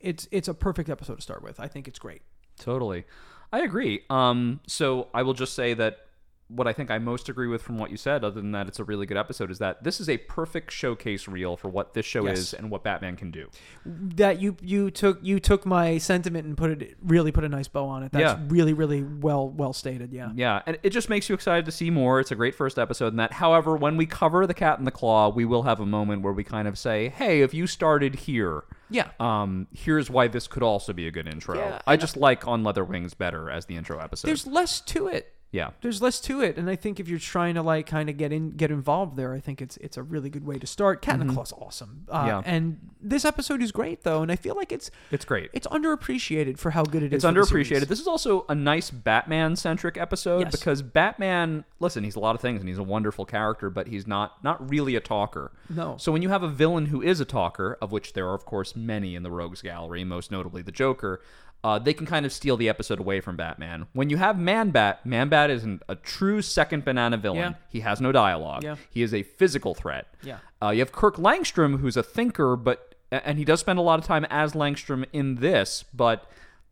[0.00, 1.58] it's it's a perfect episode to start with.
[1.60, 2.22] I think it's great.
[2.58, 3.04] Totally.
[3.52, 4.04] I agree.
[4.10, 6.06] Um, so I will just say that
[6.48, 8.78] what I think I most agree with from what you said, other than that it's
[8.78, 12.06] a really good episode, is that this is a perfect showcase reel for what this
[12.06, 12.38] show Yes.
[12.38, 13.48] is and what Batman can do.
[13.84, 17.68] That you you took you took my sentiment and put it really put a nice
[17.68, 18.12] bow on it.
[18.12, 18.46] That's Yeah.
[18.48, 20.12] really really well well stated.
[20.12, 20.30] Yeah.
[20.34, 22.20] Yeah, and it just makes you excited to see more.
[22.20, 23.34] It's a great first episode and that.
[23.34, 26.32] However, when we cover the cat and the claw, we will have a moment where
[26.32, 29.08] we kind of say, "Hey, if you started here, Yeah.
[29.20, 32.62] um, here's why this could also be a good intro." Yeah, I just like On
[32.64, 34.28] Leather Wings better as the intro episode.
[34.28, 35.70] There's less to it Yeah.
[35.80, 38.32] there's less to it, and I think if you're trying to like kind of get
[38.32, 41.00] in, get involved there, I think it's it's a really good way to start.
[41.00, 42.26] Cat in the Claw's awesome, uh, Mm-hmm.
[42.28, 42.42] Yeah.
[42.44, 45.48] and this episode is great though, and I feel like it's It's great.
[45.54, 47.24] it's underappreciated for how good it is.
[47.24, 47.88] It's underappreciated.
[47.88, 50.52] This is also a nice Batman centric episode Yes.
[50.52, 54.06] because Batman, listen, he's a lot of things and he's a wonderful character, but he's
[54.06, 55.52] not not really a talker.
[55.70, 55.96] No.
[55.98, 58.44] So when you have a villain who is a talker, of which there are of
[58.44, 61.20] course many in the Rogues Gallery, most notably the Joker,
[61.64, 63.86] uh, they can kind of steal the episode away from Batman.
[63.92, 67.52] When you have Man Bat, Man Bat is an, a true second banana villain.
[67.52, 67.54] Yeah.
[67.68, 68.62] He has no dialogue.
[68.62, 68.76] Yeah.
[68.90, 70.06] He is a physical threat.
[70.22, 70.38] Yeah.
[70.62, 73.98] Uh, you have Kirk Langstrom, who's a thinker, but and he does spend a lot
[73.98, 76.30] of time as Langstrom in this, but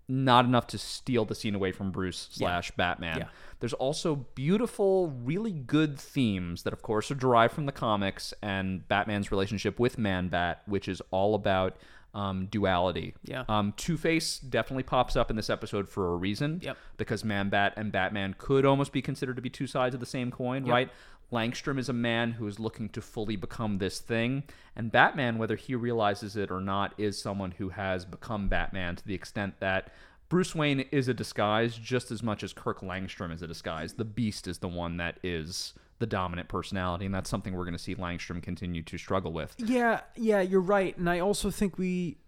[0.08, 3.18] not enough to steal the scene away from Bruce slash Batman.
[3.18, 3.28] Yeah.
[3.58, 8.86] There's also beautiful, really good themes that, of course, are derived from the comics and
[8.86, 11.76] Batman's relationship with Man Bat, which is all about
[12.16, 13.14] um, duality.
[13.22, 13.44] Yeah.
[13.48, 16.60] Um, Two Face definitely pops up in this episode for a reason.
[16.62, 16.78] Yep.
[16.96, 20.06] Because Man Bat and Batman could almost be considered to be two sides of the
[20.06, 20.90] same coin, right?
[21.32, 24.44] Langstrom is a man who is looking to fully become this thing,
[24.76, 29.04] and Batman, whether he realizes it or not, is someone who has become Batman to
[29.04, 29.92] the extent that
[30.28, 33.94] Bruce Wayne is a disguise just as much as Kirk Langstrom is a disguise.
[33.94, 37.76] The Beast is the one that is the dominant personality, and that's something we're going
[37.76, 39.54] to see Langstrom continue to struggle with.
[39.58, 42.18] Yeah, yeah, you're right, and I also think we.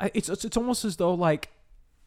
[0.00, 1.50] It's it's, it's almost as though like,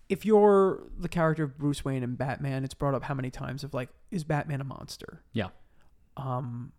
[0.09, 3.63] if you're the character of Bruce Wayne in Batman, it's brought up how many times
[3.63, 5.21] of like, is Batman a monster?
[5.31, 5.49] Yeah.
[6.17, 6.73] Um,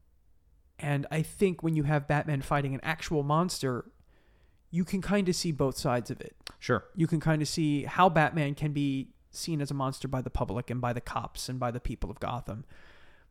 [0.78, 3.86] and I think when you have Batman fighting an actual monster,
[4.70, 6.34] you can kind of see both sides of it.
[6.58, 6.84] Sure.
[6.96, 10.30] You can kind of see how Batman can be seen as a monster by the
[10.30, 12.64] public and by the cops and by the people of Gotham.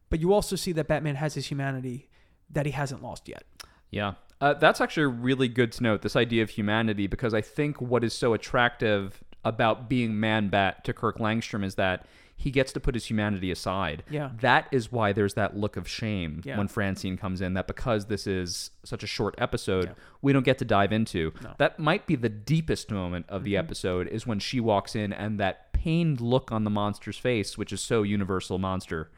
[0.09, 2.09] But you also see that Batman has his humanity
[2.49, 3.43] that he hasn't lost yet.
[3.89, 4.13] Yeah.
[4.41, 8.03] Uh, that's actually really good to note, this idea of humanity, because I think what
[8.03, 12.05] is so attractive about being Man Bat to Kirk Langstrom is that
[12.35, 14.03] he gets to put his humanity aside.
[14.09, 14.31] Yeah.
[14.41, 16.57] That is why there's that look of shame Yeah.
[16.57, 20.57] when Francine comes in, that because this is such a short episode, we don't get
[20.57, 21.31] to dive into.
[21.57, 23.45] That might be the deepest moment of Mm-hmm.
[23.45, 27.57] the episode is when she walks in and that pained look on the monster's face,
[27.57, 29.11] which is so universal monster.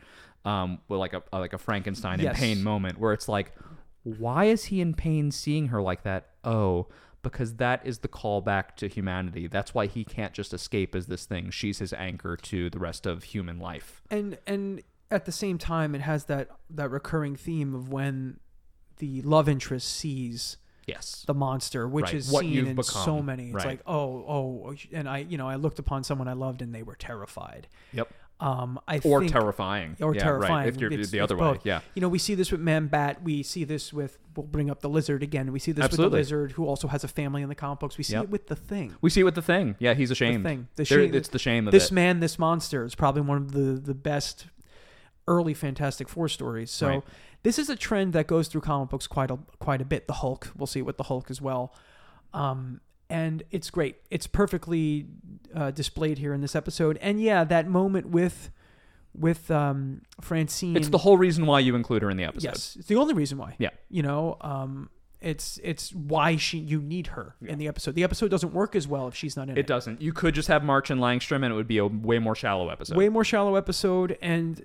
[0.43, 2.35] Um, well, like a like a Frankenstein Yes.
[2.35, 3.51] in pain moment where it's like,
[4.03, 6.29] why is he in pain seeing her like that?
[6.43, 6.87] Oh,
[7.23, 9.47] because that is the callback to humanity.
[9.47, 11.49] That's why he can't just escape as this thing.
[11.49, 14.01] She's his anchor to the rest of human life.
[14.11, 14.81] and and
[15.11, 18.39] at the same time it has that that recurring theme of when
[18.97, 21.23] the love interest sees Yes.
[21.27, 23.65] the monster which Right, is what seen in so many it's right.
[23.65, 26.83] like oh oh and i you know i looked upon someone i loved and they
[26.83, 28.11] were terrified Yep.
[28.39, 29.97] um i Or think, terrifying.
[30.01, 30.67] or Yeah, terrifying Right.
[30.67, 31.59] If you're It's- the other way.
[31.63, 31.81] Yeah.
[31.95, 34.81] you know we see this with man bat we see this with we'll bring up
[34.81, 36.19] the lizard again we see this Absolutely.
[36.19, 38.23] with the lizard who also has a family in the comic books we see Yep.
[38.25, 39.75] it with the thing We see it with the thing.
[39.79, 40.43] Yeah, he's ashamed.
[40.43, 40.67] thing.
[40.75, 41.93] The shame- it's the shame of this it.
[41.93, 44.47] man this monster is probably one of the the best
[45.27, 46.69] early fantastic four stories.
[46.71, 47.03] So Right.
[47.43, 50.13] this is a trend that goes through comic books quite a quite a bit the
[50.13, 50.51] hulk.
[50.55, 51.73] We'll see it with the hulk as well.
[52.33, 53.97] Um and it's great.
[54.09, 55.05] It's perfectly
[55.53, 56.97] uh, displayed here in this episode.
[57.01, 58.49] And yeah that moment with
[59.17, 62.47] with um francine It's the whole reason why you include her in the episode.
[62.49, 62.75] yes.
[62.79, 63.55] It's the only reason why.
[63.59, 63.69] Yeah.
[63.89, 64.89] you know um
[65.21, 67.95] it's it's why she you need her in the episode.
[67.95, 69.67] The episode doesn't work as well if she's not in it It.
[69.67, 69.99] doesn't.
[70.01, 72.69] You could just have March and Langstrom, and it would be a way more shallow
[72.69, 72.95] episode.
[72.95, 74.19] way more shallow episode.
[74.21, 74.63] And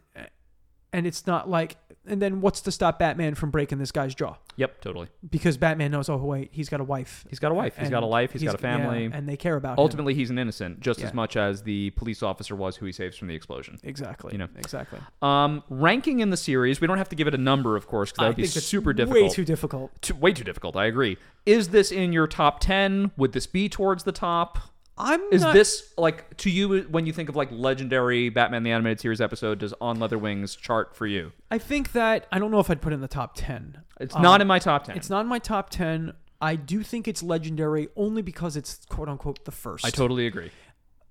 [0.93, 1.77] and it's not like
[2.07, 5.09] and then what's to stop batman from breaking this guy's jaw Yep, totally.
[5.31, 7.77] because batman knows oh wait he's got a wife He's got a wife.
[7.79, 8.33] He's got a life.
[8.33, 9.05] he's got a family.
[9.05, 9.79] yeah, and they care about him.
[9.79, 11.07] Ultimately, he's an innocent, just Yeah.
[11.07, 13.79] as much as the police officer was who he saves from the explosion.
[13.85, 14.49] exactly you know.
[14.59, 17.87] exactly Um, ranking in the series, we don't have to give it a number, of
[17.87, 19.23] course, because that would be super difficult.
[19.23, 20.77] way too difficult Too- way too difficult.
[20.77, 21.17] I agree.
[21.47, 23.13] Is this in your top ten?
[23.17, 24.59] Would this be towards the top?
[25.01, 28.71] I'm Is not, this like to you when you think of like legendary Batman the
[28.73, 29.59] Animated Series episode?
[29.59, 31.33] Does On Leather Wings chart for you?
[31.51, 34.15] i think that i don't know if i'd put it in the top 10 It's
[34.15, 34.97] Um, not in my top ten.
[34.97, 39.09] it's not in my top 10 i do think it's legendary only because it's quote
[39.09, 40.51] unquote the first I totally agree.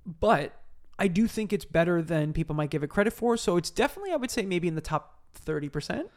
[0.06, 0.54] but
[0.98, 3.38] I do think it's better than people might give it credit for.
[3.38, 6.10] So it's definitely, I would say, maybe in the top thirty percent.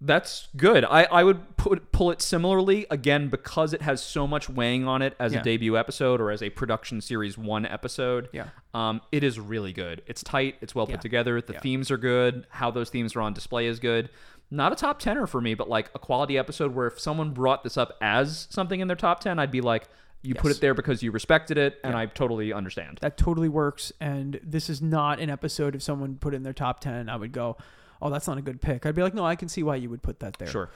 [0.00, 0.84] That's good.
[0.84, 5.00] I, I would put pull it similarly again because it has so much weighing on
[5.00, 5.40] it as Yeah.
[5.40, 8.28] a debut episode or as a production series one episode.
[8.32, 8.48] Yeah.
[8.74, 10.02] Um, it is really good.
[10.06, 10.56] It's tight.
[10.60, 10.96] It's well Yeah.
[10.96, 11.40] put together.
[11.40, 11.60] The Yeah.
[11.60, 12.46] themes are good.
[12.50, 14.10] How those themes are on display is good.
[14.50, 17.64] Not a top tenner for me, but like a quality episode where if someone brought
[17.64, 19.88] this up as something in their top ten, I'd be like,
[20.22, 22.98] you put it there because you respected it, and I totally understand.
[23.02, 23.92] That totally works.
[24.00, 25.74] And this is not an episode.
[25.74, 27.56] If someone put it in their top ten, I would go,
[28.02, 29.90] "Oh, that's not a good pick." I'd be like, "No, I can see why you
[29.90, 30.70] would put that there." Sure.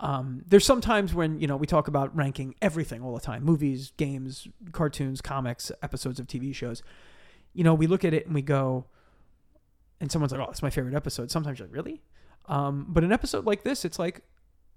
[0.00, 3.44] Um, there's some times when you know we talk about ranking everything all the time:
[3.44, 6.82] movies, games, cartoons, comics, episodes of TV shows.
[7.52, 8.86] You know, we look at it and we go,
[10.00, 12.02] and someone's like, "Oh, it's my favorite episode." Sometimes you're like, "Really?"
[12.46, 14.22] Um, but an episode like this, it's like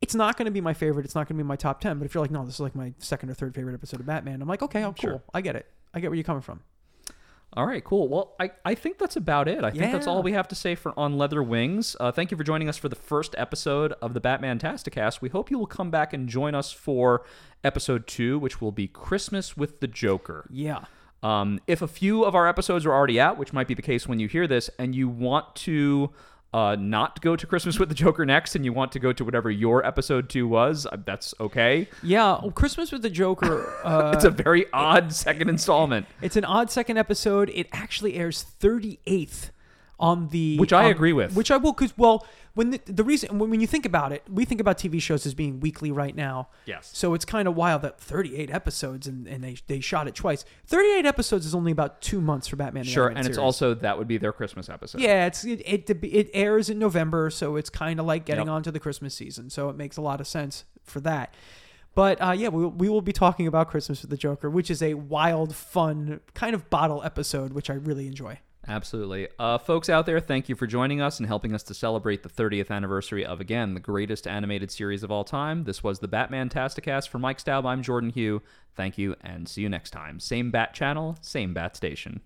[0.01, 1.05] it's not going to be my favorite.
[1.05, 1.97] It's not going to be my top ten.
[1.97, 4.05] But if you're like, "No, this is like my second or third favorite episode of
[4.05, 5.09] Batman," I'm like, "Okay, oh, cool.
[5.09, 5.23] Sure.
[5.33, 5.65] I get it.
[5.93, 6.61] I get where you're coming from."
[7.53, 8.07] All right, cool.
[8.07, 9.63] Well, I, I think that's about it.
[9.63, 11.95] I think that's all we have to say for On Leather Wings.
[11.99, 15.21] Uh, thank you for joining us for the first episode of the Batman Tasticast.
[15.21, 17.23] We hope you will come back and join us for
[17.63, 20.47] episode two, which will be Christmas with the Joker.
[20.51, 20.85] Yeah.
[21.23, 24.07] Um, if a few of our episodes are already out, which might be the case
[24.07, 26.11] when you hear this, and you want to
[26.53, 29.25] uh, not go to Christmas with the Joker next, and you want to go to
[29.25, 31.87] whatever your episode two was, uh, that's okay.
[32.01, 33.73] Yeah, well, Christmas with the Joker.
[33.83, 37.49] Uh, It's a very odd second installment, It's an odd second episode.
[37.53, 39.51] It actually airs 38th
[39.99, 41.35] on the Which I on- agree with.
[41.35, 44.23] Which I will cuz well, when the, the reason when, when you think about it,
[44.31, 46.49] we think about TV shows as being weekly right now.
[46.65, 46.89] Yes.
[46.93, 50.45] So it's kind of wild that 38 episodes and, and they they shot it twice.
[50.67, 53.97] 38 episodes is only about 2 months for Batman the sure, and it's also that
[53.97, 55.01] would be their Christmas episode.
[55.01, 58.53] Yeah, it's it, it it airs in November, so it's kind of like getting Yep.
[58.53, 59.49] on to the Christmas season.
[59.49, 61.33] So it makes a lot of sense for that.
[61.95, 64.83] But uh, yeah, we, we will be talking about Christmas with the Joker, which is
[64.83, 68.37] a wild, fun kind of bottle episode, which I really enjoy.
[68.69, 69.29] Absolutely.
[69.39, 72.29] Uh, folks out there, thank you for joining us and helping us to celebrate the
[72.29, 75.63] 30th anniversary of, again, the greatest animated series of all time.
[75.63, 77.07] This was the Batman Tasticast.
[77.07, 78.41] For Mike Staub, I'm Jordan Hugh.
[78.75, 80.19] Thank you, and see you next time.
[80.19, 82.21] Same Bat channel, same Bat station.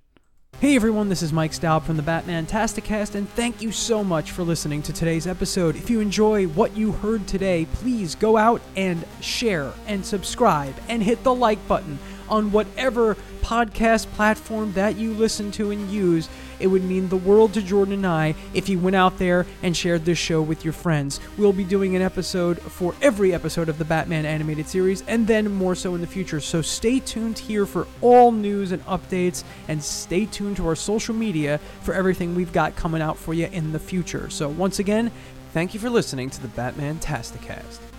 [0.60, 4.30] Hey everyone, this is Mike Staub from the Batman Tasticast, and thank you so much
[4.32, 5.76] for listening to today's episode.
[5.76, 11.02] If you enjoy what you heard today, please go out and share and subscribe and
[11.02, 11.98] hit the like button
[12.30, 16.30] on whatever podcast platform that you listen to and use.
[16.60, 19.76] It would mean the world to Jordan and I if you went out there and
[19.76, 21.20] shared this show with your friends.
[21.38, 25.52] We'll be doing an episode for every episode of the Batman animated series and then
[25.52, 26.40] more so in the future.
[26.40, 31.16] So stay tuned here for all news and updates and stay tuned to our social
[31.16, 34.30] media for everything we've got coming out for you in the future.
[34.30, 35.12] So once again,
[35.54, 37.91] thank you for listening to the Batman Tasticast.